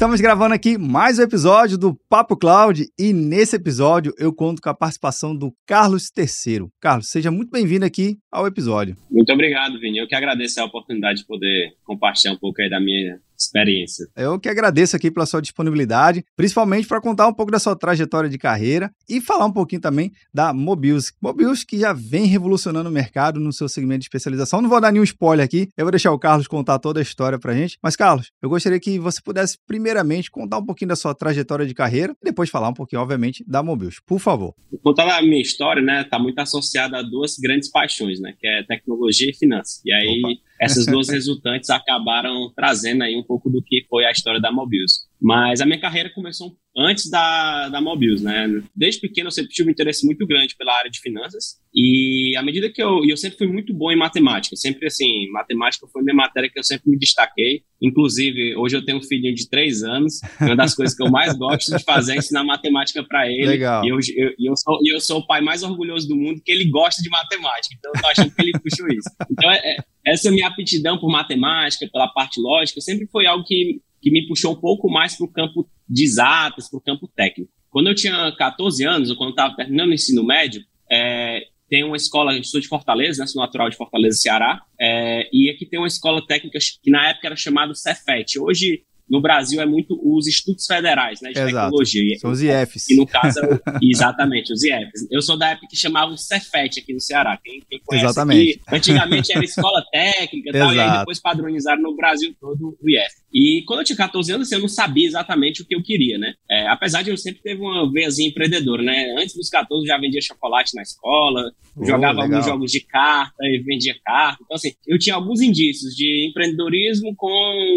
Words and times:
Estamos 0.00 0.18
gravando 0.18 0.54
aqui 0.54 0.78
mais 0.78 1.18
um 1.18 1.22
episódio 1.24 1.76
do 1.76 1.94
Papo 2.08 2.34
Cloud 2.34 2.86
e 2.98 3.12
nesse 3.12 3.56
episódio 3.56 4.14
eu 4.16 4.34
conto 4.34 4.62
com 4.62 4.70
a 4.70 4.74
participação 4.74 5.36
do 5.36 5.52
Carlos 5.66 6.08
Terceiro. 6.08 6.70
Carlos, 6.80 7.10
seja 7.10 7.30
muito 7.30 7.50
bem-vindo 7.50 7.84
aqui 7.84 8.16
ao 8.32 8.46
episódio. 8.46 8.96
Muito 9.10 9.30
obrigado, 9.30 9.78
Vini. 9.78 9.98
Eu 9.98 10.08
que 10.08 10.14
agradeço 10.14 10.58
a 10.58 10.64
oportunidade 10.64 11.18
de 11.18 11.26
poder 11.26 11.74
compartilhar 11.84 12.32
um 12.32 12.38
pouco 12.38 12.62
aí 12.62 12.70
da 12.70 12.80
minha 12.80 13.20
experiência. 13.44 14.06
Eu 14.16 14.38
que 14.38 14.48
agradeço 14.48 14.96
aqui 14.96 15.10
pela 15.10 15.26
sua 15.26 15.40
disponibilidade, 15.40 16.24
principalmente 16.36 16.86
para 16.86 17.00
contar 17.00 17.26
um 17.26 17.32
pouco 17.32 17.50
da 17.50 17.58
sua 17.58 17.76
trajetória 17.76 18.28
de 18.28 18.38
carreira 18.38 18.90
e 19.08 19.20
falar 19.20 19.46
um 19.46 19.52
pouquinho 19.52 19.80
também 19.80 20.12
da 20.32 20.52
Mobius. 20.52 21.12
Mobius 21.20 21.64
que 21.64 21.78
já 21.78 21.92
vem 21.92 22.26
revolucionando 22.26 22.88
o 22.88 22.92
mercado 22.92 23.40
no 23.40 23.52
seu 23.52 23.68
segmento 23.68 24.00
de 24.00 24.04
especialização. 24.06 24.60
Não 24.60 24.68
vou 24.68 24.80
dar 24.80 24.92
nenhum 24.92 25.04
spoiler 25.04 25.44
aqui, 25.44 25.68
eu 25.76 25.84
vou 25.84 25.90
deixar 25.90 26.12
o 26.12 26.18
Carlos 26.18 26.46
contar 26.46 26.78
toda 26.78 27.00
a 27.00 27.02
história 27.02 27.38
para 27.38 27.54
gente. 27.54 27.78
Mas, 27.82 27.96
Carlos, 27.96 28.30
eu 28.42 28.48
gostaria 28.48 28.78
que 28.78 28.98
você 28.98 29.20
pudesse, 29.22 29.58
primeiramente, 29.66 30.30
contar 30.30 30.58
um 30.58 30.64
pouquinho 30.64 30.88
da 30.88 30.96
sua 30.96 31.14
trajetória 31.14 31.66
de 31.66 31.74
carreira 31.74 32.14
e 32.22 32.24
depois 32.24 32.50
falar 32.50 32.68
um 32.68 32.74
pouquinho, 32.74 33.02
obviamente, 33.02 33.44
da 33.46 33.62
Mobius. 33.62 34.00
Por 34.06 34.18
favor. 34.18 34.54
Contar 34.82 35.18
a 35.18 35.22
minha 35.22 35.40
história, 35.40 35.82
né, 35.82 36.04
tá 36.04 36.18
muito 36.18 36.38
associada 36.38 36.98
a 36.98 37.02
duas 37.02 37.36
grandes 37.38 37.70
paixões, 37.70 38.20
né, 38.20 38.34
que 38.38 38.46
é 38.46 38.62
tecnologia 38.64 39.30
e 39.30 39.34
finanças. 39.34 39.80
E 39.84 39.92
aí. 39.92 40.22
Opa 40.24 40.49
essas 40.60 40.86
duas 40.86 41.08
resultantes 41.10 41.70
acabaram 41.70 42.52
trazendo 42.54 43.02
aí 43.02 43.16
um 43.16 43.22
pouco 43.22 43.48
do 43.48 43.62
que 43.62 43.86
foi 43.88 44.04
a 44.04 44.10
história 44.10 44.40
da 44.40 44.52
Mobius. 44.52 45.06
Mas 45.20 45.60
a 45.60 45.66
minha 45.66 45.80
carreira 45.80 46.10
começou 46.10 46.54
antes 46.76 47.10
da, 47.10 47.68
da 47.68 47.80
Mobius, 47.80 48.22
né? 48.22 48.48
Desde 48.74 49.00
pequeno 49.00 49.28
eu 49.28 49.32
sempre 49.32 49.50
tive 49.50 49.68
um 49.68 49.72
interesse 49.72 50.06
muito 50.06 50.26
grande 50.26 50.56
pela 50.56 50.76
área 50.76 50.90
de 50.90 51.00
finanças 51.00 51.60
e 51.74 52.34
à 52.36 52.42
medida 52.42 52.70
que 52.70 52.82
eu... 52.82 53.04
eu 53.04 53.16
sempre 53.16 53.38
fui 53.38 53.46
muito 53.46 53.72
bom 53.74 53.90
em 53.90 53.96
matemática, 53.96 54.56
sempre 54.56 54.86
assim, 54.86 55.28
matemática 55.30 55.86
foi 55.92 56.02
minha 56.02 56.14
matéria 56.14 56.50
que 56.50 56.58
eu 56.58 56.64
sempre 56.64 56.90
me 56.90 56.98
destaquei. 56.98 57.62
Inclusive, 57.82 58.56
hoje 58.56 58.76
eu 58.76 58.84
tenho 58.84 58.98
um 58.98 59.02
filhinho 59.02 59.34
de 59.34 59.48
três 59.48 59.82
anos, 59.82 60.20
uma 60.40 60.56
das 60.56 60.74
coisas 60.74 60.96
que 60.96 61.02
eu 61.02 61.10
mais 61.10 61.36
gosto 61.36 61.76
de 61.76 61.82
fazer 61.82 62.14
é 62.14 62.16
ensinar 62.16 62.44
matemática 62.44 63.02
para 63.02 63.26
ele. 63.26 63.46
Legal. 63.46 63.84
E 63.84 63.88
eu, 63.88 63.98
eu, 64.16 64.34
eu, 64.38 64.56
sou, 64.56 64.78
eu 64.84 65.00
sou 65.00 65.18
o 65.20 65.26
pai 65.26 65.40
mais 65.40 65.62
orgulhoso 65.62 66.08
do 66.08 66.16
mundo 66.16 66.40
que 66.44 66.52
ele 66.52 66.68
gosta 66.70 67.02
de 67.02 67.08
matemática, 67.08 67.74
então 67.78 67.92
eu 67.94 68.00
tô 68.00 68.06
achando 68.08 68.34
que 68.34 68.42
ele 68.42 68.52
puxou 68.52 68.88
isso. 68.88 69.10
Então, 69.30 69.50
é, 69.50 69.58
é, 69.58 69.76
essa 70.06 70.30
minha 70.30 70.48
aptidão 70.48 70.98
por 70.98 71.10
matemática, 71.10 71.88
pela 71.92 72.08
parte 72.08 72.40
lógica, 72.40 72.80
sempre 72.80 73.06
foi 73.06 73.26
algo 73.26 73.44
que 73.44 73.80
que 74.00 74.10
me 74.10 74.26
puxou 74.26 74.52
um 74.52 74.60
pouco 74.60 74.90
mais 74.90 75.16
para 75.16 75.26
o 75.26 75.32
campo 75.32 75.68
de 75.88 76.04
exatas, 76.04 76.68
para 76.68 76.78
o 76.78 76.80
campo 76.80 77.08
técnico. 77.08 77.52
Quando 77.70 77.88
eu 77.88 77.94
tinha 77.94 78.32
14 78.36 78.84
anos, 78.84 79.10
ou 79.10 79.16
quando 79.16 79.30
estava 79.30 79.54
terminando 79.54 79.90
o 79.90 79.94
ensino 79.94 80.24
médio, 80.24 80.64
é, 80.90 81.46
tem 81.68 81.84
uma 81.84 81.96
escola, 81.96 82.36
eu 82.36 82.42
sou 82.42 82.60
de 82.60 82.66
Fortaleza, 82.66 83.22
né, 83.22 83.26
sou 83.26 83.40
natural 83.40 83.70
de 83.70 83.76
Fortaleza, 83.76 84.18
Ceará, 84.18 84.60
é, 84.78 85.28
e 85.32 85.48
aqui 85.50 85.64
tem 85.64 85.78
uma 85.78 85.86
escola 85.86 86.26
técnica 86.26 86.58
que 86.82 86.90
na 86.90 87.10
época 87.10 87.28
era 87.28 87.36
chamada 87.36 87.74
Cefet. 87.74 88.40
Hoje 88.40 88.82
no 89.10 89.20
Brasil 89.20 89.60
é 89.60 89.66
muito 89.66 89.98
os 90.02 90.28
institutos 90.28 90.64
federais, 90.66 91.20
né, 91.20 91.32
de 91.32 91.38
Exato. 91.38 91.52
tecnologia. 91.52 92.18
São 92.18 92.30
os 92.30 92.40
IFs. 92.40 92.90
E 92.90 92.96
no 92.96 93.06
caso, 93.06 93.40
exatamente, 93.82 94.52
os 94.52 94.62
IFs. 94.62 95.08
Eu 95.10 95.20
sou 95.20 95.36
da 95.36 95.50
época 95.50 95.66
que 95.68 95.76
chamavam 95.76 96.16
Cefet 96.16 96.78
aqui 96.78 96.94
no 96.94 97.00
Ceará. 97.00 97.38
Quem, 97.42 97.60
quem 97.68 97.80
conhece 97.84 98.06
Exatamente. 98.06 98.60
Aqui, 98.66 98.76
antigamente 98.76 99.32
era 99.32 99.44
escola 99.44 99.82
técnica 99.90 100.50
e 100.50 100.52
tal, 100.52 100.72
e 100.72 100.80
aí 100.80 100.98
depois 100.98 101.18
padronizaram 101.18 101.82
no 101.82 101.96
Brasil 101.96 102.32
todo 102.40 102.78
o 102.80 102.88
IF. 102.88 103.20
E 103.32 103.62
quando 103.66 103.80
eu 103.80 103.84
tinha 103.84 103.96
14 103.96 104.32
anos, 104.32 104.46
assim, 104.46 104.56
eu 104.56 104.60
não 104.60 104.68
sabia 104.68 105.06
exatamente 105.06 105.62
o 105.62 105.66
que 105.66 105.74
eu 105.74 105.82
queria, 105.82 106.18
né? 106.18 106.34
É, 106.50 106.68
apesar 106.68 107.02
de 107.02 107.10
eu 107.10 107.16
sempre 107.16 107.42
ter 107.42 107.56
uma 107.56 107.90
veiazinha 107.90 108.28
empreendedora, 108.28 108.82
né? 108.82 109.14
Antes 109.18 109.34
dos 109.34 109.48
14 109.48 109.82
eu 109.82 109.86
já 109.86 109.98
vendia 109.98 110.20
chocolate 110.20 110.74
na 110.74 110.82
escola, 110.82 111.52
oh, 111.76 111.84
jogava 111.84 112.20
legal. 112.20 112.24
alguns 112.24 112.46
jogos 112.46 112.72
de 112.72 112.80
carta 112.80 113.42
e 113.42 113.62
vendia 113.64 113.94
carta. 114.04 114.38
Então, 114.44 114.54
assim, 114.56 114.72
eu 114.86 114.98
tinha 114.98 115.14
alguns 115.14 115.40
indícios 115.40 115.94
de 115.94 116.28
empreendedorismo 116.28 117.14
com 117.16 117.30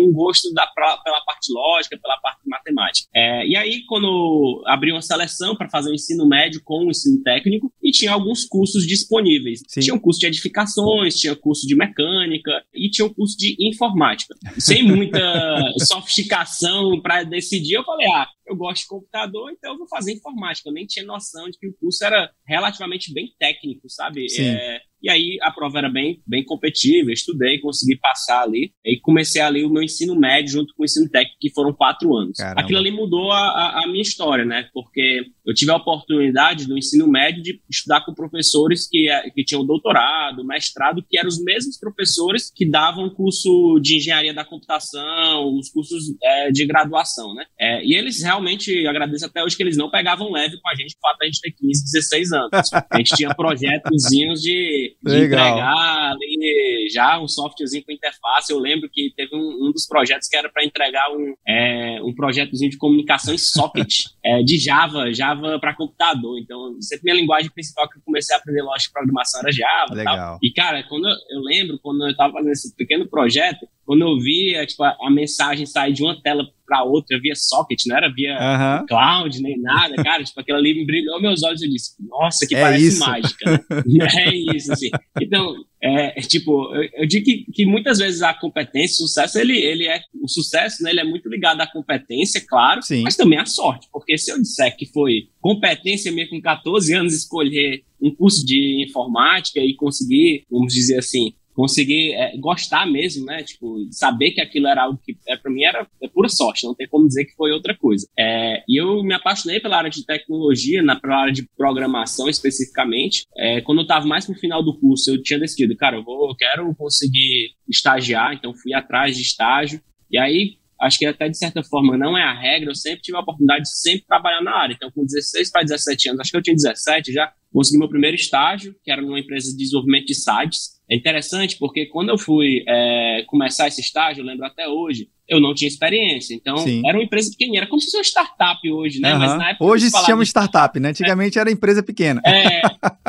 um 0.07 0.11
gosto 0.11 0.51
da, 0.53 0.67
pela 1.03 1.22
parte 1.23 1.51
lógica, 1.51 1.97
pela 1.97 2.17
parte 2.17 2.41
matemática. 2.45 3.09
É, 3.13 3.45
e 3.47 3.55
aí, 3.55 3.83
quando 3.85 4.63
abri 4.67 4.91
uma 4.91 5.01
seleção 5.01 5.55
para 5.55 5.69
fazer 5.69 5.91
o 5.91 5.93
ensino 5.93 6.27
médio 6.27 6.61
com 6.63 6.85
o 6.85 6.89
ensino 6.89 7.21
técnico, 7.23 7.71
e 7.81 7.91
tinha 7.91 8.11
alguns 8.11 8.45
cursos 8.45 8.85
disponíveis. 8.87 9.61
Sim. 9.67 9.81
Tinha 9.81 9.95
um 9.95 9.99
curso 9.99 10.19
de 10.19 10.27
edificações, 10.27 11.15
tinha 11.19 11.35
curso 11.35 11.67
de 11.67 11.75
mecânica 11.75 12.63
e 12.73 12.89
tinha 12.89 13.05
um 13.05 13.13
curso 13.13 13.37
de 13.37 13.55
informática. 13.59 14.35
Sem 14.57 14.83
muita 14.83 15.19
sofisticação 15.85 17.01
para 17.01 17.23
decidir, 17.23 17.75
eu 17.75 17.83
falei, 17.83 18.07
ah, 18.07 18.27
eu 18.47 18.55
gosto 18.55 18.83
de 18.83 18.87
computador, 18.87 19.51
então 19.51 19.73
eu 19.73 19.77
vou 19.77 19.87
fazer 19.87 20.13
informática. 20.13 20.69
Eu 20.69 20.73
nem 20.73 20.85
tinha 20.85 21.05
noção 21.05 21.49
de 21.49 21.57
que 21.57 21.67
o 21.67 21.73
curso 21.73 22.03
era 22.03 22.31
relativamente 22.47 23.13
bem 23.13 23.33
técnico, 23.39 23.89
sabe? 23.89 24.25
É, 24.39 24.81
e 25.03 25.09
aí 25.09 25.37
a 25.41 25.51
prova 25.51 25.79
era 25.79 25.89
bem, 25.89 26.21
bem 26.25 26.45
competitiva, 26.45 27.11
estudei, 27.11 27.59
consegui 27.59 27.97
passar 27.97 28.41
ali. 28.41 28.71
E 28.85 28.97
comecei 29.01 29.41
ali 29.41 29.65
o 29.65 29.69
meu 29.69 29.83
ensino 29.83 30.15
médio 30.15 30.53
junto 30.53 30.73
com 30.73 30.83
o 30.83 30.85
ensino 30.85 31.09
técnico, 31.09 31.37
que 31.41 31.51
foram 31.51 31.73
quatro 31.73 32.15
anos. 32.15 32.37
Caramba. 32.37 32.61
Aquilo 32.61 32.79
ali 32.79 32.89
mudou 32.89 33.29
a, 33.29 33.39
a, 33.39 33.83
a, 33.83 33.87
minha 33.87 34.01
história, 34.01 34.45
né? 34.45 34.69
Porque 34.73 35.25
eu 35.45 35.53
tive 35.53 35.71
a 35.71 35.75
oportunidade 35.75 36.69
no 36.69 36.77
ensino 36.77 37.05
médio 37.05 37.43
de 37.43 37.59
estudar 37.69 38.05
com 38.05 38.13
professores 38.13 38.87
que, 38.89 39.09
é, 39.09 39.29
que 39.29 39.43
tinham 39.43 39.65
doutorado, 39.65 40.45
mestrado, 40.45 41.03
que 41.07 41.17
eram 41.17 41.27
os 41.27 41.43
mesmos 41.43 41.77
professores 41.77 42.49
que 42.49 42.65
davam 42.65 43.09
curso 43.09 43.79
de 43.81 43.97
engenharia 43.97 44.33
da 44.33 44.45
computação, 44.45 45.53
os 45.57 45.69
cursos 45.69 46.15
é, 46.23 46.49
de 46.49 46.65
graduação, 46.65 47.33
né? 47.33 47.43
É, 47.59 47.83
e 47.83 47.93
eles 47.93 48.23
realmente, 48.23 48.87
agradeço 48.87 49.25
até 49.25 49.43
hoje 49.43 49.57
que 49.57 49.63
eles 49.63 49.75
não 49.75 49.91
pegavam 49.91 50.31
leve 50.31 50.55
com 50.61 50.69
a 50.69 50.75
gente, 50.75 50.95
o 50.95 50.99
fato 51.01 51.21
a 51.21 51.25
gente 51.25 51.41
ter 51.41 51.51
15, 51.51 51.83
16 51.83 52.31
anos. 52.31 52.49
A 52.89 52.97
gente 52.97 53.15
tinha 53.17 53.33
projetozinhos 53.35 54.41
de 54.41 54.92
de 55.01 55.25
entregar 55.25 56.11
ali 56.11 56.87
já 56.91 57.19
um 57.19 57.27
softwarezinho 57.27 57.83
com 57.85 57.91
interface. 57.91 58.51
Eu 58.51 58.59
lembro 58.59 58.89
que 58.91 59.13
teve 59.15 59.35
um, 59.35 59.67
um 59.67 59.71
dos 59.71 59.87
projetos 59.87 60.27
que 60.27 60.35
era 60.35 60.49
para 60.49 60.63
entregar 60.63 61.09
um, 61.11 61.33
é, 61.47 62.01
um 62.03 62.13
projetozinho 62.13 62.71
de 62.71 62.77
comunicação 62.77 63.33
em 63.33 63.37
socket 63.37 64.05
é, 64.23 64.41
de 64.43 64.57
Java, 64.57 65.13
Java 65.13 65.59
para 65.59 65.75
computador. 65.75 66.39
Então, 66.39 66.75
sempre 66.81 67.05
minha 67.05 67.21
linguagem 67.21 67.51
principal 67.51 67.89
que 67.89 67.97
eu 67.97 68.01
comecei 68.03 68.35
a 68.35 68.39
aprender 68.39 68.61
lógica 68.61 68.89
de 68.89 68.93
programação 68.93 69.41
era 69.41 69.51
Java. 69.51 69.93
Legal. 69.93 70.15
Tal. 70.15 70.39
E, 70.41 70.51
cara, 70.51 70.83
quando 70.83 71.07
eu, 71.07 71.15
eu 71.31 71.41
lembro, 71.41 71.79
quando 71.81 72.03
eu 72.05 72.11
estava 72.11 72.33
fazendo 72.33 72.51
esse 72.51 72.75
pequeno 72.75 73.07
projeto, 73.09 73.67
quando 73.85 74.01
eu 74.01 74.17
via 74.19 74.65
tipo, 74.65 74.83
a, 74.83 74.95
a 75.01 75.11
mensagem 75.11 75.65
sair 75.65 75.93
de 75.93 76.03
uma 76.03 76.21
tela 76.21 76.45
para 76.73 76.83
outra 76.83 77.19
via 77.19 77.35
socket, 77.35 77.83
não 77.85 77.95
era 77.95 78.11
via 78.11 78.33
uhum. 78.33 78.87
cloud 78.87 79.39
nem 79.39 79.59
nada, 79.61 79.95
cara. 80.03 80.23
tipo, 80.23 80.39
aquilo 80.39 80.57
ali 80.57 80.73
me 80.73 80.85
brilhou 80.85 81.21
meus 81.21 81.43
olhos 81.43 81.61
e 81.61 81.65
eu 81.65 81.69
disse, 81.69 81.93
nossa, 81.99 82.47
que 82.47 82.55
é 82.55 82.61
parece 82.61 82.87
isso. 82.87 82.99
mágica. 82.99 83.51
Né? 83.51 84.07
é 84.25 84.35
isso, 84.55 84.73
assim. 84.73 84.89
Então, 85.21 85.53
é, 85.79 86.19
tipo, 86.21 86.73
eu, 86.73 86.89
eu 86.95 87.05
digo 87.05 87.25
que, 87.25 87.45
que, 87.53 87.65
muitas 87.65 87.99
vezes 87.99 88.23
a 88.23 88.33
competência, 88.33 89.03
o 89.03 89.07
sucesso, 89.07 89.37
ele, 89.37 89.55
ele 89.55 89.85
é, 89.85 90.01
o 90.19 90.27
sucesso, 90.27 90.81
né, 90.81 90.89
ele 90.89 91.01
é 91.01 91.03
muito 91.03 91.29
ligado 91.29 91.61
à 91.61 91.67
competência, 91.67 92.41
claro, 92.47 92.81
Sim. 92.81 93.03
mas 93.03 93.15
também 93.15 93.37
à 93.37 93.45
sorte, 93.45 93.87
porque 93.91 94.17
se 94.17 94.31
eu 94.31 94.41
disser 94.41 94.75
que 94.75 94.87
foi 94.87 95.27
competência 95.39 96.11
mesmo 96.11 96.31
com 96.31 96.41
14 96.41 96.91
anos 96.93 97.13
escolher 97.13 97.83
um 98.01 98.13
curso 98.15 98.43
de 98.45 98.83
informática 98.87 99.59
e 99.59 99.75
conseguir, 99.75 100.45
vamos 100.49 100.73
dizer 100.73 100.97
assim, 100.97 101.33
conseguir 101.53 102.13
é, 102.13 102.35
gostar 102.37 102.85
mesmo, 102.85 103.25
né? 103.25 103.43
Tipo, 103.43 103.87
saber 103.91 104.31
que 104.31 104.41
aquilo 104.41 104.67
era 104.67 104.83
algo 104.83 104.99
que 105.03 105.15
é, 105.27 105.37
para 105.37 105.51
mim 105.51 105.63
era 105.63 105.87
é 106.01 106.07
pura 106.07 106.29
sorte, 106.29 106.65
não 106.65 106.75
tem 106.75 106.87
como 106.87 107.07
dizer 107.07 107.25
que 107.25 107.35
foi 107.35 107.51
outra 107.51 107.75
coisa. 107.75 108.07
É, 108.17 108.63
e 108.67 108.81
eu 108.81 109.03
me 109.03 109.13
apaixonei 109.13 109.59
pela 109.59 109.77
área 109.77 109.89
de 109.89 110.05
tecnologia, 110.05 110.81
na 110.81 110.99
pela 110.99 111.17
área 111.17 111.33
de 111.33 111.47
programação 111.55 112.27
especificamente. 112.29 113.25
É, 113.37 113.61
quando 113.61 113.79
eu 113.79 113.83
estava 113.83 114.05
mais 114.05 114.25
pro 114.25 114.35
final 114.35 114.63
do 114.63 114.77
curso, 114.77 115.11
eu 115.11 115.21
tinha 115.21 115.39
decidido, 115.39 115.75
cara, 115.75 115.97
eu 115.97 116.03
vou, 116.03 116.29
eu 116.29 116.35
quero 116.35 116.73
conseguir 116.75 117.51
estagiar, 117.69 118.33
então 118.33 118.53
fui 118.53 118.73
atrás 118.73 119.15
de 119.15 119.21
estágio. 119.21 119.81
E 120.11 120.17
aí 120.17 120.57
acho 120.83 120.99
que 120.99 121.05
até 121.05 121.29
de 121.29 121.37
certa 121.37 121.63
forma 121.63 121.97
não 121.97 122.17
é 122.17 122.23
a 122.23 122.33
regra, 122.33 122.69
eu 122.69 122.75
sempre 122.75 123.01
tive 123.01 123.17
a 123.17 123.21
oportunidade 123.21 123.63
de 123.63 123.79
sempre 123.79 124.05
trabalhar 124.05 124.41
na 124.41 124.55
área. 124.55 124.73
Então, 124.73 124.91
com 124.91 125.05
16 125.05 125.51
para 125.51 125.63
17 125.63 126.09
anos, 126.09 126.21
acho 126.21 126.31
que 126.31 126.37
eu 126.37 126.41
tinha 126.41 126.55
17 126.55 127.13
já, 127.13 127.31
consegui 127.51 127.79
meu 127.79 127.89
primeiro 127.89 128.15
estágio, 128.15 128.75
que 128.83 128.91
era 128.91 129.01
numa 129.01 129.19
empresa 129.19 129.51
de 129.51 129.57
desenvolvimento 129.57 130.07
de 130.07 130.15
sites. 130.15 130.72
É 130.89 130.95
interessante 130.95 131.57
porque 131.57 131.85
quando 131.85 132.09
eu 132.09 132.17
fui 132.17 132.63
é, 132.67 133.23
começar 133.27 133.67
esse 133.67 133.81
estágio, 133.81 134.21
eu 134.21 134.25
lembro 134.25 134.45
até 134.45 134.67
hoje, 134.67 135.09
eu 135.33 135.41
não 135.41 135.53
tinha 135.53 135.67
experiência. 135.67 136.33
Então, 136.33 136.57
Sim. 136.57 136.81
era 136.85 136.97
uma 136.97 137.03
empresa 137.03 137.29
pequena, 137.31 137.57
era 137.57 137.67
como 137.67 137.79
se 137.79 137.85
fosse 137.85 137.97
uma 137.97 138.03
startup 138.03 138.71
hoje, 138.71 138.99
né? 138.99 139.13
Uhum. 139.13 139.19
Mas 139.19 139.37
na 139.37 139.49
época. 139.49 139.65
Hoje 139.65 139.89
se 139.89 140.05
chama 140.05 140.23
startup, 140.23 140.79
né? 140.79 140.89
Antigamente 140.89 141.37
é, 141.37 141.41
era 141.41 141.51
empresa 141.51 141.83
pequena. 141.83 142.21
É, 142.25 142.61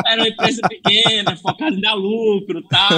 era 0.06 0.22
uma 0.22 0.28
empresa 0.28 0.60
pequena, 0.68 1.36
focada 1.38 1.76
em 1.76 1.80
dar 1.80 1.94
lucro 1.94 2.62
tal. 2.68 2.90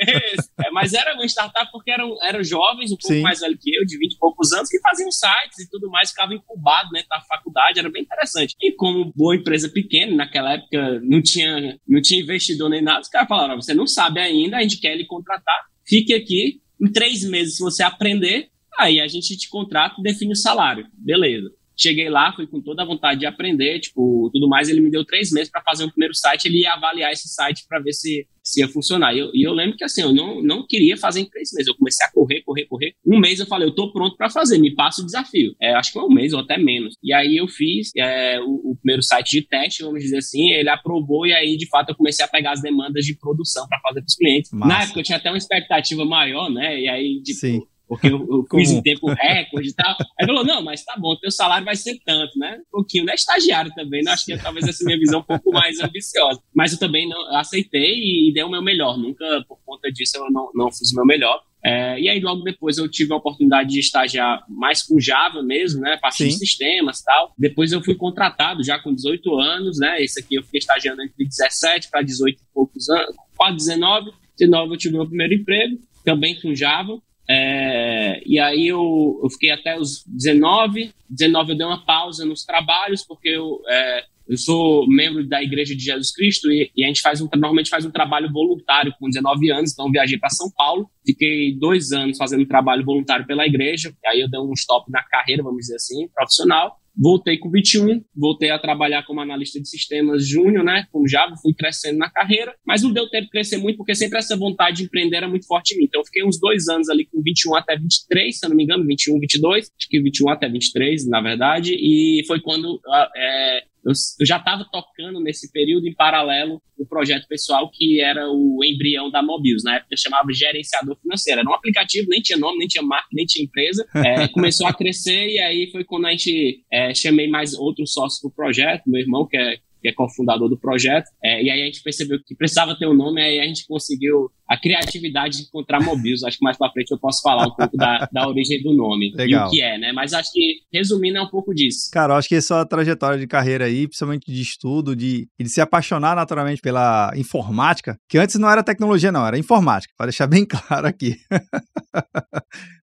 é, 0.00 0.70
mas 0.70 0.92
era 0.92 1.14
uma 1.14 1.24
startup 1.26 1.70
porque 1.72 1.90
eram, 1.90 2.16
eram 2.22 2.42
jovens, 2.42 2.92
um 2.92 2.96
pouco 2.96 3.14
Sim. 3.14 3.22
mais 3.22 3.40
velhos 3.40 3.58
que 3.60 3.74
eu, 3.74 3.84
de 3.84 3.98
20 3.98 4.12
e 4.12 4.18
poucos 4.18 4.52
anos, 4.52 4.68
que 4.68 4.80
faziam 4.80 5.10
sites 5.10 5.58
e 5.60 5.70
tudo 5.70 5.90
mais, 5.90 6.10
ficavam 6.10 6.34
incubados 6.34 6.92
né, 6.92 7.02
da 7.08 7.20
faculdade, 7.20 7.78
era 7.78 7.90
bem 7.90 8.02
interessante. 8.02 8.54
E 8.60 8.72
como 8.72 9.12
boa 9.14 9.36
empresa 9.36 9.68
pequena, 9.68 10.14
naquela 10.14 10.54
época 10.54 11.00
não 11.02 11.22
tinha, 11.22 11.78
não 11.86 12.00
tinha 12.00 12.20
investidor 12.20 12.68
nem 12.70 12.82
nada, 12.82 13.00
os 13.00 13.08
caras 13.08 13.28
falaram: 13.28 13.60
você 13.60 13.74
não 13.74 13.86
sabe 13.86 14.20
ainda, 14.20 14.56
a 14.56 14.62
gente 14.62 14.78
quer 14.78 14.96
lhe 14.96 15.06
contratar, 15.06 15.62
fique 15.86 16.14
aqui 16.14 16.61
em 16.82 16.90
três 16.90 17.22
meses, 17.24 17.56
se 17.56 17.62
você 17.62 17.82
aprender, 17.82 18.48
aí 18.78 19.00
a 19.00 19.06
gente 19.06 19.36
te 19.36 19.48
contrata 19.48 19.96
e 19.98 20.02
define 20.02 20.32
o 20.32 20.36
salário. 20.36 20.86
Beleza. 20.92 21.50
Cheguei 21.76 22.08
lá, 22.08 22.32
fui 22.34 22.46
com 22.46 22.60
toda 22.60 22.82
a 22.82 22.86
vontade 22.86 23.20
de 23.20 23.26
aprender, 23.26 23.80
tipo, 23.80 24.30
tudo 24.32 24.48
mais. 24.48 24.68
Ele 24.68 24.80
me 24.80 24.90
deu 24.90 25.04
três 25.04 25.30
meses 25.30 25.50
para 25.50 25.62
fazer 25.62 25.84
um 25.84 25.90
primeiro 25.90 26.14
site. 26.14 26.46
Ele 26.46 26.60
ia 26.60 26.72
avaliar 26.72 27.12
esse 27.12 27.28
site 27.28 27.64
para 27.68 27.80
ver 27.80 27.92
se, 27.92 28.26
se 28.42 28.60
ia 28.60 28.68
funcionar. 28.68 29.14
E 29.14 29.18
eu, 29.18 29.30
e 29.34 29.46
eu 29.46 29.52
lembro 29.52 29.76
que 29.76 29.84
assim, 29.84 30.02
eu 30.02 30.12
não, 30.12 30.42
não 30.42 30.66
queria 30.66 30.96
fazer 30.96 31.20
em 31.20 31.24
três 31.24 31.50
meses. 31.52 31.68
Eu 31.68 31.76
comecei 31.76 32.06
a 32.06 32.10
correr, 32.10 32.42
correr, 32.42 32.66
correr. 32.66 32.94
Um 33.06 33.18
mês 33.18 33.40
eu 33.40 33.46
falei, 33.46 33.68
eu 33.68 33.74
tô 33.74 33.92
pronto 33.92 34.16
para 34.16 34.30
fazer, 34.30 34.58
me 34.58 34.74
passa 34.74 35.02
o 35.02 35.04
desafio. 35.04 35.54
É, 35.60 35.74
acho 35.74 35.92
que 35.92 35.98
foi 35.98 36.08
um 36.08 36.12
mês 36.12 36.32
ou 36.32 36.40
até 36.40 36.58
menos. 36.58 36.94
E 37.02 37.12
aí 37.12 37.36
eu 37.36 37.48
fiz 37.48 37.90
é, 37.96 38.40
o, 38.40 38.72
o, 38.72 38.76
primeiro 38.76 39.02
site 39.02 39.30
de 39.30 39.42
teste, 39.42 39.82
vamos 39.82 40.02
dizer 40.02 40.18
assim. 40.18 40.50
Ele 40.50 40.68
aprovou 40.68 41.26
e 41.26 41.32
aí, 41.32 41.56
de 41.56 41.68
fato, 41.68 41.90
eu 41.90 41.96
comecei 41.96 42.24
a 42.24 42.28
pegar 42.28 42.52
as 42.52 42.62
demandas 42.62 43.04
de 43.04 43.16
produção 43.16 43.66
para 43.68 43.80
fazer 43.80 44.00
para 44.00 44.08
os 44.08 44.16
clientes. 44.16 44.52
Massa. 44.52 44.68
Na 44.72 44.82
época 44.82 45.00
eu 45.00 45.04
tinha 45.04 45.18
até 45.18 45.30
uma 45.30 45.38
expectativa 45.38 46.04
maior, 46.04 46.50
né? 46.50 46.80
E 46.80 46.88
aí, 46.88 47.22
tipo, 47.22 47.38
Sim 47.38 47.62
porque 47.92 48.06
eu, 48.06 48.26
eu 48.26 48.46
fiz 48.58 48.70
em 48.70 48.80
tempo 48.80 49.06
recorde 49.12 49.68
e 49.68 49.74
tal. 49.74 49.94
Aí 50.18 50.26
falou, 50.26 50.46
não, 50.46 50.62
mas 50.64 50.82
tá 50.82 50.96
bom, 50.98 51.14
teu 51.14 51.30
salário 51.30 51.62
vai 51.62 51.76
ser 51.76 52.00
tanto, 52.06 52.38
né? 52.38 52.56
Um 52.58 52.78
pouquinho, 52.78 53.04
né? 53.04 53.12
Estagiário 53.14 53.70
também, 53.74 54.02
né? 54.02 54.12
Acho 54.12 54.24
que 54.24 54.38
talvez 54.38 54.66
essa 54.66 54.82
minha 54.82 54.98
visão 54.98 55.20
um 55.20 55.22
pouco 55.22 55.52
mais 55.52 55.78
ambiciosa. 55.78 56.40
Mas 56.54 56.72
eu 56.72 56.78
também 56.78 57.06
não 57.06 57.36
aceitei 57.36 57.98
e, 57.98 58.30
e 58.30 58.32
dei 58.32 58.42
o 58.42 58.48
meu 58.48 58.62
melhor. 58.62 58.96
Nunca, 58.96 59.44
por 59.46 59.58
conta 59.62 59.92
disso, 59.92 60.16
eu 60.16 60.30
não, 60.30 60.48
não 60.54 60.72
fiz 60.72 60.90
o 60.90 60.96
meu 60.96 61.04
melhor. 61.04 61.38
É, 61.62 62.00
e 62.00 62.08
aí, 62.08 62.18
logo 62.18 62.42
depois, 62.42 62.78
eu 62.78 62.88
tive 62.90 63.12
a 63.12 63.16
oportunidade 63.16 63.68
de 63.68 63.78
estagiar 63.78 64.42
mais 64.48 64.82
com 64.82 64.98
Java 64.98 65.42
mesmo, 65.42 65.82
né? 65.82 66.00
Sim. 66.12 66.28
de 66.28 66.32
sistemas 66.32 67.00
e 67.00 67.04
tal. 67.04 67.34
Depois 67.36 67.72
eu 67.72 67.84
fui 67.84 67.94
contratado 67.94 68.64
já 68.64 68.78
com 68.78 68.94
18 68.94 69.38
anos, 69.38 69.78
né? 69.78 70.02
Esse 70.02 70.18
aqui 70.18 70.36
eu 70.36 70.42
fiquei 70.42 70.60
estagiando 70.60 71.02
entre 71.02 71.26
17 71.26 71.90
para 71.90 72.00
18 72.00 72.40
e 72.40 72.54
poucos 72.54 72.88
anos, 72.88 73.14
quase 73.36 73.58
19. 73.58 74.12
19 74.38 74.72
eu 74.72 74.78
tive 74.78 74.96
meu 74.96 75.06
primeiro 75.06 75.34
emprego, 75.34 75.78
também 76.02 76.40
com 76.40 76.54
Java. 76.54 76.98
É, 77.34 78.22
e 78.26 78.38
aí 78.38 78.68
eu, 78.68 79.20
eu, 79.22 79.30
fiquei 79.30 79.50
até 79.50 79.78
os 79.78 80.04
19. 80.06 80.92
19 81.08 81.52
eu 81.52 81.56
dei 81.56 81.66
uma 81.66 81.82
pausa 81.84 82.26
nos 82.26 82.44
trabalhos, 82.44 83.02
porque 83.06 83.30
eu, 83.30 83.62
é, 83.66 84.04
eu 84.28 84.36
sou 84.36 84.86
membro 84.86 85.26
da 85.26 85.42
Igreja 85.42 85.74
de 85.74 85.82
Jesus 85.82 86.12
Cristo 86.12 86.52
e, 86.52 86.70
e, 86.76 86.84
a 86.84 86.88
gente 86.88 87.00
faz 87.00 87.22
um, 87.22 87.28
normalmente 87.32 87.70
faz 87.70 87.86
um 87.86 87.90
trabalho 87.90 88.30
voluntário 88.30 88.94
com 88.98 89.08
19 89.08 89.50
anos, 89.50 89.72
então 89.72 89.90
viajei 89.90 90.18
para 90.18 90.28
São 90.28 90.50
Paulo, 90.54 90.90
fiquei 91.06 91.54
dois 91.58 91.90
anos 91.92 92.18
fazendo 92.18 92.44
trabalho 92.44 92.84
voluntário 92.84 93.26
pela 93.26 93.46
igreja, 93.46 93.94
aí 94.06 94.20
eu 94.20 94.30
dei 94.30 94.38
um 94.38 94.52
stop 94.52 94.90
na 94.90 95.02
carreira, 95.02 95.42
vamos 95.42 95.60
dizer 95.60 95.76
assim, 95.76 96.08
profissional, 96.14 96.76
Voltei 96.96 97.38
com 97.38 97.50
21, 97.50 98.04
voltei 98.14 98.50
a 98.50 98.58
trabalhar 98.58 99.04
como 99.04 99.20
analista 99.20 99.60
de 99.60 99.68
sistemas 99.68 100.26
júnior, 100.28 100.62
né, 100.62 100.86
com 100.92 101.06
Java, 101.06 101.34
fui 101.40 101.54
crescendo 101.54 101.98
na 101.98 102.10
carreira, 102.10 102.54
mas 102.66 102.82
não 102.82 102.92
deu 102.92 103.08
tempo 103.08 103.24
de 103.24 103.30
crescer 103.30 103.56
muito, 103.56 103.78
porque 103.78 103.94
sempre 103.94 104.18
essa 104.18 104.36
vontade 104.36 104.78
de 104.78 104.84
empreender 104.84 105.16
era 105.16 105.28
muito 105.28 105.46
forte 105.46 105.74
em 105.74 105.78
mim. 105.78 105.84
Então, 105.84 106.00
eu 106.00 106.04
fiquei 106.04 106.24
uns 106.24 106.38
dois 106.38 106.68
anos 106.68 106.88
ali 106.88 107.06
com 107.06 107.22
21 107.22 107.54
até 107.56 107.76
23, 107.76 108.38
se 108.38 108.44
eu 108.44 108.50
não 108.50 108.56
me 108.56 108.64
engano, 108.64 108.86
21, 108.86 109.18
22, 109.18 109.70
acho 109.78 109.88
que 109.88 110.00
21 110.00 110.28
até 110.28 110.48
23, 110.48 111.08
na 111.08 111.20
verdade, 111.20 111.74
e 111.74 112.22
foi 112.26 112.40
quando 112.40 112.80
ah, 112.86 113.10
é, 113.16 113.64
eu, 113.84 113.92
eu 114.20 114.26
já 114.26 114.36
estava 114.36 114.64
tocando 114.70 115.20
nesse 115.20 115.50
período 115.50 115.86
em 115.86 115.94
paralelo 115.94 116.62
o 116.78 116.86
projeto 116.86 117.26
pessoal 117.28 117.70
que 117.70 118.00
era 118.00 118.28
o 118.28 118.60
embrião 118.64 119.10
da 119.10 119.22
Mobius. 119.22 119.62
Na 119.64 119.76
época 119.76 119.96
chamava 119.96 120.32
gerenciador 120.32 120.96
financeiro. 121.00 121.40
Era 121.40 121.50
um 121.50 121.54
aplicativo, 121.54 122.08
nem 122.08 122.20
tinha 122.20 122.38
nome, 122.38 122.58
nem 122.58 122.68
tinha 122.68 122.82
marca, 122.82 123.08
nem 123.12 123.26
tinha 123.26 123.44
empresa. 123.44 123.86
É, 124.02 124.26
começou 124.28 124.66
a 124.66 124.74
crescer 124.74 125.28
e 125.28 125.38
aí 125.38 125.70
foi 125.70 125.84
quando 125.84 126.06
a 126.06 126.10
gente 126.10 126.64
é, 126.72 126.92
chamei 126.92 127.28
mais 127.28 127.54
outros 127.54 127.92
sócios 127.92 128.20
para 128.20 128.28
o 128.28 128.34
projeto. 128.34 128.82
Meu 128.86 129.00
irmão, 129.00 129.26
que 129.26 129.36
é 129.36 129.58
que 129.82 129.88
é 129.88 129.92
cofundador 129.92 130.48
do 130.48 130.56
projeto. 130.56 131.10
É, 131.22 131.42
e 131.42 131.50
aí 131.50 131.62
a 131.62 131.64
gente 131.66 131.82
percebeu 131.82 132.18
que 132.24 132.34
precisava 132.34 132.76
ter 132.78 132.86
um 132.86 132.94
nome, 132.94 133.20
aí 133.20 133.40
a 133.40 133.44
gente 133.44 133.66
conseguiu 133.66 134.30
a 134.48 134.56
criatividade 134.56 135.38
de 135.38 135.42
encontrar 135.44 135.82
Mobius. 135.82 136.22
Acho 136.22 136.38
que 136.38 136.44
mais 136.44 136.56
para 136.56 136.70
frente 136.70 136.90
eu 136.90 136.98
posso 136.98 137.20
falar 137.22 137.46
um 137.46 137.54
pouco 137.54 137.76
da, 137.76 138.08
da 138.12 138.28
origem 138.28 138.62
do 138.62 138.72
nome 138.74 139.12
Legal. 139.14 139.46
e 139.46 139.48
o 139.48 139.50
que 139.50 139.62
é, 139.62 139.78
né? 139.78 139.92
Mas 139.92 140.12
acho 140.12 140.30
que, 140.32 140.60
resumindo, 140.72 141.18
é 141.18 141.22
um 141.22 141.28
pouco 141.28 141.54
disso. 141.54 141.90
Cara, 141.92 142.12
eu 142.12 142.16
acho 142.16 142.28
que 142.28 142.36
essa 142.36 142.60
é 142.60 142.64
trajetória 142.64 143.18
de 143.18 143.26
carreira 143.26 143.64
aí, 143.64 143.88
principalmente 143.88 144.30
de 144.30 144.40
estudo, 144.40 144.94
de, 144.94 145.26
de 145.38 145.48
se 145.48 145.60
apaixonar 145.60 146.14
naturalmente 146.14 146.60
pela 146.60 147.12
informática, 147.16 147.98
que 148.08 148.18
antes 148.18 148.36
não 148.36 148.48
era 148.48 148.62
tecnologia, 148.62 149.10
não, 149.10 149.26
era 149.26 149.38
informática, 149.38 149.92
para 149.96 150.06
deixar 150.06 150.26
bem 150.26 150.44
claro 150.46 150.86
aqui. 150.86 151.16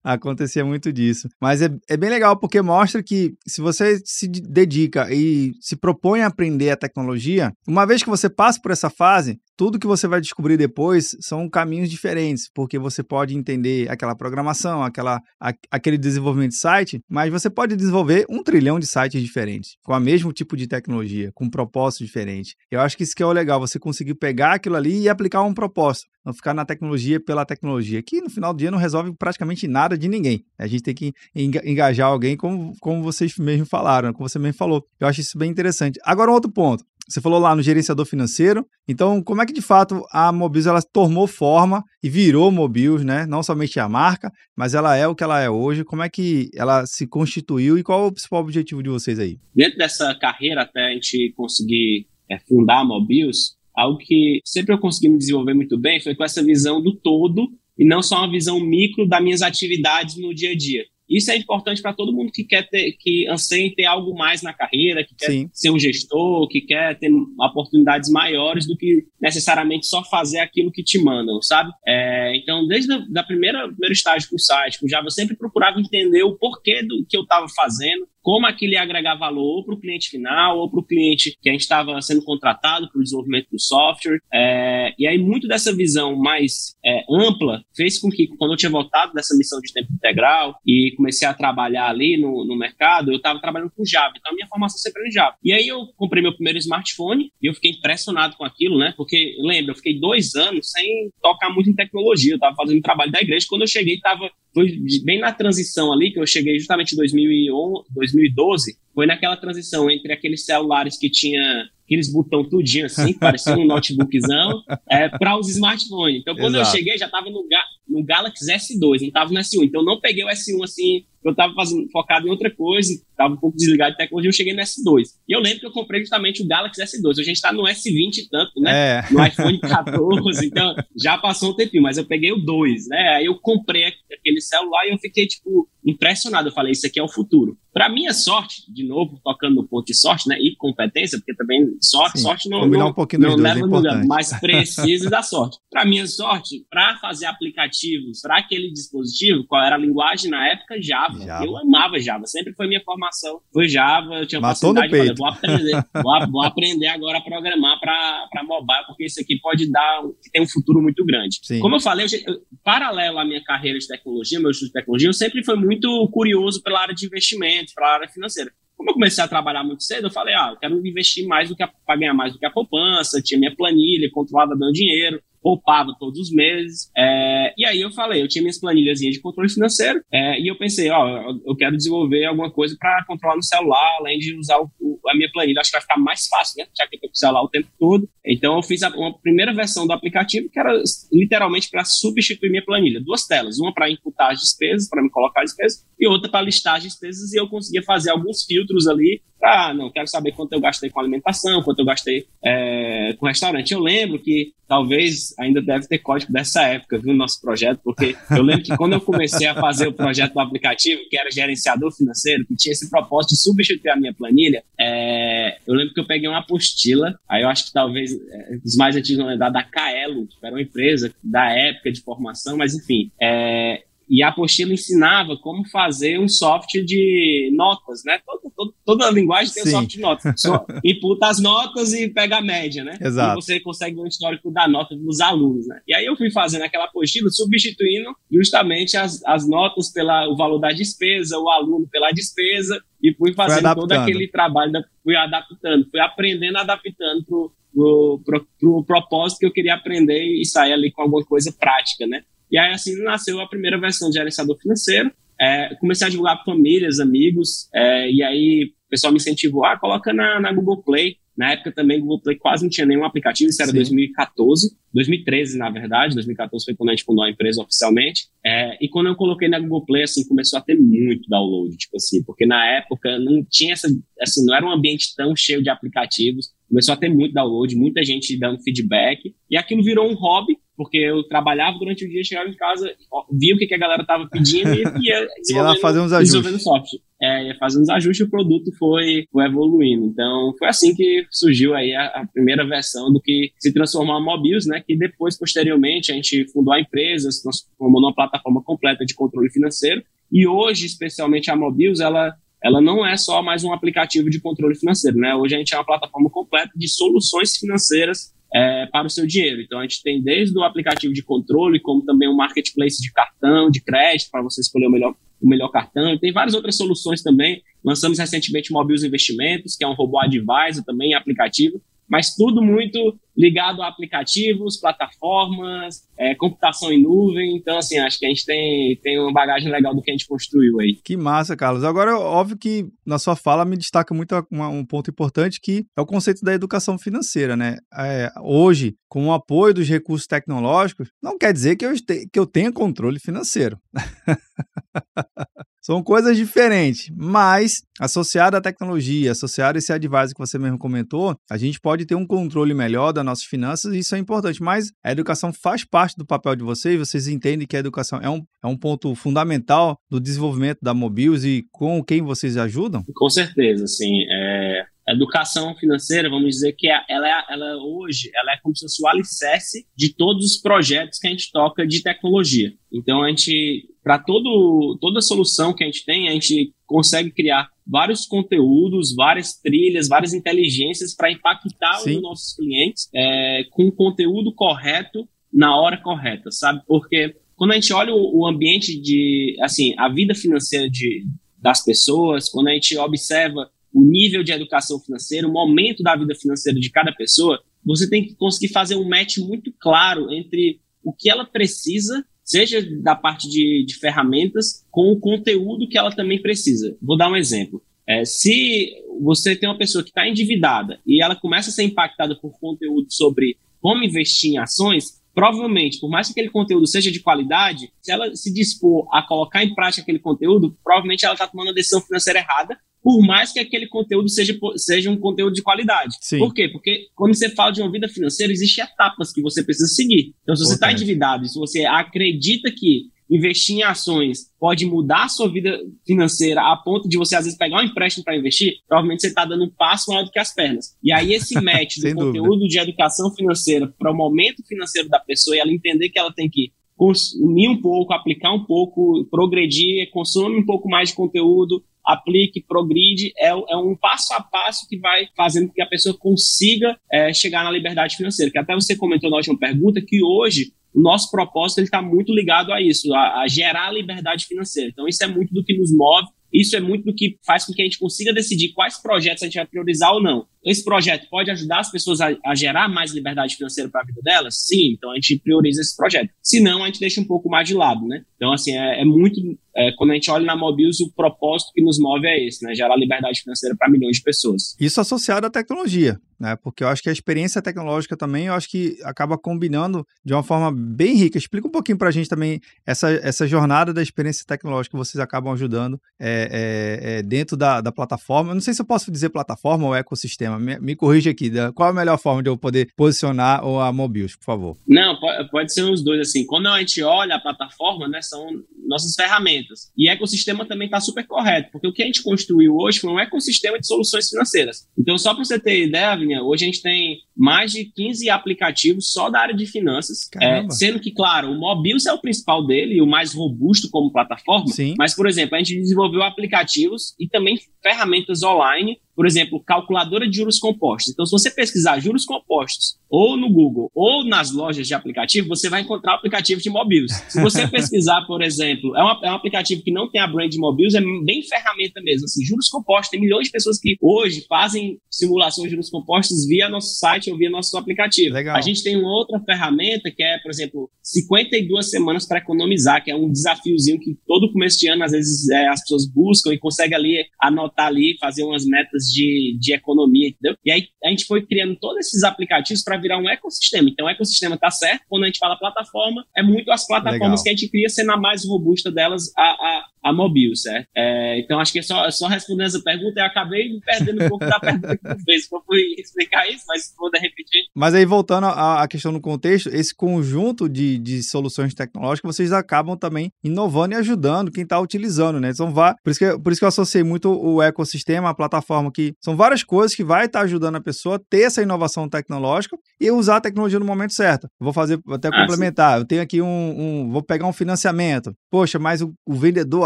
Acontecia 0.04 0.66
muito 0.66 0.92
disso. 0.92 1.30
Mas 1.42 1.62
é, 1.62 1.70
é 1.90 1.96
bem 1.96 2.10
legal 2.10 2.38
porque 2.38 2.62
mostra 2.62 3.02
que 3.02 3.34
se 3.48 3.62
você 3.62 4.02
se 4.04 4.28
dedica 4.28 5.08
e 5.12 5.54
se 5.62 5.76
propõe 5.76 6.22
a 6.22 6.28
aprender 6.28 6.72
a 6.72 6.78
tecnologia, 6.78 7.54
uma 7.68 7.86
vez 7.86 8.04
que 8.04 8.10
você 8.10 8.30
passa 8.30 8.60
por 8.62 8.72
essa 8.72 8.90
fase, 8.90 9.40
tudo 9.56 9.80
que 9.80 9.88
você 9.88 10.08
vai 10.08 10.20
descobrir 10.20 10.58
depois 10.58 11.16
são 11.22 11.50
caminhos 11.50 11.90
diferentes, 11.90 12.50
porque 12.54 12.80
você 12.80 13.04
pode 13.04 13.36
entender 13.36 13.90
aquela 13.90 14.16
programação, 14.16 14.84
aquela, 14.84 15.20
a, 15.40 15.54
aquele 15.72 15.98
desenvolvimento 15.98 16.52
de 16.52 16.58
site, 16.58 17.02
mas 17.10 17.32
você 17.32 17.50
pode 17.50 17.76
desenvolver 17.76 18.26
um 18.30 18.44
trilhão 18.44 18.80
de 18.80 18.86
sites 18.86 19.22
diferentes, 19.22 19.76
com 19.84 19.94
o 19.94 20.00
mesmo 20.00 20.34
tipo 20.34 20.58
de 20.58 20.68
tecnologia, 20.68 21.32
com 21.34 21.46
um 21.46 21.50
propósito 21.50 22.04
diferente. 22.04 22.56
Eu 22.72 22.80
acho 22.80 22.98
que 22.98 23.04
isso 23.04 23.16
que 23.16 23.24
é 23.24 23.26
o 23.26 23.32
legal, 23.32 23.60
você 23.60 23.80
conseguir 23.80 24.16
pegar 24.16 24.54
aquilo 24.54 24.76
ali 24.76 25.02
e 25.02 25.10
aplicar 25.10 25.44
um 25.44 25.54
propósito, 25.54 26.08
não 26.26 26.34
ficar 26.34 26.54
na 26.54 26.66
tecnologia 26.66 27.20
pela 27.20 27.46
tecnologia, 27.46 28.02
que 28.02 28.22
no 28.22 28.30
final 28.30 28.54
do 28.54 28.60
dia 28.60 28.72
não 28.72 28.78
resolve 28.78 29.14
praticamente 29.18 29.68
nada 29.68 29.98
de 29.98 30.08
ninguém. 30.08 30.44
A 30.58 30.68
gente 30.68 30.84
tem 30.84 30.96
que 30.96 31.14
engajar 31.36 32.08
alguém, 32.08 32.36
como, 32.38 32.74
como 32.80 33.04
vocês 33.04 33.38
mesmo 33.38 33.66
falaram, 33.66 34.14
como 34.14 34.28
você 34.28 34.40
mesmo 34.40 34.58
falou. 34.58 34.84
Eu 35.00 35.08
acho 35.08 35.22
isso 35.22 35.38
bem 35.38 35.52
interessante. 35.52 36.00
Agora, 36.04 36.32
um 36.32 36.34
outro 36.34 36.52
ponto. 36.52 36.84
Você 37.08 37.20
falou 37.20 37.40
lá 37.40 37.56
no 37.56 37.62
gerenciador 37.62 38.06
financeiro. 38.06 38.66
Então, 38.88 39.22
como 39.22 39.42
é 39.42 39.46
que 39.46 39.54
de 39.54 39.62
fato 39.62 40.04
a 40.12 40.32
Mobius 40.32 40.66
ela 40.66 40.82
tomou 40.82 41.27
forma 41.27 41.84
e 42.01 42.10
virou 42.10 42.51
Mobius, 42.51 43.04
né? 43.04 43.25
Não 43.25 43.44
somente 43.44 43.80
a 43.80 43.89
marca, 43.89 44.32
mas 44.56 44.74
ela 44.74 44.96
é 44.96 45.08
o 45.08 45.16
que 45.16 45.24
ela 45.24 45.39
é 45.42 45.50
hoje. 45.50 45.84
Como 45.84 46.01
é 46.01 46.10
que 46.10 46.50
ela 46.56 46.86
se 46.86 47.06
constituiu 47.06 47.77
e 47.77 47.84
qual 47.84 48.06
é 48.06 48.08
o 48.08 48.12
principal 48.12 48.42
objetivo 48.42 48.82
de 48.82 48.89
vocês 48.89 49.20
aí? 49.20 49.38
Dentro 49.54 49.77
dessa 49.77 50.16
carreira 50.16 50.62
até 50.62 50.88
a 50.88 50.94
gente 50.94 51.34
conseguir 51.36 52.08
é, 52.30 52.39
fundar 52.39 52.80
a 52.80 52.86
Mobius, 52.86 53.58
algo 53.75 53.98
que 53.98 54.39
sempre 54.46 54.74
eu 54.74 54.80
consegui 54.80 55.10
me 55.10 55.18
desenvolver 55.18 55.54
muito 55.54 55.77
bem 55.77 56.01
foi 56.01 56.16
com 56.16 56.24
essa 56.24 56.44
visão 56.44 56.82
do 56.82 56.96
todo 56.96 57.50
e 57.77 57.86
não 57.86 58.01
só 58.01 58.20
uma 58.20 58.32
visão 58.32 58.60
micro 58.60 59.08
das 59.08 59.22
minhas 59.22 59.42
atividades 59.42 60.16
no 60.18 60.34
dia 60.34 60.51
a 60.51 60.56
dia. 60.58 60.84
Isso 61.15 61.32
é 61.32 61.38
importante 61.38 61.82
para 61.82 61.93
todo 61.93 62.13
mundo 62.13 62.32
que 62.32 62.43
quer 62.43 62.67
ter, 62.70 62.93
que 63.00 63.27
anseia 63.29 63.65
em 63.65 63.74
ter 63.74 63.86
algo 63.86 64.13
mais 64.15 64.41
na 64.41 64.53
carreira, 64.53 65.03
que 65.03 65.15
quer 65.15 65.32
Sim. 65.32 65.50
ser 65.53 65.70
um 65.70 65.79
gestor, 65.79 66.48
que 66.48 66.62
quer 66.62 66.98
ter 66.98 67.12
oportunidades 67.39 68.10
maiores 68.10 68.65
do 68.67 68.75
que 68.75 69.05
necessariamente 69.22 69.86
só 69.86 70.03
fazer 70.03 70.39
aquilo 70.39 70.72
que 70.72 70.84
te 70.84 70.98
mandam, 71.00 71.41
sabe? 71.41 71.72
É, 71.86 72.36
então, 72.36 72.67
desde 72.67 72.88
da 73.12 73.24
primeira 73.24 73.67
primeiro 73.67 73.93
estágio 73.93 74.29
com 74.29 74.36
o 74.36 74.39
site, 74.39 74.79
com 74.79 74.88
Java, 74.88 75.08
eu 75.08 75.12
sempre 75.12 75.36
procurava 75.36 75.79
entender 75.79 76.24
o 76.24 76.36
porquê 76.38 76.82
do 76.84 77.05
que 77.08 77.15
eu 77.15 77.24
estava 77.24 77.48
fazendo, 77.55 78.08
como 78.24 78.48
aquilo 78.48 78.74
ia 78.74 78.82
agregar 78.82 79.15
valor 79.15 79.65
para 79.65 79.75
o 79.75 79.80
cliente 79.80 80.10
final 80.10 80.58
ou 80.58 80.72
para 80.72 80.80
o 80.80 80.86
cliente 80.86 81.38
que 81.42 81.50
a 81.50 81.51
gente 81.51 81.62
estava 81.62 82.01
sendo 82.01 82.24
contratado 82.24 82.89
para 82.89 83.00
o 83.00 83.03
desenvolvimento 83.03 83.50
do 83.51 83.60
software. 83.60 84.20
É, 84.34 84.94
e 84.98 85.06
aí, 85.06 85.18
muito 85.18 85.48
dessa 85.48 85.75
visão 85.75 86.15
mais 86.15 86.75
é, 86.84 87.03
ampla 87.10 87.62
fez 87.75 88.00
com 88.00 88.10
que, 88.10 88.27
quando 88.38 88.51
eu 88.51 88.58
tinha 88.58 88.72
voltado 88.72 89.13
dessa 89.13 89.36
missão 89.36 89.60
de 89.60 89.74
tempo 89.74 89.92
integral 89.92 90.56
e 90.65 90.94
comecei 90.96 91.27
a 91.27 91.34
trabalhar 91.34 91.89
ali 91.89 92.18
no, 92.18 92.46
no 92.46 92.58
mercado, 92.58 93.12
eu 93.12 93.18
estava 93.18 93.39
trabalhando 93.42 93.72
com 93.75 93.86
Java. 93.86 94.13
Então, 94.18 94.32
a 94.32 94.36
minha 94.36 94.48
formação 94.48 94.77
sempre 94.77 95.01
era 95.01 95.10
em 95.10 95.12
Java. 95.12 95.36
E 95.44 95.51
aí, 95.51 95.68
eu 95.68 95.88
comprei 95.98 96.24
meu 96.24 96.34
primeiro 96.34 96.58
smartphone 96.60 97.30
e 97.42 97.48
eu 97.48 97.53
fiquei 97.53 97.72
impressionado 97.72 98.38
com 98.38 98.46
aquilo, 98.46 98.77
né? 98.77 98.94
Porque, 98.96 99.36
lembra, 99.39 99.74
eu 99.74 99.75
fiquei 99.75 100.00
dois 100.00 100.34
anos 100.36 100.72
sem 100.72 101.12
tocar 101.22 101.50
muito 101.50 101.70
em 101.70 101.75
tecnologia. 101.75 102.32
Eu 102.32 102.38
estava 102.38 102.56
fazendo 102.56 102.82
trabalho 102.82 103.12
da 103.12 103.20
igreja. 103.20 103.46
Quando 103.50 103.63
eu 103.63 103.68
cheguei, 103.68 103.96
estava 103.96 104.32
foi 104.53 104.79
bem 105.03 105.19
na 105.19 105.31
transição 105.33 105.91
ali, 105.91 106.12
que 106.12 106.19
eu 106.19 106.27
cheguei 106.27 106.57
justamente 106.60 106.93
em 106.93 106.98
2011, 106.98 107.86
2012, 107.89 108.77
foi 108.93 109.07
naquela 109.07 109.36
transição 109.36 109.89
entre 109.89 110.13
aqueles 110.13 110.45
celulares 110.45 110.98
que 110.98 111.10
tinha 111.10 111.41
aqueles 111.86 112.12
botões 112.12 112.48
tudinho 112.50 112.86
assim, 112.86 113.13
parecia 113.13 113.55
um 113.55 113.65
notebookzão, 113.65 114.63
é, 114.89 115.10
para 115.10 115.38
os 115.38 115.50
smartphones. 115.50 116.22
Então, 116.22 116.36
quando 116.36 116.55
Exato. 116.55 116.69
eu 116.69 116.79
cheguei, 116.79 116.98
já 116.98 117.05
estava 117.07 117.29
no, 117.29 117.45
no 117.88 118.03
Galaxy 118.03 118.45
S2, 118.45 119.01
não 119.01 119.07
estava 119.07 119.31
no 119.31 119.39
S1. 119.39 119.63
Então, 119.63 119.83
não 119.83 120.00
peguei 120.00 120.24
o 120.24 120.27
S1 120.27 120.63
assim, 120.63 121.05
eu 121.27 121.32
estava 121.32 121.53
focado 121.92 122.27
em 122.27 122.30
outra 122.30 122.50
coisa, 122.50 122.92
estava 122.92 123.34
um 123.34 123.38
pouco 123.38 123.58
desligado 123.58 123.92
de 123.92 123.98
tecnologia, 123.98 124.30
eu 124.30 124.34
cheguei 124.34 124.53
no 124.53 124.62
S2. 124.62 125.03
E 125.27 125.36
eu 125.36 125.39
lembro 125.39 125.60
que 125.60 125.65
eu 125.68 125.72
comprei 125.72 126.01
justamente 126.01 126.42
o 126.42 126.48
Galaxy 126.48 126.82
S2. 126.82 127.10
Hoje 127.10 127.22
a 127.22 127.25
gente 127.25 127.36
está 127.36 127.51
no 127.51 127.63
S20 127.63 128.27
tanto, 128.32 128.60
né? 128.60 129.00
É. 129.00 129.13
No 129.13 129.25
iPhone 129.25 129.60
14, 129.60 130.46
então 130.46 130.75
já 131.01 131.18
passou 131.18 131.51
um 131.51 131.56
tempinho, 131.56 131.84
mas 131.84 131.98
eu 131.98 132.06
peguei 132.06 132.32
o 132.32 132.38
2, 132.38 132.88
né? 132.88 133.15
Aí 133.15 133.25
eu 133.25 133.39
comprei 133.39 133.86
aquele 133.86 134.42
celular 134.42 134.86
e 134.86 134.92
eu 134.92 134.98
fiquei, 134.98 135.27
tipo, 135.27 135.68
impressionado. 135.86 136.50
Eu 136.50 136.53
falei, 136.53 136.72
isso 136.72 136.88
aqui 136.88 137.00
é 137.00 137.03
o 137.03 137.08
futuro. 137.08 137.58
Para 137.74 137.89
minha 137.89 138.13
sorte, 138.13 138.72
de 138.72 138.84
novo, 138.86 139.20
tocando 139.24 139.56
no 139.56 139.68
ponto 139.68 139.86
de 139.86 139.96
sorte, 139.96 140.30
né? 140.30 140.38
E 140.39 140.56
competência, 140.56 141.18
porque 141.18 141.36
também 141.36 141.75
sorte, 141.82 142.20
Sim, 142.20 142.24
sorte 142.24 142.50
não, 142.50 142.68
não, 142.68 142.89
um 142.89 142.94
pouquinho 142.94 143.24
não 143.24 143.36
leva 143.36 143.60
é 143.60 143.63
lugar, 143.63 144.06
mas 144.06 144.32
precisa 144.39 145.10
da 145.10 145.24
sorte. 145.24 145.58
Para 145.72 145.84
minha 145.84 146.06
sorte, 146.06 146.65
para 146.70 146.98
fazer 146.98 147.25
aplicativos 147.25 148.22
para 148.22 148.38
aquele 148.38 148.72
dispositivo, 148.72 149.44
qual 149.46 149.63
era 149.63 149.75
a 149.75 149.80
linguagem 149.80 150.30
na 150.30 150.48
época? 150.50 150.82
Java. 150.82 151.12
Java. 151.20 151.46
Eu 151.46 151.58
amava 151.58 152.00
Java, 152.00 152.25
sempre 152.25 152.53
foi 152.53 152.67
minha 152.67 152.82
formação. 152.82 153.41
Foi 153.51 153.67
Java, 153.67 154.15
eu 154.15 154.27
tinha 154.27 154.41
Matou 154.41 154.74
facilidade, 154.74 154.89
falei, 154.89 155.15
vou 155.15 155.27
aprender, 155.27 155.86
vou, 155.93 156.32
vou, 156.32 156.43
aprender 156.43 156.88
agora 156.88 157.17
a 157.17 157.22
programar 157.22 157.79
para 157.79 158.43
mobile, 158.43 158.86
porque 158.88 159.05
isso 159.05 159.20
aqui 159.20 159.39
pode 159.39 159.72
dar, 159.72 160.01
tem 160.32 160.41
um 160.41 160.48
futuro 160.48 160.82
muito 160.82 161.05
grande. 161.05 161.39
Sim. 161.41 161.60
Como 161.60 161.75
eu 161.75 161.79
falei, 161.79 162.05
eu, 162.05 162.41
paralelo 162.63 163.20
à 163.20 163.25
minha 163.25 163.43
carreira 163.43 163.77
de 163.77 163.88
tecnologia, 163.88 164.39
meu 164.39 164.51
estudo 164.51 164.67
de 164.67 164.74
tecnologia, 164.74 165.10
eu 165.10 165.13
sempre 165.13 165.43
fui 165.43 165.55
muito 165.55 166.10
curioso 166.12 166.62
pela 166.62 166.82
área 166.82 166.93
de 166.93 167.05
investimentos, 167.05 167.74
pela 167.74 167.93
área 167.93 168.08
financeira. 168.08 168.51
Como 168.75 168.89
eu 168.89 168.93
comecei 168.96 169.24
a 169.24 169.27
trabalhar 169.27 169.63
muito 169.63 169.84
cedo, 169.84 170.08
eu 170.08 170.12
falei, 170.12 170.34
ah, 170.34 170.50
eu 170.51 170.58
quero 170.58 170.86
investir 170.86 171.25
mais 171.27 171.48
do 171.48 171.55
que 171.55 171.63
para 171.86 171.96
ganhar 171.96 172.13
mais 172.13 172.34
do 172.34 172.39
que 172.39 172.46
a 172.46 172.51
poupança, 172.51 173.22
tinha 173.22 173.39
minha 173.39 173.55
planilha, 173.55 174.10
controlava 174.12 174.55
meu 174.55 174.72
dinheiro 174.72 175.22
poupava 175.44 175.94
todos 176.00 176.18
os 176.20 176.32
meses. 176.32 176.90
É, 176.98 177.54
e 177.58 177.66
aí 177.66 177.82
eu 177.82 177.92
falei, 177.92 178.22
eu 178.22 178.28
tinha 178.28 178.42
minhas 178.42 178.60
planilhas 178.60 179.00
de 179.00 179.20
controle 179.20 179.50
financeiro, 179.50 180.02
é, 180.12 180.40
e 180.40 180.48
eu 180.48 180.58
pensei, 180.58 180.90
ó, 180.90 181.30
eu 181.46 181.56
quero 181.56 181.76
desenvolver 181.76 182.26
alguma 182.26 182.50
coisa 182.50 182.76
para 182.80 183.04
controlar 183.06 183.36
no 183.36 183.44
celular, 183.44 183.98
além 184.00 184.18
de 184.18 184.36
usar 184.38 184.58
o, 184.58 184.72
o, 184.80 185.00
a 185.10 185.16
minha 185.16 185.30
planilha. 185.32 185.60
Acho 185.60 185.70
que 185.70 185.76
vai 185.78 185.82
ficar 185.82 185.98
mais 185.98 186.28
fácil, 186.28 186.64
né? 186.64 186.70
Já 186.78 186.88
que 186.88 186.96
eu 186.96 187.02
tenho 187.02 187.12
o 187.12 187.18
celular 187.18 187.44
o 187.44 187.50
tempo 187.50 187.68
todo. 187.78 188.10
Então 188.26 188.56
eu 188.56 188.64
fiz 188.64 188.82
a, 188.82 188.90
uma 188.90 189.14
primeira 189.20 189.54
versão 189.54 189.86
do 189.86 189.92
aplicativo 189.92 190.50
que 190.50 190.60
era 190.60 190.82
literalmente 191.12 191.70
para 191.70 191.84
substituir 191.84 192.50
minha 192.50 192.64
planilha. 192.64 193.02
Duas 193.02 193.28
telas, 193.28 193.60
uma 193.60 193.74
para 193.74 193.92
imputar 193.92 194.32
as 194.32 194.40
despesas, 194.40 194.88
para 194.88 195.04
me 195.04 195.10
colocar 195.10 195.42
as 195.42 195.50
despesas, 195.50 195.86
e 196.00 196.08
outra 196.08 196.32
para 196.32 196.46
listar 196.46 196.78
as 196.78 196.84
despesas, 196.84 197.34
e 197.34 197.38
eu 197.40 197.50
conseguia 197.50 197.84
fazer 197.84 198.12
alguns 198.12 198.46
filtros 198.46 198.88
ali 198.88 199.22
ah, 199.44 199.74
não, 199.74 199.92
quero 199.92 200.08
saber 200.08 200.32
quanto 200.32 200.54
eu 200.54 200.62
gastei 200.62 200.90
com 200.90 201.02
alimentação, 201.02 201.62
quanto 201.62 201.80
eu 201.80 201.86
gastei 201.86 202.26
é, 202.44 203.14
com 203.20 203.28
restaurante. 203.28 203.74
Eu 203.74 203.82
lembro 203.82 204.18
que 204.18 204.54
talvez 204.66 205.33
ainda 205.40 205.62
deve 205.62 205.88
ter 205.88 206.00
código 206.00 206.32
dessa 206.32 206.63
época, 206.63 207.00
viu, 207.00 207.13
nosso 207.13 207.42
projeto, 207.42 207.80
porque 207.84 208.16
eu 208.32 208.42
lembro 208.42 208.63
que 208.63 208.75
quando 208.75 208.94
eu 208.94 209.02
comecei 209.02 209.48
a 209.48 209.56
fazer 209.56 209.88
o 209.88 209.94
projeto 209.94 210.34
do 210.34 210.40
aplicativo, 210.40 211.02
que 211.10 211.18
era 211.18 211.32
gerenciador 211.32 211.92
financeiro, 211.92 212.46
que 212.46 212.56
tinha 212.56 212.74
esse 212.74 212.90
propósito 212.90 213.32
de 213.32 213.42
substituir 213.42 213.90
a 213.90 213.96
minha 213.96 214.13
planilha, 214.13 214.63
é, 214.80 215.58
eu 215.68 215.74
lembro 215.74 215.94
que 215.94 216.00
eu 216.00 216.08
peguei 216.08 216.28
uma 216.28 216.40
apostila, 216.40 217.18
aí 217.28 217.44
eu 217.44 217.50
acho 217.50 217.66
que 217.66 217.74
talvez 217.74 218.12
é, 218.12 218.58
os 218.63 218.75
mais 218.75 218.96
antigos 218.96 219.18
vão 219.18 219.28
lembrar 219.28 219.50
da 219.50 219.63
Kaelo, 219.63 220.28
que 220.28 220.38
era 220.42 220.56
uma 220.56 220.62
empresa 220.62 221.13
da 221.24 221.50
época 221.52 221.92
de 221.92 222.02
formação, 222.02 222.58
mas 222.58 222.74
enfim, 222.74 223.12
é, 223.22 223.84
e 224.10 224.22
a 224.22 224.29
apostila 224.29 224.74
ensinava 224.74 225.38
como 225.38 225.67
fazer 225.69 226.19
um 226.19 226.27
software 226.27 226.83
de 226.83 227.51
notas, 227.55 228.03
né? 228.05 228.19
Toda, 228.25 228.41
toda, 228.55 228.74
toda 228.86 229.12
linguagem 229.12 229.53
tem 229.53 229.63
Sim. 229.63 229.69
um 229.69 229.72
software 229.72 229.88
de 229.88 230.00
notas. 230.00 230.41
Só 230.41 230.65
imputa 230.83 231.27
as 231.27 231.39
notas 231.39 231.93
e 231.93 232.10
pega 232.10 232.38
a 232.38 232.41
média, 232.41 232.83
né? 232.83 232.98
Exato. 233.00 233.39
E 233.39 233.41
você 233.41 233.60
consegue 233.60 233.95
ver 233.95 234.01
um 234.01 234.07
histórico 234.07 234.51
da 234.51 234.67
nota 234.67 234.95
dos 234.95 235.19
alunos, 235.19 235.67
né? 235.67 235.79
E 235.88 235.93
aí 235.93 236.05
eu 236.05 236.15
fui 236.15 236.31
fazendo 236.31 236.63
aquela 236.63 236.86
apostila 236.86 237.29
substituindo 237.29 238.15
justamente 238.31 238.98
as, 238.98 239.24
as 239.25 239.48
notas 239.48 239.91
pelo 239.91 240.36
valor 240.36 240.60
da 240.60 240.72
despesa, 240.72 241.38
o 241.38 241.50
aluno 241.50 241.88
pela 241.91 242.12
despesa, 242.12 242.81
e 243.01 243.13
fui 243.13 243.33
fazendo 243.33 243.75
todo 243.75 243.91
aquele 243.91 244.27
trabalho, 244.27 244.72
da, 244.72 244.83
fui 245.03 245.15
adaptando, 245.15 245.88
fui 245.89 246.00
aprendendo, 246.00 246.57
adaptando 246.57 247.24
pro, 247.25 247.51
pro, 247.74 248.22
pro, 248.25 248.48
pro 248.60 248.83
propósito 248.86 249.39
que 249.39 249.45
eu 249.45 249.51
queria 249.51 249.75
aprender 249.75 250.24
e 250.24 250.45
sair 250.45 250.74
ali 250.74 250.91
com 250.91 251.01
alguma 251.01 251.24
coisa 251.25 251.53
prática, 251.60 252.07
né? 252.07 252.24
E 252.53 252.57
aí, 252.60 252.72
assim, 252.72 252.95
nasceu 253.01 253.41
a 253.41 253.50
primeira 253.50 253.79
versão 253.79 254.12
de 254.12 254.17
gerenciador 254.19 254.55
financeiro. 254.60 255.12
É, 255.41 255.74
comecei 255.79 256.05
a 256.05 256.10
divulgar 256.10 256.36
para 256.36 256.53
famílias, 256.53 257.00
amigos, 257.00 257.67
é, 257.74 258.12
e 258.12 258.22
aí 258.22 258.72
o 258.86 258.89
pessoal 258.91 259.12
me 259.12 259.17
incentivou, 259.17 259.65
ah, 259.65 259.75
coloca 259.75 260.13
na, 260.13 260.39
na 260.39 260.53
Google 260.53 260.83
Play. 260.83 261.17
Na 261.36 261.53
época 261.53 261.72
também, 261.72 262.00
Google 262.00 262.22
Play 262.22 262.38
quase 262.38 262.62
não 262.62 262.69
tinha 262.69 262.86
nenhum 262.86 263.03
aplicativo, 263.03 263.50
isso 263.50 263.60
era 263.60 263.72
Sim. 263.72 263.77
2014, 263.77 264.69
2013, 264.93 265.57
na 265.57 265.72
verdade, 265.72 266.13
2014 266.13 266.63
foi 266.63 266.75
quando 266.75 266.89
a 266.89 266.91
gente 266.91 267.03
fundou 267.03 267.25
a 267.25 267.29
empresa 267.31 267.60
oficialmente, 267.60 268.27
é, 268.45 268.77
e 268.79 268.88
quando 268.88 269.07
eu 269.07 269.15
coloquei 269.15 269.48
na 269.48 269.60
Google 269.60 269.83
Play, 269.83 270.03
assim, 270.03 270.27
começou 270.27 270.60
a 270.60 270.62
ter 270.62 270.79
muito 270.79 271.27
download, 271.27 271.75
tipo 271.75 271.98
assim, 271.98 272.24
porque 272.24 272.45
na 272.45 272.63
época 272.67 273.17
não 273.17 273.43
tinha 273.50 273.74
essa, 273.74 273.88
assim, 274.22 274.45
não 274.45 274.55
era 274.55 274.63
um 274.63 274.72
ambiente 274.72 275.15
tão 275.17 275.36
cheio 275.36 275.63
de 275.63 275.72
aplicativos, 275.72 276.51
começou 276.69 276.93
a 276.93 276.98
ter 276.98 277.10
muito 277.10 277.33
download, 277.33 277.75
muita 277.75 278.03
gente 278.03 278.38
dando 278.38 278.62
feedback, 278.62 279.33
e 279.50 279.57
aquilo 279.57 279.81
virou 279.81 280.07
um 280.07 280.13
hobby, 280.13 280.55
porque 280.75 280.98
eu 280.98 281.24
trabalhava 281.24 281.77
durante 281.77 282.06
o 282.06 282.10
dia, 282.10 282.24
chegava 282.24 282.50
em 282.50 282.56
casa, 282.56 282.92
via 283.32 283.56
o 283.56 283.58
que, 283.58 283.68
que 283.68 283.75
a 283.75 283.77
galera 283.77 284.06
tava 284.06 284.27
pedindo 284.27 284.74
e 284.74 284.84
ia, 285.08 285.27
ia 285.50 285.62
lá 285.62 285.75
fazer 285.77 286.00
uns 286.00 286.12
ajustes. 286.12 286.63
software. 286.63 287.00
É, 287.22 287.48
ia 287.48 287.56
fazer 287.58 287.80
uns 287.80 287.89
ajustes 287.89 288.20
e 288.20 288.24
o 288.27 288.30
produto 288.30 288.72
foi, 288.77 289.25
foi 289.32 289.46
evoluindo. 289.46 290.06
Então, 290.06 290.53
foi 290.58 290.68
assim 290.68 290.94
que 290.94 291.25
surgiu 291.32 291.74
aí 291.74 291.94
a, 291.96 292.08
a 292.08 292.27
primeira 292.27 292.68
versão 292.68 293.13
do 293.13 293.22
que 293.22 293.51
se 293.58 293.74
transformou 293.74 294.20
em 294.20 294.25
Mobius, 294.25 294.65
né? 294.65 294.84
Que 294.86 294.98
depois, 294.98 295.38
posteriormente, 295.38 296.12
a 296.12 296.15
gente 296.15 296.51
fundou 296.51 296.74
a 296.74 296.82
empresa, 296.82 297.32
se 297.32 297.42
transformou 297.42 298.01
numa 298.01 298.13
plataforma 298.13 298.62
completa 298.62 299.06
de 299.06 299.13
controle 299.13 299.50
financeiro. 299.50 300.03
E 300.32 300.48
hoje, 300.48 300.86
especialmente 300.86 301.50
a 301.50 301.56
Mobius, 301.56 302.00
ela 302.00 302.36
ela 302.63 302.80
não 302.80 303.06
é 303.06 303.18
só 303.18 303.44
mais 303.44 303.65
um 303.65 303.74
aplicativo 303.74 304.30
de 304.30 304.39
controle 304.39 304.74
financeiro, 304.74 305.18
né? 305.18 305.36
Hoje 305.36 305.53
a 305.53 305.58
gente 305.58 305.74
é 305.74 305.77
uma 305.77 305.86
plataforma 305.86 306.30
completa 306.30 306.72
de 306.74 306.88
soluções 306.88 307.58
financeiras 307.58 308.33
é, 308.53 308.86
para 308.86 309.07
o 309.07 309.10
seu 309.10 309.25
dinheiro. 309.25 309.62
Então, 309.62 309.79
a 309.79 309.81
gente 309.81 310.03
tem 310.03 310.22
desde 310.22 310.57
o 310.57 310.63
aplicativo 310.63 311.13
de 311.13 311.24
controle, 311.24 311.79
como 311.79 312.05
também 312.05 312.29
um 312.29 312.36
marketplace 312.36 313.01
de 313.01 313.12
cartão, 313.12 313.72
de 313.72 313.81
crédito, 313.81 314.29
para 314.29 314.43
você 314.43 314.62
escolher 314.62 314.88
o 314.88 314.91
melhor, 314.91 315.15
o 315.41 315.48
melhor 315.48 315.69
cartão. 315.69 316.13
E 316.13 316.19
tem 316.19 316.31
várias 316.31 316.53
outras 316.53 316.77
soluções 316.77 317.24
também. 317.24 317.63
Lançamos 317.83 318.19
recentemente 318.19 318.72
Mobius 318.72 319.03
Investimentos, 319.03 319.75
que 319.75 319.83
é 319.83 319.88
um 319.88 319.93
robô 319.93 320.19
advisor 320.19 320.83
também, 320.86 321.15
aplicativo, 321.15 321.81
mas 322.07 322.36
tudo 322.36 322.62
muito 322.62 323.17
ligado 323.36 323.82
a 323.82 323.88
aplicativos, 323.88 324.78
plataformas, 324.78 326.08
é, 326.18 326.36
computação 326.36 326.92
em 326.92 327.02
nuvem. 327.02 327.56
Então, 327.56 327.78
assim, 327.78 327.98
acho 327.98 328.20
que 328.20 328.25
a 328.25 328.30
gente 328.30 328.46
tem, 328.46 328.96
tem 328.98 329.20
uma 329.20 329.34
bagagem 329.34 329.72
legal 329.72 329.96
do 329.96 330.02
que 330.02 330.12
a 330.12 330.13
gente 330.13 330.28
construiu 330.28 330.80
aí. 330.80 331.00
Que 331.04 331.18
massa, 331.18 331.56
Carlos. 331.56 331.84
Agora, 331.84 332.18
óbvio 332.18 332.58
que 332.58 332.86
na 333.06 333.18
sua 333.18 333.36
fala 333.36 333.66
me 333.66 333.78
destaca 333.78 334.13
muito 334.13 334.36
uma, 334.52 334.70
um 334.70 334.86
ponto 334.86 335.10
importante 335.10 335.60
que 335.62 335.86
é 335.98 336.02
o 336.02 336.06
conceito 336.06 336.44
da 336.44 336.54
educação 336.54 336.98
financeira, 336.98 337.56
né? 337.58 337.78
É, 337.98 338.32
hoje, 338.42 338.96
com 339.10 339.28
o 339.28 339.34
apoio 339.34 339.74
dos 339.74 339.88
recursos 339.88 340.28
tecnológicos, 340.28 341.10
não 341.22 341.38
quer 341.38 341.54
dizer 341.54 341.75
que 341.75 341.86
eu, 341.86 341.94
que 342.32 342.40
eu 342.40 342.46
tenha 342.46 342.72
controle 342.72 343.20
financeiro. 343.20 343.78
São 345.86 346.02
coisas 346.02 346.38
diferentes, 346.38 347.12
mas 347.13 347.84
associado 348.00 348.56
à 348.56 348.62
tecnologia, 348.62 349.34
associado 349.34 349.78
a 349.78 349.80
esse 349.80 349.92
advisor 349.92 350.34
que 350.34 350.40
você 350.40 350.58
mesmo 350.58 350.78
comentou, 350.78 351.36
a 351.52 351.58
gente 351.58 351.78
pode 351.78 352.06
ter 352.06 352.16
um 352.16 352.25
controle 352.25 352.74
melhor 352.74 353.12
das 353.12 353.25
nossas 353.25 353.44
finanças 353.44 353.94
e 353.94 354.00
isso 354.00 354.16
é 354.16 354.18
importante. 354.18 354.63
Mas 354.63 354.94
a 355.04 355.12
educação 355.12 355.52
faz 355.52 355.84
parte 355.84 356.16
do 356.16 356.25
papel 356.25 356.56
de 356.56 356.63
vocês, 356.63 356.98
vocês 356.98 357.28
entendem 357.28 357.68
que 357.68 357.75
a 357.75 357.80
educação 357.80 358.18
é 358.22 358.30
um, 358.30 358.46
é 358.63 358.68
um 358.68 358.78
ponto 358.78 359.13
fundamental 359.13 359.98
do 360.10 360.22
desenvolvimento 360.22 360.80
da 360.82 360.94
Mobius 360.94 361.44
e 361.44 361.66
com 361.70 362.02
quem 362.02 362.22
vocês 362.22 362.56
ajudam? 362.56 363.04
Com 363.13 363.30
certeza, 363.30 363.86
sim. 363.86 364.24
É, 364.32 364.86
educação 365.12 365.75
financeira, 365.75 366.29
vamos 366.29 366.50
dizer 366.55 366.74
que 366.74 366.88
é, 366.88 367.01
ela, 367.10 367.27
é, 367.27 367.53
ela 367.53 367.77
hoje 367.83 368.31
ela 368.33 368.53
é 368.53 368.57
como 368.62 368.75
se 368.75 368.86
fosse 368.86 369.03
o 369.03 369.07
alicerce 369.07 369.86
de 369.95 370.15
todos 370.15 370.45
os 370.45 370.62
projetos 370.62 371.19
que 371.19 371.27
a 371.27 371.31
gente 371.31 371.51
toca 371.51 371.86
de 371.86 372.01
tecnologia. 372.01 372.74
Então 372.91 373.24
a 373.24 373.29
gente, 373.29 373.89
para 374.01 374.19
toda 374.19 375.22
solução 375.22 375.74
que 375.74 375.83
a 375.83 375.88
gente 375.88 376.05
tem, 376.05 376.29
a 376.29 376.31
gente 376.31 376.74
consegue 376.86 377.31
criar 377.31 377.69
vários 377.86 378.25
conteúdos, 378.25 379.13
várias 379.13 379.60
trilhas, 379.60 380.07
várias 380.07 380.33
inteligências 380.33 381.15
para 381.15 381.31
impactar 381.31 381.95
Sim. 381.95 382.15
os 382.15 382.22
nossos 382.22 382.55
clientes 382.55 383.10
é, 383.13 383.63
com 383.72 383.88
o 383.88 383.91
conteúdo 383.91 384.53
correto 384.53 385.27
na 385.51 385.75
hora 385.75 385.98
correta, 385.98 386.50
sabe? 386.50 386.81
Porque 386.88 387.36
quando 387.55 387.72
a 387.72 387.75
gente 387.75 387.93
olha 387.93 388.13
o, 388.13 388.39
o 388.39 388.48
ambiente 388.48 389.00
de, 389.00 389.55
assim, 389.62 389.93
a 389.98 390.10
vida 390.10 390.33
financeira 390.33 390.89
de, 390.89 391.25
das 391.57 391.83
pessoas, 391.83 392.50
quando 392.50 392.69
a 392.69 392.74
gente 392.74 392.98
observa 392.98 393.69
o 393.94 394.02
nível 394.02 394.44
de 394.44 394.52
educação 394.52 395.00
financeira, 395.00 395.48
o 395.48 395.52
momento 395.52 396.02
da 396.02 396.16
vida 396.16 396.34
financeira 396.36 396.80
de 396.80 396.90
cada 396.90 397.14
pessoa, 397.14 397.62
você 397.86 398.10
tem 398.10 398.26
que 398.26 398.36
conseguir 398.36 398.74
fazer 398.74 398.96
um 398.96 399.08
match 399.08 399.38
muito 399.38 399.72
claro 399.80 400.32
entre 400.34 400.82
o 401.04 401.14
que 401.14 401.30
ela 401.30 401.46
precisa, 401.46 402.26
seja 402.44 402.82
da 403.02 403.16
parte 403.16 403.48
de, 403.50 403.86
de 403.86 403.96
ferramentas, 403.96 404.86
com 404.90 405.12
o 405.12 405.20
conteúdo 405.20 405.88
que 405.88 405.98
ela 405.98 406.12
também 406.12 406.42
precisa. 406.42 406.98
Vou 407.02 407.18
dar 407.18 407.30
um 407.30 407.36
exemplo. 407.36 407.82
É, 408.08 408.26
se 408.26 408.94
você 409.22 409.56
tem 409.56 409.70
uma 409.70 409.78
pessoa 409.78 410.04
que 410.04 410.10
está 410.10 410.28
endividada 410.28 411.00
e 411.06 411.24
ela 411.24 411.36
começa 411.36 411.70
a 411.70 411.74
ser 411.74 411.84
impactada 411.84 412.36
por 412.36 412.58
conteúdo 412.60 413.08
sobre 413.10 413.58
como 413.80 414.04
investir 414.04 414.54
em 414.54 414.58
ações, 414.58 415.22
provavelmente, 415.34 416.00
por 416.00 416.10
mais 416.10 416.28
que 416.28 416.32
aquele 416.32 416.50
conteúdo 416.50 416.88
seja 416.88 417.12
de 417.12 417.20
qualidade, 417.20 417.92
se 418.02 418.12
ela 418.12 418.34
se 418.36 418.54
dispor 418.54 419.08
a 419.12 419.22
colocar 419.22 419.64
em 419.64 419.74
prática 419.74 420.02
aquele 420.02 420.20
conteúdo, 420.20 420.78
provavelmente 420.84 421.26
ela 421.26 421.34
está 421.34 421.48
tomando 421.48 421.70
a 421.70 421.74
decisão 421.74 422.02
financeira 422.02 422.40
errada 422.40 422.78
por 423.03 423.22
mais 423.22 423.51
que 423.51 423.60
aquele 423.60 423.86
conteúdo 423.86 424.29
seja, 424.29 424.57
seja 424.77 425.12
um 425.12 425.17
conteúdo 425.17 425.53
de 425.53 425.62
qualidade. 425.62 426.15
Sim. 426.22 426.39
Por 426.39 426.53
quê? 426.53 426.69
Porque 426.69 427.07
quando 427.13 427.36
você 427.36 427.50
fala 427.50 427.72
de 427.72 427.81
uma 427.81 427.91
vida 427.91 428.07
financeira, 428.07 428.53
existem 428.53 428.83
etapas 428.83 429.33
que 429.33 429.41
você 429.41 429.62
precisa 429.62 429.93
seguir. 429.93 430.33
Então, 430.41 430.55
se 430.55 430.63
você 430.63 430.75
está 430.75 430.89
endividado, 430.91 431.45
se 431.45 431.60
você 431.60 431.86
acredita 431.86 432.72
que 432.72 433.12
investir 433.29 433.77
em 433.77 433.83
ações 433.83 434.51
pode 434.60 434.86
mudar 434.86 435.25
a 435.25 435.29
sua 435.29 435.51
vida 435.51 435.79
financeira 436.05 436.62
a 436.62 436.77
ponto 436.77 437.10
de 437.10 437.17
você, 437.17 437.36
às 437.36 437.43
vezes, 437.43 437.57
pegar 437.57 437.81
um 437.81 437.83
empréstimo 437.83 438.24
para 438.24 438.38
investir, 438.38 438.75
provavelmente 438.88 439.22
você 439.22 439.27
está 439.27 439.43
dando 439.43 439.65
um 439.65 439.69
passo 439.69 440.10
maior 440.10 440.24
do 440.24 440.31
que 440.31 440.39
as 440.39 440.53
pernas. 440.53 440.95
E 441.03 441.12
aí, 441.12 441.33
esse 441.33 441.55
match 441.55 441.98
do 442.01 442.15
conteúdo 442.15 442.67
de 442.67 442.79
educação 442.79 443.33
financeira 443.36 443.93
para 444.00 444.12
o 444.12 444.15
momento 444.15 444.63
financeiro 444.65 445.10
da 445.10 445.19
pessoa 445.19 445.57
e 445.57 445.60
ela 445.60 445.74
entender 445.74 446.10
que 446.10 446.19
ela 446.19 446.31
tem 446.31 446.50
que 446.50 446.72
consumir 446.96 447.70
um 447.70 447.82
pouco, 447.82 448.14
aplicar 448.14 448.54
um 448.54 448.64
pouco, 448.64 449.26
progredir, 449.30 450.10
consome 450.12 450.58
um 450.58 450.66
pouco 450.66 450.90
mais 450.90 451.10
de 451.10 451.16
conteúdo, 451.16 451.84
aplique, 452.06 452.62
progride, 452.62 453.34
é, 453.38 453.50
é, 453.50 453.78
um 453.78 453.96
passo 453.96 454.34
a 454.34 454.42
passo 454.42 454.88
que 454.88 454.98
vai 454.98 455.28
fazendo 455.36 455.68
com 455.68 455.74
que 455.74 455.82
a 455.82 455.88
pessoa 455.88 456.16
consiga 456.18 456.98
é, 457.12 457.34
chegar 457.34 457.64
na 457.64 457.72
liberdade 457.72 458.16
financeira. 458.16 458.52
Que 458.52 458.60
até 458.60 458.74
você 458.76 458.96
comentou 458.96 459.30
na 459.30 459.38
última 459.38 459.58
pergunta 459.58 460.02
que 460.06 460.24
hoje 460.24 460.74
o 460.94 461.02
nosso 461.02 461.32
propósito 461.32 461.82
está 461.82 462.02
muito 462.02 462.34
ligado 462.34 462.72
a 462.72 462.82
isso, 462.82 463.14
a, 463.14 463.42
a 463.42 463.48
gerar 463.48 463.92
liberdade 463.92 464.46
financeira. 464.46 464.90
Então, 464.90 465.08
isso 465.08 465.24
é 465.24 465.28
muito 465.28 465.54
do 465.54 465.64
que 465.64 465.78
nos 465.78 465.92
move 465.96 466.28
isso 466.53 466.75
é 466.75 466.79
muito 466.79 467.05
do 467.05 467.15
que 467.15 467.38
faz 467.45 467.65
com 467.65 467.74
que 467.74 467.81
a 467.81 467.86
gente 467.86 467.98
consiga 467.98 468.33
decidir 468.33 468.74
quais 468.74 469.01
projetos 469.01 469.41
a 469.41 469.45
gente 469.48 469.55
vai 469.55 469.65
priorizar 469.65 470.13
ou 470.13 470.22
não. 470.22 470.45
Esse 470.63 470.83
projeto 470.83 471.27
pode 471.29 471.51
ajudar 471.51 471.79
as 471.79 471.91
pessoas 471.91 472.22
a, 472.22 472.29
a 472.45 472.55
gerar 472.55 472.88
mais 472.88 473.12
liberdade 473.12 473.55
financeira 473.55 473.89
para 473.89 474.01
a 474.01 474.05
vida 474.05 474.22
delas? 474.24 474.55
Sim, 474.65 474.93
então 474.93 475.12
a 475.12 475.15
gente 475.15 475.39
prioriza 475.39 475.81
esse 475.81 475.95
projeto. 475.95 476.29
Se 476.41 476.62
não, 476.62 476.83
a 476.83 476.86
gente 476.86 477.00
deixa 477.00 477.19
um 477.19 477.25
pouco 477.25 477.50
mais 477.50 477.67
de 477.67 477.74
lado, 477.74 478.05
né? 478.07 478.24
Então, 478.36 478.53
assim, 478.53 478.77
é, 478.77 479.01
é 479.01 479.05
muito. 479.05 479.41
É, 479.75 479.91
quando 479.93 480.12
a 480.12 480.13
gente 480.13 480.29
olha 480.29 480.45
na 480.45 480.55
Mobius, 480.55 481.01
o 481.01 481.12
propósito 481.12 481.72
que 481.74 481.81
nos 481.81 482.00
move 482.00 482.27
é 482.27 482.45
esse, 482.45 482.63
né? 482.63 482.74
Gerar 482.75 482.95
liberdade 482.95 483.41
financeira 483.41 483.75
para 483.75 483.89
milhões 483.89 484.17
de 484.17 484.24
pessoas. 484.24 484.75
Isso 484.79 485.01
associado 485.01 485.48
à 485.48 485.50
tecnologia, 485.50 486.19
né? 486.44 486.58
Porque 486.58 486.84
eu 486.84 486.90
acho 486.90 487.02
que 487.02 487.08
a 487.08 487.12
experiência 487.12 487.62
tecnológica 487.62 488.18
também, 488.18 488.48
eu 488.48 488.54
acho 488.54 488.70
que 488.70 488.98
acaba 489.04 489.38
combinando 489.38 490.06
de 490.26 490.34
uma 490.34 490.44
forma 490.44 490.70
bem 490.76 491.16
rica. 491.16 491.38
Explica 491.38 491.66
um 491.66 491.72
pouquinho 491.72 491.98
para 491.98 492.10
a 492.10 492.12
gente 492.12 492.28
também 492.28 492.60
essa, 492.86 493.10
essa 493.10 493.48
jornada 493.48 493.94
da 493.94 494.02
experiência 494.02 494.44
tecnológica 494.46 494.92
que 494.92 494.98
vocês 494.98 495.22
acabam 495.22 495.54
ajudando 495.54 495.98
é, 496.20 496.50
é, 496.52 497.20
é, 497.20 497.24
dentro 497.24 497.56
da, 497.56 497.80
da 497.80 497.94
plataforma. 497.94 498.52
Eu 498.52 498.56
não 498.56 498.62
sei 498.62 498.74
se 498.74 498.82
eu 498.82 498.86
posso 498.86 499.10
dizer 499.10 499.30
plataforma 499.30 499.88
ou 499.88 499.96
ecossistema. 499.96 500.60
Me, 500.60 500.78
me 500.80 500.98
corrija 500.98 501.32
aqui. 501.32 501.50
Qual 501.74 501.90
a 501.90 501.94
melhor 501.94 502.20
forma 502.20 502.44
de 502.44 502.50
eu 502.50 502.58
poder 502.58 502.90
posicionar 502.98 503.64
a 503.64 503.94
Mobius, 503.94 504.36
por 504.36 504.44
favor? 504.44 504.78
Não, 504.86 505.18
pode, 505.18 505.50
pode 505.50 505.74
ser 505.74 505.84
os 505.84 506.04
dois. 506.04 506.20
Assim, 506.20 506.46
quando 506.46 506.68
a 506.68 506.78
gente 506.80 507.02
olha 507.02 507.36
a 507.36 507.40
plataforma, 507.40 508.10
né, 508.10 508.22
são 508.22 508.46
nossas 508.86 509.16
ferramentas. 509.16 509.92
E 509.98 510.10
ecossistema 510.10 510.66
também 510.66 510.88
está 510.88 511.00
super 511.00 511.26
correto, 511.26 511.70
porque 511.72 511.88
o 511.88 511.94
que 511.94 512.04
a 512.04 512.06
gente 512.06 512.22
construiu 512.22 512.76
hoje 512.76 513.00
foi 513.00 513.10
um 513.10 513.20
ecossistema 513.20 513.80
de 513.80 513.88
soluções 513.88 514.28
financeiras. 514.28 514.88
Então, 514.98 515.18
só 515.18 515.34
para 515.34 515.46
você 515.46 515.58
ter 515.58 515.88
ideia, 515.88 516.18
Vinha, 516.18 516.33
hoje 516.42 516.63
a 516.63 516.68
gente 516.68 516.82
tem 516.82 517.20
mais 517.36 517.72
de 517.72 517.86
15 517.86 518.30
aplicativos 518.30 519.12
só 519.12 519.30
da 519.30 519.40
área 519.40 519.56
de 519.56 519.66
finanças, 519.66 520.30
é, 520.42 520.68
sendo 520.70 521.00
que, 521.00 521.12
claro, 521.12 521.52
o 521.52 521.60
Mobius 521.60 522.06
é 522.06 522.13
o 522.13 522.20
principal 522.20 522.66
dele 522.66 522.96
e 522.96 523.02
o 523.02 523.08
mais 523.08 523.34
robusto 523.34 523.90
como 523.90 524.12
plataforma, 524.12 524.68
Sim. 524.68 524.96
mas, 524.98 525.16
por 525.16 525.28
exemplo, 525.28 525.56
a 525.56 525.60
gente 525.60 525.75
desenvolveu 525.75 526.24
aplicativos 526.24 527.16
e 527.20 527.28
também 527.28 527.58
ferramentas 527.82 528.44
online 528.44 529.00
por 529.15 529.25
exemplo, 529.25 529.62
calculadora 529.63 530.27
de 530.29 530.38
juros 530.38 530.60
compostos. 530.60 531.13
Então, 531.13 531.25
se 531.25 531.32
você 531.32 531.51
pesquisar 531.51 532.00
juros 532.00 532.25
compostos 532.25 532.98
ou 533.10 533.38
no 533.38 533.51
Google 533.51 533.91
ou 533.93 534.25
nas 534.25 534.51
lojas 534.51 534.88
de 534.88 534.93
aplicativo, 534.93 535.48
você 535.48 535.70
vai 535.70 535.82
encontrar 535.82 536.13
o 536.13 536.15
aplicativo 536.15 536.62
de 536.62 536.70
Mobius. 536.70 537.12
Se 537.29 537.41
você 537.41 537.67
pesquisar, 537.70 538.25
por 538.25 538.41
exemplo, 538.41 538.96
é, 538.96 539.03
uma, 539.03 539.20
é, 539.24 539.32
um 539.32 539.36
aplicativo 539.36 539.84
que 539.84 539.91
não 539.91 540.10
tem 540.10 540.20
a 540.20 540.27
brand 540.27 540.50
de 540.50 540.58
Mobius, 540.58 540.96
é 540.96 541.01
bem 541.01 541.43
ferramenta 541.43 542.01
mesmo. 542.01 542.25
Assim, 542.25 542.43
juros 542.43 542.70
compostos, 542.70 543.10
tem 543.10 543.20
milhões 543.20 543.46
de 543.46 543.51
pessoas 543.51 543.79
que 543.79 543.96
hoje 544.01 544.46
fazem 544.48 545.00
simulações 545.10 545.65
de 545.65 545.72
juros 545.72 545.89
compostos 545.89 546.48
via 546.48 546.70
nosso 546.70 546.98
site 546.98 547.32
ou 547.32 547.38
via 547.38 547.50
nosso 547.50 547.77
aplicativo. 547.77 548.34
Legal. 548.34 548.55
A 548.55 548.62
gente 548.62 548.84
tem 548.84 548.98
uma 548.98 549.12
outra 549.12 549.39
ferramenta 549.39 550.10
que 550.10 550.24
é, 550.24 550.39
por 550.39 550.50
exemplo, 550.50 550.89
52 551.03 551.90
semanas 551.90 552.27
para 552.27 552.40
economizar, 552.40 553.03
que 553.03 553.11
é 553.11 553.16
um 553.16 553.31
desafiozinho 553.31 554.00
que 554.00 554.18
todo 554.25 554.51
começo 554.51 554.79
de 554.79 554.88
ano, 554.88 555.03
às 555.03 555.11
vezes, 555.11 555.50
é, 555.50 555.68
as 555.68 555.81
pessoas 555.81 556.07
buscam 556.07 556.51
e 556.53 556.57
conseguem 556.57 556.98
ali 556.98 557.25
anotar 557.40 557.88
ali, 557.88 558.18
fazer 558.20 558.44
umas 558.44 558.66
metas 558.66 559.02
de, 559.11 559.57
de 559.59 559.74
economia, 559.74 560.29
entendeu? 560.29 560.57
E 560.63 560.72
aí 560.72 560.87
a 561.03 561.09
gente 561.09 561.25
foi 561.25 561.46
criando 561.46 561.75
todos 561.75 562.07
esses 562.07 562.24
aplicativos 562.24 562.83
para 562.83 562.98
virar 562.98 563.18
um 563.18 563.29
ecossistema. 563.29 563.89
Então, 563.89 564.05
o 564.05 564.09
ecossistema 564.09 564.57
tá 564.57 564.72
certo. 564.72 565.03
Quando 565.09 565.24
a 565.24 565.25
gente 565.27 565.39
fala 565.39 565.57
plataforma, 565.57 566.25
é 566.35 566.44
muito 566.44 566.72
as 566.72 566.85
plataformas 566.87 567.22
Legal. 567.22 567.44
que 567.44 567.50
a 567.50 567.51
gente 567.51 567.70
cria 567.70 567.89
sendo 567.89 568.11
a 568.11 568.18
mais 568.18 568.46
robusta 568.46 568.92
delas, 568.92 569.31
a, 569.37 569.44
a, 569.44 569.85
a 570.03 570.13
Mobil, 570.13 570.55
certo? 570.55 570.87
É, 570.96 571.39
então, 571.39 571.59
acho 571.59 571.72
que 571.72 571.79
é 571.79 571.81
só, 571.81 572.09
só 572.11 572.27
respondendo 572.27 572.68
essa 572.68 572.81
pergunta, 572.81 573.20
eu 573.20 573.25
acabei 573.25 573.70
me 573.70 573.79
perdendo 573.81 574.24
um 574.24 574.29
pouco 574.29 574.46
da 574.46 574.59
pergunta 574.59 574.98
que 574.98 575.03
tu 575.03 575.24
fez, 575.24 575.48
eu 575.51 575.61
fui 575.66 575.96
explicar 575.98 576.50
isso, 576.50 576.63
mas 576.68 576.85
se 576.85 576.96
puder 576.96 577.20
repetir. 577.20 577.63
Mas 577.75 577.94
aí, 577.94 578.05
voltando 578.05 578.48
à, 578.48 578.87
questão 578.87 579.13
do 579.13 579.22
contexto, 579.22 579.70
esse 579.70 579.96
conjunto 579.96 580.68
de, 580.68 580.98
de 580.98 581.24
soluções 581.24 581.74
tecnológicas, 581.74 582.35
vocês 582.35 582.51
acabam 582.51 582.98
também 582.98 583.31
inovando 583.44 583.94
e 583.94 583.98
ajudando 583.98 584.51
quem 584.51 584.63
está 584.63 584.79
utilizando, 584.79 585.39
né? 585.39 585.53
São 585.53 585.74
por, 585.74 586.09
isso 586.09 586.20
que, 586.20 586.39
por 586.39 586.51
isso 586.51 586.59
que 586.59 586.66
eu 586.66 586.70
associei 586.70 587.03
muito 587.03 587.31
o 587.31 587.61
ecossistema, 587.61 588.29
a 588.29 588.33
plataforma 588.33 588.92
que 588.94 589.14
são 589.20 589.36
várias 589.36 589.64
coisas 589.64 589.96
que 589.96 590.03
vai 590.03 590.25
estar 590.25 590.40
tá 590.40 590.46
ajudando 590.46 590.75
a 590.75 590.82
pessoa 590.82 591.16
a 591.16 591.20
ter 591.29 591.42
essa 591.42 591.62
inovação 591.62 592.08
tecnológica 592.08 592.77
e 593.00 593.12
usar 593.12 593.38
a 593.38 593.42
tecnologia 593.42 593.79
no 593.79 593.86
momento 593.86 594.14
certo. 594.14 594.48
vou 594.60 594.72
fazer, 594.72 595.00
vou 595.03 595.16
até 595.16 595.27
ah, 595.27 595.32
complementar. 595.32 595.96
Sim. 595.96 596.00
Eu 596.01 596.08
tenho 596.08 596.22
aqui 596.22 596.42
um, 596.42 596.48
um, 596.48 597.12
Vou 597.12 597.24
pegar 597.24 597.48
um 597.48 597.53
financiamento. 597.53 598.34
Poxa, 598.50 598.79
mas 598.79 599.01
o, 599.01 599.14
o 599.25 599.34
vendedor 599.34 599.86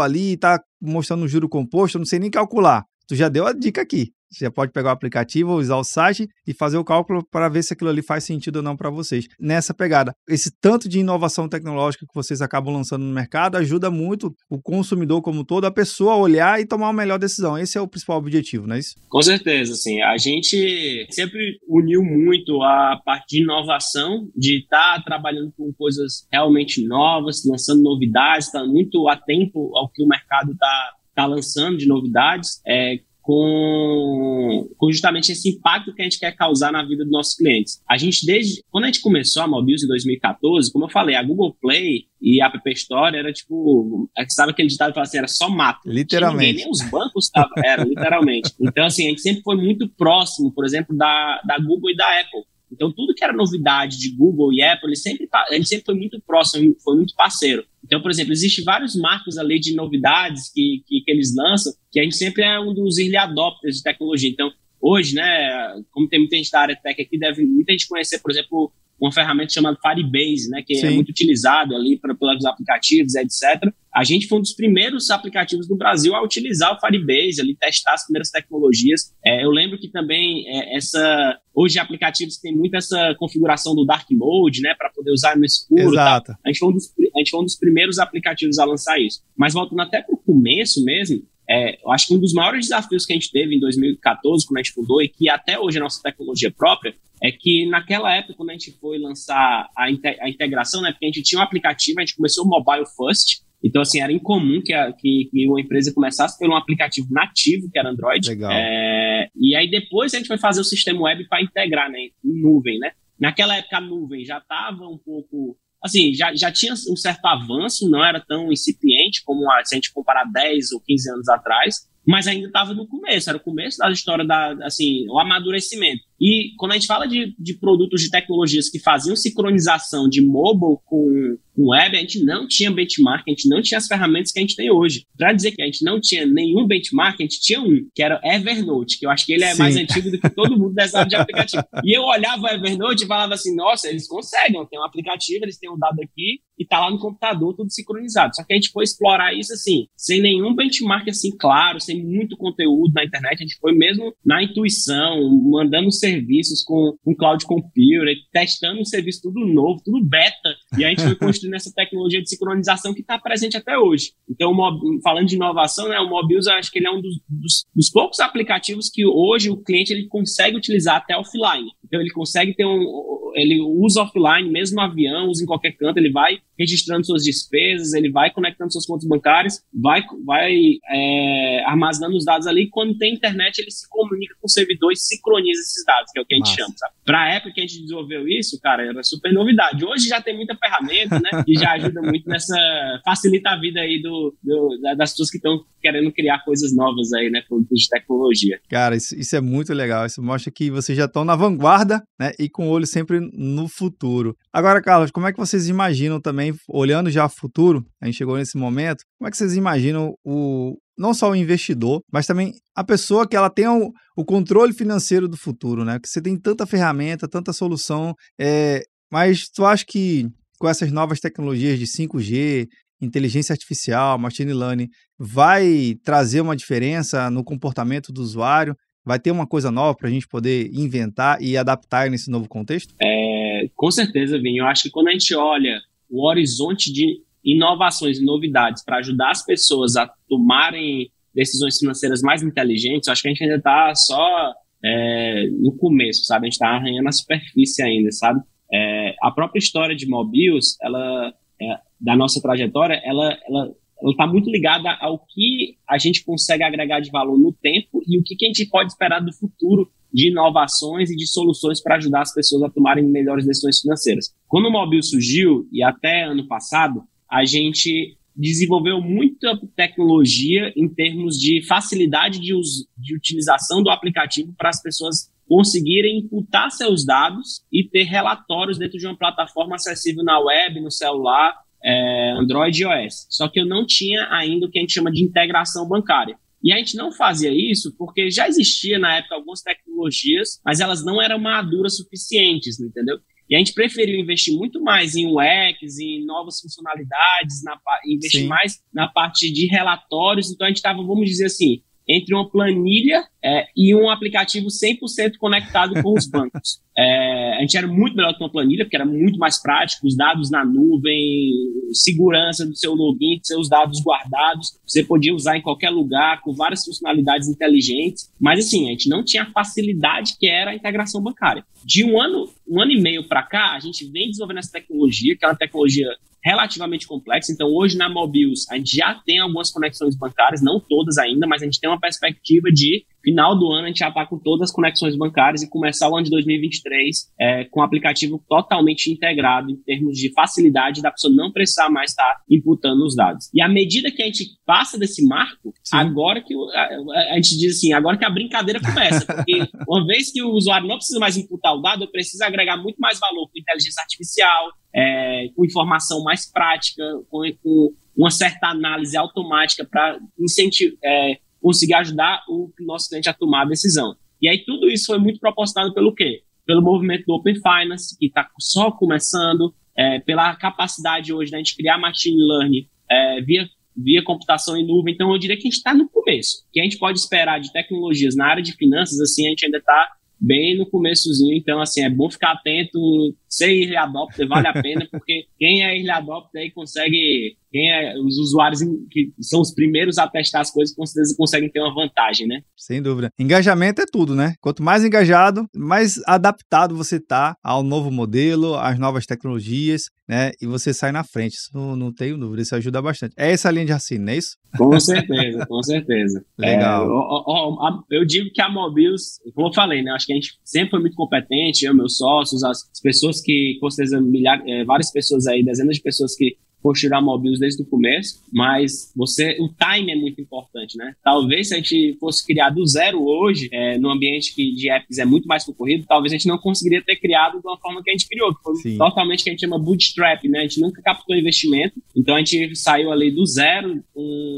ali 0.00 0.34
está 0.34 0.60
mostrando 0.80 1.24
um 1.24 1.28
juro 1.28 1.48
composto, 1.48 1.96
eu 1.96 2.00
não 2.00 2.06
sei 2.06 2.18
nem 2.18 2.30
calcular. 2.30 2.84
Tu 3.08 3.14
já 3.14 3.28
deu 3.28 3.46
a 3.46 3.52
dica 3.52 3.80
aqui. 3.80 4.12
Você 4.30 4.50
pode 4.50 4.72
pegar 4.72 4.90
o 4.90 4.92
aplicativo, 4.92 5.54
usar 5.54 5.76
o 5.76 5.84
site 5.84 6.28
e 6.46 6.52
fazer 6.52 6.76
o 6.76 6.84
cálculo 6.84 7.26
para 7.30 7.48
ver 7.48 7.62
se 7.62 7.72
aquilo 7.72 7.90
ali 7.90 8.02
faz 8.02 8.24
sentido 8.24 8.56
ou 8.56 8.62
não 8.62 8.76
para 8.76 8.90
vocês. 8.90 9.26
Nessa 9.40 9.72
pegada, 9.72 10.14
esse 10.28 10.50
tanto 10.60 10.88
de 10.88 10.98
inovação 10.98 11.48
tecnológica 11.48 12.06
que 12.06 12.14
vocês 12.14 12.42
acabam 12.42 12.74
lançando 12.74 13.04
no 13.04 13.14
mercado 13.14 13.56
ajuda 13.56 13.90
muito 13.90 14.34
o 14.50 14.60
consumidor 14.60 15.22
como 15.22 15.44
todo, 15.44 15.64
a 15.64 15.70
pessoa 15.70 16.12
a 16.12 16.16
olhar 16.16 16.60
e 16.60 16.66
tomar 16.66 16.86
uma 16.86 16.92
melhor 16.92 17.18
decisão. 17.18 17.58
Esse 17.58 17.78
é 17.78 17.80
o 17.80 17.88
principal 17.88 18.18
objetivo, 18.18 18.66
não 18.66 18.76
é 18.76 18.80
isso? 18.80 18.96
Com 19.08 19.22
certeza, 19.22 19.74
sim. 19.74 20.00
A 20.02 20.18
gente 20.18 21.06
sempre 21.10 21.58
uniu 21.66 22.02
muito 22.02 22.62
a 22.62 23.00
parte 23.04 23.36
de 23.36 23.42
inovação, 23.42 24.28
de 24.36 24.60
estar 24.60 24.96
tá 24.96 25.02
trabalhando 25.02 25.52
com 25.56 25.72
coisas 25.72 26.26
realmente 26.30 26.86
novas, 26.86 27.42
lançando 27.46 27.82
novidades, 27.82 28.46
estar 28.46 28.60
tá 28.60 28.66
muito 28.66 29.08
atento 29.08 29.58
ao 29.76 29.88
que 29.88 30.02
o 30.02 30.06
mercado 30.08 30.52
está 30.52 30.92
tá 31.14 31.26
lançando 31.26 31.76
de 31.76 31.86
novidades, 31.86 32.60
é, 32.64 33.00
com, 33.28 34.66
com, 34.78 34.90
justamente 34.90 35.32
esse 35.32 35.50
impacto 35.50 35.94
que 35.94 36.00
a 36.00 36.04
gente 36.04 36.18
quer 36.18 36.34
causar 36.34 36.72
na 36.72 36.82
vida 36.82 37.04
dos 37.04 37.12
nossos 37.12 37.36
clientes. 37.36 37.78
A 37.86 37.98
gente, 37.98 38.24
desde 38.24 38.64
quando 38.70 38.84
a 38.84 38.86
gente 38.86 39.02
começou 39.02 39.42
a 39.42 39.46
Mobius 39.46 39.84
em 39.84 39.86
2014, 39.86 40.72
como 40.72 40.86
eu 40.86 40.88
falei, 40.88 41.14
a 41.14 41.22
Google 41.22 41.54
Play 41.60 42.06
e 42.22 42.40
a 42.40 42.46
App 42.46 42.70
Store 42.72 43.14
era 43.14 43.30
tipo, 43.30 44.08
é 44.16 44.24
sabe 44.30 44.52
aquele 44.52 44.68
ditado 44.68 44.88
que 44.88 44.94
fala 44.94 45.06
assim, 45.06 45.18
era 45.18 45.28
só 45.28 45.50
mato. 45.50 45.80
Literalmente. 45.84 46.52
Ninguém, 46.52 46.64
nem 46.64 46.70
os 46.70 46.90
bancos 46.90 47.26
estavam, 47.26 47.52
era, 47.62 47.84
literalmente. 47.84 48.50
Então, 48.58 48.86
assim, 48.86 49.06
a 49.06 49.10
gente 49.10 49.20
sempre 49.20 49.42
foi 49.42 49.56
muito 49.56 49.86
próximo, 49.90 50.50
por 50.50 50.64
exemplo, 50.64 50.96
da, 50.96 51.42
da 51.44 51.58
Google 51.58 51.90
e 51.90 51.96
da 51.96 52.06
Apple. 52.20 52.44
Então, 52.70 52.92
tudo 52.92 53.14
que 53.14 53.24
era 53.24 53.32
novidade 53.32 53.98
de 53.98 54.10
Google 54.10 54.52
e 54.52 54.62
Apple, 54.62 54.94
sempre, 54.96 55.28
a 55.32 55.54
gente 55.54 55.68
sempre 55.68 55.86
foi 55.86 55.94
muito 55.94 56.20
próximo, 56.20 56.76
foi 56.82 56.96
muito 56.96 57.14
parceiro. 57.14 57.64
Então, 57.84 58.02
por 58.02 58.10
exemplo, 58.10 58.32
existem 58.32 58.64
vários 58.64 58.94
marcos 58.94 59.38
ali 59.38 59.58
de 59.58 59.74
novidades 59.74 60.52
que, 60.52 60.82
que, 60.86 61.00
que, 61.00 61.10
eles 61.10 61.34
lançam, 61.34 61.72
que 61.90 61.98
a 61.98 62.02
gente 62.02 62.16
sempre 62.16 62.42
é 62.42 62.60
um 62.60 62.74
dos 62.74 62.98
early 62.98 63.16
adopters 63.16 63.76
de 63.76 63.82
tecnologia. 63.82 64.28
Então, 64.28 64.52
hoje, 64.80 65.14
né, 65.14 65.82
como 65.90 66.08
tem 66.08 66.18
muita 66.18 66.36
gente 66.36 66.50
da 66.50 66.60
área 66.60 66.76
tech 66.76 67.00
aqui, 67.00 67.18
deve 67.18 67.44
muita 67.44 67.72
gente 67.72 67.88
conhecer, 67.88 68.18
por 68.20 68.30
exemplo, 68.30 68.72
uma 69.00 69.12
ferramenta 69.12 69.52
chamada 69.52 69.78
Firebase, 69.80 70.50
né, 70.50 70.62
que 70.66 70.76
é 70.76 70.80
Sim. 70.80 70.86
é 70.88 70.90
muito 70.90 71.10
utilizado 71.10 71.74
ali 71.74 71.96
para 71.96 72.14
pelos 72.14 72.44
aplicativos, 72.44 73.14
etc. 73.14 73.72
A 73.94 74.04
gente 74.04 74.26
foi 74.26 74.38
um 74.38 74.42
dos 74.42 74.52
primeiros 74.52 75.10
aplicativos 75.10 75.68
do 75.68 75.76
Brasil 75.76 76.14
a 76.14 76.22
utilizar 76.22 76.76
o 76.76 76.80
Firebase, 76.80 77.40
ali 77.40 77.56
testar 77.56 77.94
as 77.94 78.04
primeiras 78.04 78.30
tecnologias. 78.30 79.14
É, 79.24 79.44
eu 79.44 79.50
lembro 79.50 79.78
que 79.78 79.88
também 79.88 80.44
é, 80.48 80.76
essa 80.76 81.38
hoje 81.54 81.78
aplicativos 81.78 82.38
têm 82.38 82.54
muito 82.54 82.76
essa 82.76 83.14
configuração 83.18 83.74
do 83.74 83.84
dark 83.84 84.08
mode, 84.12 84.60
né, 84.60 84.74
para 84.76 84.90
poder 84.90 85.10
usar 85.12 85.36
no 85.36 85.44
escuro. 85.44 85.92
Exato. 85.92 86.32
A 86.44 86.48
gente, 86.48 86.58
foi 86.58 86.68
um 86.68 86.72
dos, 86.72 86.92
a 87.14 87.18
gente 87.18 87.30
foi 87.30 87.40
um 87.40 87.44
dos 87.44 87.56
primeiros 87.56 87.98
aplicativos 87.98 88.58
a 88.58 88.64
lançar 88.64 89.00
isso. 89.00 89.22
Mas 89.36 89.54
voltando 89.54 89.80
até 89.80 90.02
para 90.02 90.14
o 90.14 90.18
começo 90.18 90.84
mesmo, 90.84 91.22
é, 91.48 91.82
eu 91.82 91.90
acho 91.90 92.08
que 92.08 92.14
um 92.14 92.20
dos 92.20 92.32
maiores 92.32 92.66
desafios 92.66 93.06
que 93.06 93.12
a 93.12 93.16
gente 93.16 93.30
teve 93.30 93.56
em 93.56 93.60
2014, 93.60 94.46
quando 94.46 94.58
a 94.58 94.62
gente 94.62 94.72
fundou, 94.72 95.00
e 95.02 95.08
que 95.08 95.30
até 95.30 95.58
hoje 95.58 95.78
é 95.78 95.80
nossa 95.80 96.02
tecnologia 96.02 96.50
própria, 96.50 96.94
é 97.22 97.32
que 97.32 97.66
naquela 97.66 98.14
época, 98.14 98.34
quando 98.34 98.50
a 98.50 98.52
gente 98.52 98.72
foi 98.72 98.98
lançar 98.98 99.68
a, 99.76 99.84
a 99.84 100.28
integração, 100.28 100.82
né, 100.82 100.92
porque 100.92 101.06
a 101.06 101.08
gente 101.08 101.22
tinha 101.22 101.40
um 101.40 101.42
aplicativo, 101.42 101.98
a 101.98 102.02
gente 102.02 102.16
começou 102.16 102.44
o 102.44 102.48
mobile 102.48 102.84
first, 102.96 103.42
então, 103.62 103.82
assim, 103.82 104.00
era 104.00 104.12
incomum 104.12 104.62
que, 104.62 104.72
a, 104.72 104.92
que, 104.92 105.28
que, 105.30 105.48
uma 105.48 105.60
empresa 105.60 105.92
começasse 105.92 106.38
por 106.38 106.48
um 106.48 106.54
aplicativo 106.54 107.08
nativo, 107.10 107.68
que 107.70 107.78
era 107.78 107.90
Android. 107.90 108.28
Legal. 108.28 108.52
É, 108.52 109.28
e 109.34 109.56
aí 109.56 109.68
depois 109.68 110.14
a 110.14 110.18
gente 110.18 110.28
foi 110.28 110.38
fazer 110.38 110.60
o 110.60 110.64
sistema 110.64 111.02
web 111.02 111.26
para 111.28 111.42
integrar, 111.42 111.90
né, 111.90 111.98
em 112.24 112.40
nuvem, 112.40 112.78
né? 112.78 112.92
Naquela 113.18 113.56
época 113.56 113.78
a 113.78 113.80
nuvem 113.80 114.24
já 114.24 114.38
estava 114.38 114.86
um 114.86 114.96
pouco 114.96 115.56
assim, 115.88 116.14
já, 116.14 116.34
já 116.34 116.52
tinha 116.52 116.72
um 116.72 116.96
certo 116.96 117.24
avanço, 117.26 117.90
não 117.90 118.04
era 118.04 118.20
tão 118.20 118.52
incipiente 118.52 119.22
como 119.24 119.40
se 119.64 119.74
a 119.74 119.76
gente 119.76 119.92
comparar 119.92 120.24
10 120.24 120.72
ou 120.72 120.80
15 120.80 121.10
anos 121.10 121.28
atrás, 121.28 121.88
mas 122.06 122.26
ainda 122.26 122.46
estava 122.46 122.72
no 122.72 122.86
começo, 122.86 123.28
era 123.28 123.36
o 123.36 123.42
começo 123.42 123.78
da 123.78 123.90
história 123.90 124.24
da, 124.24 124.52
assim, 124.64 125.06
o 125.10 125.18
amadurecimento. 125.18 126.02
E 126.20 126.52
quando 126.56 126.72
a 126.72 126.74
gente 126.74 126.86
fala 126.86 127.06
de, 127.06 127.34
de 127.38 127.54
produtos 127.54 128.02
de 128.02 128.10
tecnologias 128.10 128.68
que 128.68 128.78
faziam 128.78 129.14
sincronização 129.14 130.08
de 130.08 130.20
mobile 130.20 130.78
com, 130.84 131.38
com 131.54 131.68
web, 131.68 131.96
a 131.96 132.00
gente 132.00 132.24
não 132.24 132.46
tinha 132.46 132.70
benchmark, 132.70 133.22
a 133.26 133.30
gente 133.30 133.48
não 133.48 133.62
tinha 133.62 133.78
as 133.78 133.86
ferramentas 133.86 134.32
que 134.32 134.38
a 134.38 134.42
gente 134.42 134.56
tem 134.56 134.70
hoje. 134.70 135.06
Para 135.16 135.32
dizer 135.32 135.52
que 135.52 135.62
a 135.62 135.66
gente 135.66 135.84
não 135.84 136.00
tinha 136.00 136.26
nenhum 136.26 136.66
benchmark, 136.66 137.16
a 137.20 137.22
gente 137.22 137.40
tinha 137.40 137.60
um, 137.60 137.88
que 137.94 138.02
era 138.02 138.20
Evernote, 138.24 138.98
que 138.98 139.06
eu 139.06 139.10
acho 139.10 139.24
que 139.26 139.32
ele 139.32 139.44
é 139.44 139.52
Sim. 139.52 139.58
mais 139.58 139.76
antigo 139.76 140.10
do 140.10 140.18
que 140.18 140.30
todo 140.30 140.58
mundo 140.58 140.74
dessa 140.74 140.98
área 140.98 141.08
de 141.08 141.14
aplicativo. 141.16 141.64
E 141.84 141.96
eu 141.96 142.02
olhava 142.02 142.42
o 142.42 142.48
Evernote 142.48 143.04
e 143.04 143.06
falava 143.06 143.34
assim, 143.34 143.54
nossa, 143.54 143.88
eles 143.88 144.06
conseguem, 144.08 144.66
tem 144.66 144.78
um 144.78 144.84
aplicativo, 144.84 145.44
eles 145.44 145.58
têm 145.58 145.70
um 145.70 145.78
dado 145.78 146.00
aqui, 146.02 146.40
e 146.58 146.66
tá 146.66 146.80
lá 146.80 146.90
no 146.90 146.98
computador 146.98 147.54
tudo 147.54 147.72
sincronizado. 147.72 148.34
Só 148.34 148.44
que 148.44 148.52
a 148.52 148.56
gente 148.56 148.70
foi 148.70 148.82
explorar 148.82 149.32
isso 149.32 149.52
assim, 149.52 149.86
sem 149.96 150.20
nenhum 150.20 150.54
benchmark 150.54 151.08
assim 151.08 151.30
claro, 151.36 151.80
sem 151.80 152.04
muito 152.04 152.36
conteúdo 152.36 152.92
na 152.92 153.04
internet, 153.04 153.38
a 153.38 153.46
gente 153.46 153.58
foi 153.60 153.72
mesmo 153.72 154.12
na 154.24 154.42
intuição, 154.42 155.28
mandando 155.50 155.92
serviços 156.08 156.62
com, 156.62 156.96
com 157.04 157.14
cloud 157.14 157.44
computer, 157.44 158.14
testando 158.32 158.80
um 158.80 158.84
serviço 158.84 159.22
tudo 159.22 159.46
novo, 159.46 159.82
tudo 159.84 160.04
beta, 160.04 160.54
e 160.76 160.84
a 160.84 160.88
gente 160.88 161.02
foi 161.02 161.14
construindo 161.16 161.54
essa 161.54 161.72
tecnologia 161.74 162.22
de 162.22 162.28
sincronização 162.28 162.94
que 162.94 163.00
está 163.00 163.18
presente 163.18 163.56
até 163.56 163.78
hoje. 163.78 164.12
Então, 164.28 164.54
falando 165.02 165.26
de 165.26 165.36
inovação, 165.36 165.88
né, 165.88 165.98
o 165.98 166.08
Mobius, 166.08 166.46
eu 166.46 166.54
acho 166.54 166.70
que 166.70 166.78
ele 166.78 166.86
é 166.86 166.90
um 166.90 167.00
dos, 167.00 167.20
dos, 167.28 167.64
dos 167.74 167.90
poucos 167.90 168.20
aplicativos 168.20 168.88
que 168.88 169.04
hoje 169.04 169.50
o 169.50 169.56
cliente 169.56 169.92
ele 169.92 170.06
consegue 170.06 170.56
utilizar 170.56 170.96
até 170.96 171.16
offline. 171.16 171.70
Então 171.84 172.00
ele 172.00 172.10
consegue 172.10 172.54
ter 172.54 172.64
um, 172.64 173.32
ele 173.34 173.60
usa 173.60 174.02
offline, 174.02 174.50
mesmo 174.50 174.76
no 174.76 174.82
avião, 174.82 175.28
usa 175.28 175.42
em 175.42 175.46
qualquer 175.46 175.72
canto, 175.72 175.98
ele 175.98 176.10
vai 176.10 176.38
registrando 176.58 177.06
suas 177.06 177.22
despesas, 177.22 177.92
ele 177.92 178.10
vai 178.10 178.30
conectando 178.30 178.72
suas 178.72 178.86
contas 178.86 179.06
bancárias, 179.06 179.62
vai, 179.72 180.02
vai 180.24 180.54
é, 180.90 181.62
armazenando 181.66 182.16
os 182.16 182.24
dados 182.24 182.46
ali. 182.46 182.68
Quando 182.68 182.96
tem 182.98 183.14
internet, 183.14 183.58
ele 183.58 183.70
se 183.70 183.88
comunica 183.88 184.34
com 184.40 184.46
o 184.46 184.50
servidor 184.50 184.92
e 184.92 184.96
sincroniza 184.96 185.60
esses 185.60 185.84
dados, 185.84 186.10
que 186.12 186.18
é 186.18 186.22
o 186.22 186.26
que 186.26 186.34
a 186.34 186.36
gente 186.38 186.46
Massa. 186.46 186.62
chama, 186.62 186.74
sabe? 186.76 186.92
Para 187.04 187.22
a 187.22 187.34
época 187.34 187.52
que 187.54 187.60
a 187.60 187.66
gente 187.66 187.82
desenvolveu 187.82 188.28
isso, 188.28 188.60
cara, 188.60 188.84
era 188.84 189.02
super 189.02 189.32
novidade. 189.32 189.84
Hoje 189.84 190.08
já 190.08 190.20
tem 190.20 190.36
muita 190.36 190.56
ferramenta, 190.56 191.20
né? 191.20 191.42
Que 191.44 191.54
já 191.54 191.72
ajuda 191.72 192.02
muito 192.02 192.28
nessa. 192.28 192.56
facilita 193.04 193.50
a 193.50 193.60
vida 193.60 193.80
aí 193.80 194.02
do, 194.02 194.34
do 194.42 194.78
das 194.96 195.10
pessoas 195.10 195.30
que 195.30 195.36
estão 195.36 195.64
querendo 195.80 196.12
criar 196.12 196.44
coisas 196.44 196.74
novas 196.74 197.12
aí, 197.12 197.30
né? 197.30 197.42
Produtos 197.48 197.82
de 197.82 197.88
tecnologia. 197.88 198.60
Cara, 198.68 198.96
isso, 198.96 199.14
isso 199.16 199.36
é 199.36 199.40
muito 199.40 199.72
legal. 199.72 200.06
Isso 200.06 200.22
mostra 200.22 200.50
que 200.50 200.70
vocês 200.70 200.96
já 200.96 201.04
estão 201.04 201.24
na 201.24 201.36
vanguarda, 201.36 202.02
né? 202.18 202.32
E 202.38 202.48
com 202.48 202.68
o 202.68 202.70
olho 202.70 202.86
sempre 202.86 203.20
no 203.32 203.68
futuro. 203.68 204.36
Agora, 204.52 204.82
Carlos, 204.82 205.10
como 205.10 205.26
é 205.26 205.32
que 205.32 205.38
vocês 205.38 205.68
imaginam 205.68 206.20
também, 206.20 206.47
olhando 206.68 207.10
já 207.10 207.24
o 207.26 207.28
futuro, 207.28 207.84
a 208.00 208.06
gente 208.06 208.16
chegou 208.16 208.36
nesse 208.36 208.56
momento, 208.56 209.04
como 209.18 209.28
é 209.28 209.30
que 209.30 209.36
vocês 209.36 209.56
imaginam 209.56 210.14
o, 210.24 210.76
não 210.96 211.14
só 211.14 211.30
o 211.30 211.36
investidor, 211.36 212.02
mas 212.12 212.26
também 212.26 212.52
a 212.74 212.82
pessoa 212.84 213.26
que 213.26 213.36
ela 213.36 213.48
tenha 213.48 213.72
o, 213.72 213.92
o 214.16 214.24
controle 214.24 214.72
financeiro 214.72 215.28
do 215.28 215.36
futuro, 215.36 215.84
né? 215.84 215.98
Que 216.00 216.08
você 216.08 216.20
tem 216.20 216.36
tanta 216.36 216.66
ferramenta, 216.66 217.28
tanta 217.28 217.52
solução, 217.52 218.14
é, 218.38 218.82
mas 219.10 219.48
tu 219.48 219.64
acha 219.64 219.84
que 219.86 220.26
com 220.58 220.68
essas 220.68 220.90
novas 220.90 221.20
tecnologias 221.20 221.78
de 221.78 221.86
5G, 221.86 222.66
inteligência 223.00 223.52
artificial, 223.52 224.18
machine 224.18 224.52
learning, 224.52 224.88
vai 225.16 225.94
trazer 226.02 226.40
uma 226.40 226.56
diferença 226.56 227.30
no 227.30 227.44
comportamento 227.44 228.12
do 228.12 228.20
usuário? 228.20 228.76
Vai 229.04 229.18
ter 229.18 229.30
uma 229.30 229.46
coisa 229.46 229.70
nova 229.70 229.96
para 229.96 230.08
a 230.08 230.10
gente 230.10 230.28
poder 230.28 230.68
inventar 230.72 231.40
e 231.40 231.56
adaptar 231.56 232.10
nesse 232.10 232.30
novo 232.30 232.48
contexto? 232.48 232.94
É, 233.00 233.68
com 233.74 233.90
certeza, 233.90 234.38
Vinho. 234.38 234.62
Eu 234.62 234.66
acho 234.66 234.82
que 234.82 234.90
quando 234.90 235.08
a 235.08 235.12
gente 235.12 235.34
olha 235.34 235.80
o 236.10 236.26
horizonte 236.26 236.92
de 236.92 237.22
inovações 237.44 238.18
e 238.18 238.24
novidades 238.24 238.84
para 238.84 238.98
ajudar 238.98 239.30
as 239.30 239.44
pessoas 239.44 239.96
a 239.96 240.10
tomarem 240.28 241.10
decisões 241.34 241.78
financeiras 241.78 242.20
mais 242.20 242.42
inteligentes, 242.42 243.08
acho 243.08 243.22
que 243.22 243.28
a 243.28 243.30
gente 243.30 243.44
ainda 243.44 243.56
está 243.56 243.94
só 243.94 244.52
é, 244.84 245.46
no 245.50 245.72
começo, 245.76 246.24
sabe? 246.24 246.46
A 246.46 246.46
gente 246.46 246.54
está 246.54 246.68
arranhando 246.68 247.08
a 247.08 247.12
superfície 247.12 247.82
ainda, 247.82 248.10
sabe? 248.10 248.40
É, 248.72 249.14
a 249.22 249.30
própria 249.30 249.58
história 249.58 249.94
de 249.94 250.08
Mobius, 250.08 250.76
ela, 250.82 251.32
é, 251.60 251.78
da 252.00 252.16
nossa 252.16 252.40
trajetória, 252.40 253.00
ela, 253.04 253.36
ela 253.48 253.72
ela 254.00 254.12
está 254.12 254.26
muito 254.26 254.50
ligada 254.50 254.90
ao 255.00 255.18
que 255.18 255.76
a 255.88 255.98
gente 255.98 256.24
consegue 256.24 256.62
agregar 256.62 257.00
de 257.00 257.10
valor 257.10 257.38
no 257.38 257.52
tempo 257.52 258.02
e 258.06 258.18
o 258.18 258.22
que, 258.22 258.36
que 258.36 258.46
a 258.46 258.48
gente 258.48 258.66
pode 258.66 258.92
esperar 258.92 259.20
do 259.20 259.32
futuro 259.32 259.90
de 260.12 260.30
inovações 260.30 261.10
e 261.10 261.16
de 261.16 261.26
soluções 261.26 261.82
para 261.82 261.96
ajudar 261.96 262.22
as 262.22 262.32
pessoas 262.32 262.62
a 262.62 262.70
tomarem 262.70 263.04
melhores 263.04 263.44
decisões 263.44 263.80
financeiras. 263.80 264.34
Quando 264.46 264.66
o 264.66 264.72
Mobil 264.72 265.02
surgiu, 265.02 265.68
e 265.70 265.82
até 265.82 266.24
ano 266.24 266.46
passado, 266.46 267.02
a 267.30 267.44
gente 267.44 268.16
desenvolveu 268.34 269.00
muita 269.00 269.58
tecnologia 269.76 270.72
em 270.76 270.88
termos 270.88 271.36
de 271.36 271.66
facilidade 271.66 272.38
de, 272.38 272.54
de 272.96 273.16
utilização 273.16 273.82
do 273.82 273.90
aplicativo 273.90 274.54
para 274.56 274.68
as 274.70 274.80
pessoas 274.80 275.30
conseguirem 275.48 276.18
imputar 276.18 276.70
seus 276.70 277.04
dados 277.04 277.64
e 277.72 277.82
ter 277.82 278.04
relatórios 278.04 278.78
dentro 278.78 278.98
de 278.98 279.06
uma 279.06 279.16
plataforma 279.16 279.74
acessível 279.74 280.22
na 280.22 280.38
web, 280.38 280.80
no 280.80 280.90
celular, 280.90 281.54
é, 281.84 282.32
Android 282.38 282.82
e 282.82 282.86
iOS. 282.86 283.26
Só 283.30 283.48
que 283.48 283.60
eu 283.60 283.66
não 283.66 283.86
tinha 283.86 284.28
ainda 284.30 284.66
o 284.66 284.70
que 284.70 284.78
a 284.78 284.82
gente 284.82 284.92
chama 284.92 285.10
de 285.10 285.22
integração 285.22 285.88
bancária. 285.88 286.36
E 286.62 286.72
a 286.72 286.76
gente 286.76 286.96
não 286.96 287.12
fazia 287.12 287.52
isso 287.52 287.94
porque 287.96 288.30
já 288.30 288.48
existia 288.48 288.98
na 288.98 289.16
época 289.18 289.36
algumas 289.36 289.62
tecnologias, 289.62 290.60
mas 290.64 290.80
elas 290.80 291.04
não 291.04 291.22
eram 291.22 291.38
maduras 291.38 291.96
suficientes, 291.96 292.80
entendeu? 292.80 293.18
E 293.48 293.54
a 293.54 293.58
gente 293.58 293.72
preferiu 293.72 294.18
investir 294.20 294.54
muito 294.54 294.82
mais 294.82 295.14
em 295.14 295.26
UX, 295.26 295.98
em 295.98 296.24
novas 296.26 296.60
funcionalidades, 296.60 297.62
na, 297.64 297.80
investir 298.06 298.42
Sim. 298.42 298.46
mais 298.46 298.82
na 298.92 299.08
parte 299.08 299.50
de 299.50 299.66
relatórios. 299.66 300.50
Então 300.50 300.66
a 300.66 300.70
gente 300.70 300.78
estava, 300.78 301.02
vamos 301.02 301.26
dizer 301.26 301.46
assim, 301.46 301.80
entre 302.08 302.34
uma 302.34 302.50
planilha 302.50 303.24
é, 303.42 303.66
e 303.76 303.94
um 303.94 304.10
aplicativo 304.10 304.66
100% 304.66 305.36
conectado 305.38 306.02
com 306.02 306.14
os 306.14 306.26
bancos. 306.26 306.80
É, 306.98 307.58
a 307.58 307.60
gente 307.60 307.76
era 307.76 307.86
muito 307.86 308.16
melhor 308.16 308.34
que 308.34 308.42
uma 308.42 308.50
planilha, 308.50 308.84
porque 308.84 308.96
era 308.96 309.06
muito 309.06 309.38
mais 309.38 309.62
prático, 309.62 310.04
os 310.04 310.16
dados 310.16 310.50
na 310.50 310.64
nuvem, 310.64 311.52
segurança 311.92 312.66
do 312.66 312.76
seu 312.76 312.92
login, 312.92 313.38
seus 313.40 313.68
dados 313.68 314.02
guardados, 314.02 314.76
você 314.84 315.04
podia 315.04 315.32
usar 315.32 315.56
em 315.56 315.62
qualquer 315.62 315.90
lugar, 315.90 316.40
com 316.40 316.52
várias 316.52 316.84
funcionalidades 316.84 317.46
inteligentes, 317.46 318.28
mas 318.40 318.66
assim, 318.66 318.88
a 318.88 318.90
gente 318.90 319.08
não 319.08 319.24
tinha 319.24 319.44
a 319.44 319.52
facilidade 319.52 320.34
que 320.40 320.48
era 320.48 320.72
a 320.72 320.74
integração 320.74 321.22
bancária. 321.22 321.64
De 321.84 322.04
um 322.04 322.20
ano, 322.20 322.50
um 322.68 322.82
ano 322.82 322.90
e 322.90 323.00
meio 323.00 323.28
para 323.28 323.44
cá, 323.44 323.76
a 323.76 323.78
gente 323.78 324.04
vem 324.10 324.26
desenvolvendo 324.26 324.58
essa 324.58 324.72
tecnologia, 324.72 325.36
que 325.38 325.44
é 325.44 325.48
uma 325.48 325.56
tecnologia 325.56 326.08
relativamente 326.42 327.06
complexa. 327.06 327.52
Então, 327.52 327.68
hoje 327.68 327.96
na 327.96 328.08
Mobius, 328.08 328.68
a 328.70 328.76
gente 328.76 328.96
já 328.96 329.14
tem 329.14 329.38
algumas 329.38 329.70
conexões 329.70 330.16
bancárias, 330.16 330.62
não 330.62 330.80
todas 330.80 331.18
ainda, 331.18 331.46
mas 331.46 331.62
a 331.62 331.64
gente 331.64 331.80
tem 331.80 331.90
uma 331.90 332.00
perspectiva 332.00 332.70
de 332.72 333.04
final 333.28 333.58
do 333.58 333.70
ano 333.70 333.84
a 333.84 333.88
gente 333.88 333.98
já 333.98 334.08
está 334.08 334.24
com 334.26 334.38
todas 334.38 334.70
as 334.70 334.74
conexões 334.74 335.14
bancárias 335.14 335.62
e 335.62 335.68
começar 335.68 336.08
o 336.08 336.16
ano 336.16 336.24
de 336.24 336.30
2023 336.30 337.30
é, 337.38 337.64
com 337.64 337.80
o 337.80 337.82
aplicativo 337.82 338.42
totalmente 338.48 339.12
integrado 339.12 339.70
em 339.70 339.76
termos 339.76 340.16
de 340.16 340.32
facilidade 340.32 341.02
da 341.02 341.10
pessoa 341.10 341.34
não 341.34 341.52
precisar 341.52 341.90
mais 341.90 342.10
estar 342.10 342.24
tá 342.24 342.40
imputando 342.50 343.04
os 343.04 343.14
dados. 343.14 343.50
E 343.52 343.60
à 343.60 343.68
medida 343.68 344.10
que 344.10 344.22
a 344.22 344.26
gente 344.26 344.44
passa 344.64 344.98
desse 344.98 345.22
marco, 345.26 345.74
Sim. 345.84 345.96
agora 345.96 346.42
que 346.42 346.54
a, 346.74 347.32
a, 347.32 347.34
gente 347.36 347.58
diz 347.58 347.76
assim, 347.76 347.92
agora 347.92 348.16
que 348.16 348.24
a 348.24 348.30
brincadeira 348.30 348.80
começa, 348.80 349.26
porque 349.26 349.68
uma 349.86 350.06
vez 350.06 350.32
que 350.32 350.42
o 350.42 350.50
usuário 350.52 350.88
não 350.88 350.96
precisa 350.96 351.18
mais 351.18 351.36
imputar 351.36 351.74
o 351.74 351.82
dado, 351.82 352.04
eu 352.04 352.10
preciso 352.10 352.42
agregar 352.44 352.78
muito 352.78 352.96
mais 352.96 353.18
valor 353.18 353.46
com 353.46 353.58
inteligência 353.58 354.00
artificial, 354.00 354.72
é, 354.94 355.48
com 355.54 355.66
informação 355.66 356.22
mais 356.22 356.50
prática, 356.50 357.02
com, 357.30 357.42
com 357.62 357.92
uma 358.16 358.30
certa 358.30 358.68
análise 358.68 359.16
automática 359.16 359.84
para 359.84 360.18
incentivar, 360.38 360.96
é, 361.04 361.38
conseguir 361.60 361.94
ajudar 361.94 362.42
o 362.48 362.70
nosso 362.80 363.08
cliente 363.08 363.28
a 363.28 363.34
tomar 363.34 363.62
a 363.62 363.68
decisão. 363.68 364.16
E 364.40 364.48
aí 364.48 364.64
tudo 364.64 364.88
isso 364.88 365.06
foi 365.06 365.18
muito 365.18 365.40
proporcionado 365.40 365.92
pelo 365.92 366.14
quê? 366.14 366.42
Pelo 366.66 366.82
movimento 366.82 367.24
do 367.26 367.34
Open 367.34 367.54
Finance, 367.54 368.16
que 368.18 368.26
está 368.26 368.48
só 368.58 368.90
começando, 368.90 369.74
é, 369.96 370.20
pela 370.20 370.54
capacidade 370.54 371.32
hoje 371.32 371.50
da 371.50 371.58
gente 371.58 371.76
criar 371.76 371.98
machine 371.98 372.36
learning 372.36 372.86
é, 373.10 373.40
via, 373.40 373.68
via 373.96 374.22
computação 374.22 374.76
em 374.76 374.86
nuvem. 374.86 375.12
Então, 375.12 375.32
eu 375.32 375.38
diria 375.38 375.56
que 375.56 375.62
a 375.62 375.70
gente 375.70 375.78
está 375.78 375.92
no 375.92 376.08
começo. 376.08 376.64
O 376.68 376.72
que 376.72 376.80
a 376.80 376.84
gente 376.84 376.98
pode 376.98 377.18
esperar 377.18 377.58
de 377.58 377.72
tecnologias 377.72 378.36
na 378.36 378.46
área 378.46 378.62
de 378.62 378.74
finanças, 378.74 379.18
assim, 379.20 379.46
a 379.46 379.50
gente 379.50 379.64
ainda 379.64 379.78
está 379.78 380.12
bem 380.40 380.78
no 380.78 380.88
começozinho, 380.88 381.56
então 381.56 381.80
assim, 381.80 382.02
é 382.02 382.08
bom 382.08 382.30
ficar 382.30 382.52
atento, 382.52 383.34
ser 383.48 383.70
early 383.70 383.96
adopter 383.96 384.46
vale 384.46 384.68
a 384.68 384.72
pena, 384.72 385.06
porque 385.10 385.46
quem 385.58 385.82
é 385.82 385.96
early 385.96 386.10
adopter 386.10 386.62
aí 386.62 386.70
consegue, 386.70 387.56
quem 387.70 387.90
é 387.90 388.14
os 388.18 388.38
usuários 388.38 388.80
que 389.10 389.32
são 389.40 389.60
os 389.60 389.72
primeiros 389.72 390.18
a 390.18 390.28
testar 390.28 390.60
as 390.60 390.70
coisas, 390.70 390.94
com 390.94 391.06
certeza 391.06 391.34
conseguem 391.36 391.70
ter 391.70 391.80
uma 391.80 391.94
vantagem, 391.94 392.46
né? 392.46 392.62
Sem 392.76 393.02
dúvida. 393.02 393.30
Engajamento 393.38 394.00
é 394.02 394.06
tudo, 394.06 394.34
né? 394.34 394.54
Quanto 394.60 394.82
mais 394.82 395.04
engajado, 395.04 395.66
mais 395.74 396.20
adaptado 396.26 396.96
você 396.96 397.18
tá 397.18 397.56
ao 397.62 397.82
novo 397.82 398.10
modelo, 398.10 398.74
às 398.74 398.98
novas 398.98 399.26
tecnologias, 399.26 400.04
né? 400.28 400.52
E 400.60 400.66
você 400.66 400.92
sai 400.92 401.10
na 401.10 401.24
frente, 401.24 401.54
isso 401.54 401.70
não, 401.72 401.96
não 401.96 402.12
tenho 402.12 402.36
dúvida, 402.36 402.60
isso 402.60 402.74
ajuda 402.74 403.00
bastante. 403.00 403.34
É 403.36 403.50
essa 403.50 403.70
linha 403.70 403.86
de 403.86 403.92
raciocínio, 403.92 404.26
não 404.26 404.32
é 404.32 404.36
isso? 404.36 404.56
Com 404.76 405.00
certeza, 405.00 405.66
com 405.66 405.82
certeza. 405.82 406.44
Legal. 406.58 407.04
É, 407.04 407.08
eu, 407.08 408.20
eu, 408.20 408.26
digo 408.26 408.50
que 408.52 408.60
a 408.60 408.68
Mobius, 408.68 409.40
como 409.54 409.68
eu 409.68 409.72
falei, 409.72 410.02
né? 410.02 410.10
Acho 410.10 410.26
que 410.26 410.32
a 410.32 410.36
gente 410.36 410.58
sempre 410.62 410.90
foi 410.90 411.00
muito 411.00 411.16
competente, 411.16 411.86
eu, 411.86 411.94
meus 411.94 412.18
sócios, 412.18 412.62
as 412.62 412.82
pessoas 413.02 413.37
que, 413.40 413.78
com 413.80 413.90
certeza, 413.90 414.20
milhares, 414.20 414.64
é, 414.66 414.84
várias 414.84 415.10
pessoas 415.10 415.46
aí, 415.46 415.64
dezenas 415.64 415.96
de 415.96 416.02
pessoas 416.02 416.34
que 416.36 416.56
construir 416.82 417.12
a 417.14 417.20
Mobius 417.20 417.58
desde 417.58 417.82
o 417.82 417.86
começo, 417.86 418.42
mas 418.52 419.12
você, 419.14 419.56
o 419.60 419.68
time 419.68 420.12
é 420.12 420.16
muito 420.16 420.40
importante, 420.40 420.96
né? 420.96 421.14
Talvez 421.22 421.68
se 421.68 421.74
a 421.74 421.76
gente 421.78 422.16
fosse 422.20 422.46
criar 422.46 422.70
do 422.70 422.86
zero 422.86 423.22
hoje, 423.22 423.68
é, 423.72 423.98
no 423.98 424.10
ambiente 424.10 424.54
que 424.54 424.72
de 424.74 424.90
apps 424.90 425.18
é 425.18 425.24
muito 425.24 425.46
mais 425.46 425.64
concorrido, 425.64 426.06
talvez 426.06 426.32
a 426.32 426.36
gente 426.36 426.46
não 426.46 426.58
conseguiria 426.58 427.02
ter 427.02 427.16
criado 427.16 427.60
de 427.60 427.66
uma 427.66 427.78
forma 427.78 428.02
que 428.02 428.10
a 428.10 428.12
gente 428.12 428.28
criou, 428.28 428.54
que 428.54 428.62
foi 428.62 428.76
Sim. 428.76 428.98
totalmente 428.98 429.42
que 429.42 429.50
a 429.50 429.52
gente 429.52 429.60
chama 429.60 429.78
bootstrap, 429.78 430.44
né? 430.44 430.60
A 430.60 430.62
gente 430.62 430.80
nunca 430.80 431.02
captou 431.02 431.36
investimento, 431.36 432.00
então 432.16 432.36
a 432.36 432.38
gente 432.38 432.76
saiu 432.76 433.10
ali 433.10 433.30
do 433.30 433.44
zero 433.44 434.02
com 434.14 434.57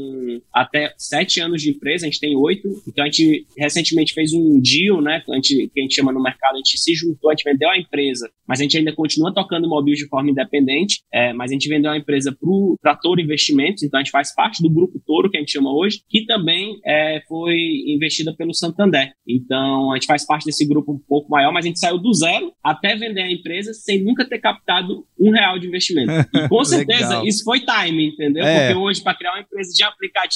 até 0.53 0.93
sete 0.97 1.39
anos 1.39 1.61
de 1.61 1.69
empresa, 1.69 2.05
a 2.05 2.09
gente 2.09 2.19
tem 2.19 2.35
oito, 2.35 2.67
então 2.87 3.03
a 3.03 3.07
gente 3.07 3.45
recentemente 3.57 4.13
fez 4.13 4.33
um 4.33 4.59
deal, 4.61 5.01
né? 5.01 5.23
A 5.29 5.35
gente, 5.35 5.69
que 5.73 5.79
a 5.79 5.83
gente 5.83 5.95
chama 5.95 6.11
no 6.11 6.21
mercado, 6.21 6.55
a 6.55 6.57
gente 6.57 6.77
se 6.77 6.93
juntou, 6.93 7.29
a 7.29 7.33
gente 7.33 7.43
vendeu 7.43 7.69
a 7.69 7.77
empresa, 7.77 8.29
mas 8.47 8.59
a 8.59 8.63
gente 8.63 8.77
ainda 8.77 8.93
continua 8.93 9.33
tocando 9.33 9.67
Mobius 9.67 9.97
de 9.97 10.07
forma 10.07 10.29
independente, 10.29 11.01
é, 11.13 11.33
mas 11.33 11.51
a 11.51 11.53
gente 11.53 11.69
vendeu 11.69 11.91
a 11.91 11.97
empresa 11.97 12.35
para 12.81 12.95
Toro 12.95 13.21
Investimentos, 13.21 13.83
então 13.83 13.99
a 13.99 14.03
gente 14.03 14.11
faz 14.11 14.33
parte 14.33 14.61
do 14.61 14.69
grupo 14.69 15.01
Toro, 15.05 15.29
que 15.29 15.37
a 15.37 15.39
gente 15.39 15.51
chama 15.51 15.73
hoje, 15.73 16.01
que 16.09 16.25
também 16.25 16.79
é, 16.85 17.21
foi 17.27 17.57
investida 17.87 18.35
pelo 18.35 18.53
Santander. 18.53 19.13
Então 19.27 19.91
a 19.91 19.95
gente 19.95 20.07
faz 20.07 20.25
parte 20.25 20.45
desse 20.45 20.67
grupo 20.67 20.91
um 20.91 20.99
pouco 20.99 21.29
maior, 21.29 21.51
mas 21.53 21.65
a 21.65 21.67
gente 21.67 21.79
saiu 21.79 21.97
do 21.97 22.13
zero 22.13 22.51
até 22.63 22.95
vender 22.95 23.21
a 23.21 23.31
empresa 23.31 23.73
sem 23.73 24.03
nunca 24.03 24.27
ter 24.27 24.39
captado 24.39 25.05
um 25.19 25.31
real 25.31 25.57
de 25.59 25.67
investimento. 25.67 26.11
E 26.33 26.49
com 26.49 26.63
certeza 26.63 27.21
isso 27.25 27.43
foi 27.43 27.59
time, 27.59 28.07
entendeu? 28.07 28.43
É. 28.43 28.67
Porque 28.67 28.79
hoje, 28.79 29.01
para 29.01 29.15
criar 29.15 29.33
uma 29.33 29.41
empresa 29.41 29.71
de 29.73 29.83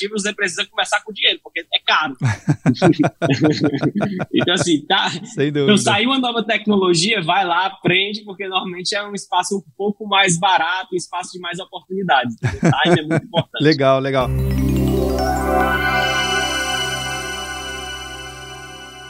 você 0.09 0.33
precisa 0.33 0.65
começar 0.65 1.01
com 1.03 1.11
dinheiro, 1.11 1.39
porque 1.43 1.61
é 1.61 1.79
caro. 1.85 2.15
então, 4.33 4.53
assim, 4.53 4.85
tá. 4.85 5.11
Então, 5.37 5.77
saiu 5.77 6.09
uma 6.09 6.19
nova 6.19 6.43
tecnologia, 6.43 7.21
vai 7.21 7.45
lá, 7.45 7.67
aprende, 7.67 8.23
porque 8.23 8.47
normalmente 8.47 8.95
é 8.95 9.03
um 9.03 9.13
espaço 9.13 9.57
um 9.57 9.63
pouco 9.77 10.07
mais 10.07 10.37
barato, 10.37 10.89
um 10.93 10.97
espaço 10.97 11.33
de 11.33 11.39
mais 11.39 11.59
oportunidades. 11.59 12.35
Time 12.35 12.99
é 12.99 13.03
muito 13.03 13.25
importante. 13.25 13.63
legal, 13.63 13.99
legal. 13.99 14.29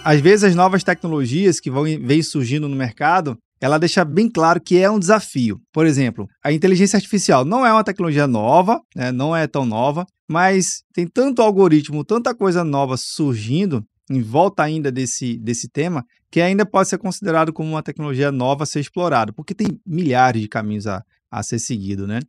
Às 0.04 0.22
vezes 0.22 0.44
as 0.44 0.56
novas 0.56 0.84
tecnologias 0.84 1.60
que 1.60 1.72
vão 1.72 1.84
vêm 1.84 2.22
surgindo 2.22 2.70
no 2.70 2.76
mercado, 2.76 3.38
ela 3.66 3.80
deixa 3.80 4.06
bem 4.06 4.30
claro 4.30 4.62
que 4.62 4.78
é 4.78 4.90
um 4.90 5.00
desafio. 5.00 5.60
Por 5.74 5.88
exemplo, 5.88 6.28
a 6.44 6.52
inteligência 6.52 6.98
artificial 6.98 7.44
não 7.44 7.66
é 7.66 7.74
uma 7.74 7.84
tecnologia 7.84 8.28
nova, 8.28 8.80
né, 8.96 9.12
não 9.12 9.36
é 9.36 9.48
tão 9.48 9.66
nova, 9.66 10.06
mas 10.30 10.84
tem 10.94 11.08
tanto 11.08 11.42
algoritmo, 11.42 12.06
tanta 12.06 12.36
coisa 12.36 12.64
nova 12.64 12.96
surgindo 12.96 13.84
em 14.08 14.22
volta 14.22 14.62
ainda 14.62 14.92
desse, 14.92 15.36
desse 15.40 15.68
tema, 15.68 16.06
que 16.30 16.40
ainda 16.42 16.64
pode 16.64 16.90
ser 16.90 17.00
considerado 17.00 17.52
como 17.52 17.68
uma 17.68 17.82
tecnologia 17.82 18.32
nova 18.32 18.64
a 18.64 18.68
ser 18.68 18.82
explorada, 18.82 19.34
porque 19.34 19.56
tem 19.56 19.80
milhares 19.84 20.44
de 20.44 20.48
caminhos 20.48 20.86
a, 20.86 21.04
a 21.32 21.42
ser 21.42 21.58
seguido, 21.58 22.06
né? 22.06 22.20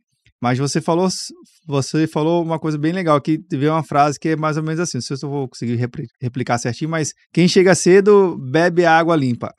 Mas 0.41 0.59
você 0.59 0.79
falou, 0.79 1.09
você 1.67 2.07
falou 2.07 2.43
uma 2.43 2.59
coisa 2.59 2.77
bem 2.77 2.91
legal, 2.91 3.19
que 3.19 3.39
veio 3.51 3.71
uma 3.71 3.83
frase 3.83 4.19
que 4.19 4.29
é 4.29 4.35
mais 4.35 4.55
ou 4.55 4.63
menos 4.63 4.79
assim, 4.79 4.97
não 4.97 5.01
sei 5.01 5.17
se 5.17 5.25
eu 5.25 5.29
vou 5.29 5.47
conseguir 5.47 5.79
replicar 6.21 6.57
certinho, 6.59 6.89
mas 6.89 7.13
quem 7.33 7.47
chega 7.47 7.73
cedo 7.73 8.37
bebe 8.37 8.85
água 8.85 9.15
limpa. 9.15 9.53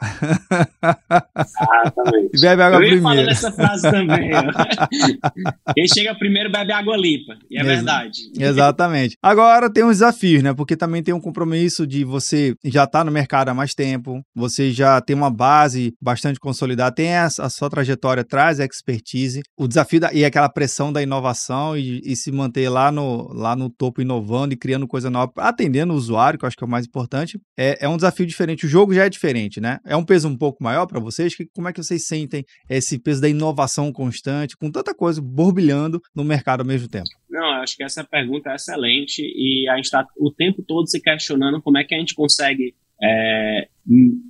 Exatamente. 1.44 2.30
bebe 2.40 2.62
água 2.62 2.76
eu 2.82 2.88
primeiro. 2.88 3.20
Eu 3.20 3.26
nessa 3.26 3.52
frase 3.52 3.82
também. 3.90 4.30
quem 5.74 5.88
chega 5.88 6.14
primeiro 6.14 6.50
bebe 6.50 6.72
água 6.72 6.96
limpa, 6.96 7.36
e 7.50 7.58
é 7.58 7.60
Ex 7.60 7.66
verdade. 7.66 8.20
Exatamente. 8.38 9.16
Agora 9.22 9.70
tem 9.70 9.84
uns 9.84 9.98
desafios, 9.98 10.42
né? 10.42 10.54
Porque 10.54 10.76
também 10.76 11.02
tem 11.02 11.12
um 11.12 11.20
compromisso 11.20 11.86
de 11.86 12.04
você 12.04 12.54
já 12.64 12.84
estar 12.84 13.00
tá 13.00 13.04
no 13.04 13.10
mercado 13.10 13.48
há 13.48 13.54
mais 13.54 13.74
tempo, 13.74 14.22
você 14.34 14.70
já 14.70 15.00
tem 15.00 15.16
uma 15.16 15.30
base 15.30 15.92
bastante 16.00 16.38
consolidada, 16.38 16.94
tem 16.94 17.16
a, 17.16 17.26
a 17.26 17.50
sua 17.50 17.68
trajetória, 17.68 18.24
traz 18.24 18.60
expertise, 18.60 19.42
o 19.58 19.66
desafio 19.66 20.00
da, 20.00 20.12
e 20.12 20.24
aquela 20.24 20.48
pressão 20.48 20.67
da 20.92 21.02
inovação 21.02 21.76
e, 21.76 22.00
e, 22.04 22.14
se 22.14 22.30
manter 22.30 22.68
lá 22.68 22.92
no, 22.92 23.32
lá 23.32 23.56
no 23.56 23.70
topo 23.70 24.00
inovando 24.00 24.54
e 24.54 24.56
criando 24.56 24.86
coisa 24.86 25.10
nova, 25.10 25.32
atendendo 25.36 25.92
o 25.92 25.96
usuário, 25.96 26.38
que 26.38 26.44
eu 26.44 26.46
acho 26.46 26.56
que 26.56 26.64
é 26.64 26.66
o 26.66 26.70
mais 26.70 26.86
importante, 26.86 27.40
é, 27.56 27.84
é 27.84 27.88
um 27.88 27.96
desafio 27.96 28.26
diferente. 28.26 28.66
O 28.66 28.68
jogo 28.68 28.94
já 28.94 29.06
é 29.06 29.08
diferente, 29.08 29.60
né? 29.60 29.78
É 29.86 29.96
um 29.96 30.04
peso 30.04 30.28
um 30.28 30.36
pouco 30.36 30.62
maior 30.62 30.86
para 30.86 31.00
vocês. 31.00 31.34
Que, 31.34 31.46
como 31.54 31.68
é 31.68 31.72
que 31.72 31.82
vocês 31.82 32.06
sentem 32.06 32.44
esse 32.68 32.98
peso 32.98 33.20
da 33.20 33.28
inovação 33.28 33.92
constante, 33.92 34.56
com 34.56 34.70
tanta 34.70 34.94
coisa 34.94 35.20
borbulhando 35.20 36.00
no 36.14 36.24
mercado 36.24 36.60
ao 36.60 36.66
mesmo 36.66 36.88
tempo? 36.88 37.08
Não, 37.30 37.56
eu 37.56 37.62
acho 37.62 37.76
que 37.76 37.84
essa 37.84 38.04
pergunta 38.04 38.50
é 38.50 38.54
excelente 38.54 39.22
e 39.22 39.68
a 39.68 39.76
gente 39.76 39.86
está 39.86 40.06
o 40.16 40.30
tempo 40.30 40.62
todo 40.62 40.88
se 40.88 41.00
questionando 41.00 41.62
como 41.62 41.78
é 41.78 41.84
que 41.84 41.94
a 41.94 41.98
gente 41.98 42.14
consegue 42.14 42.74
é, 43.02 43.68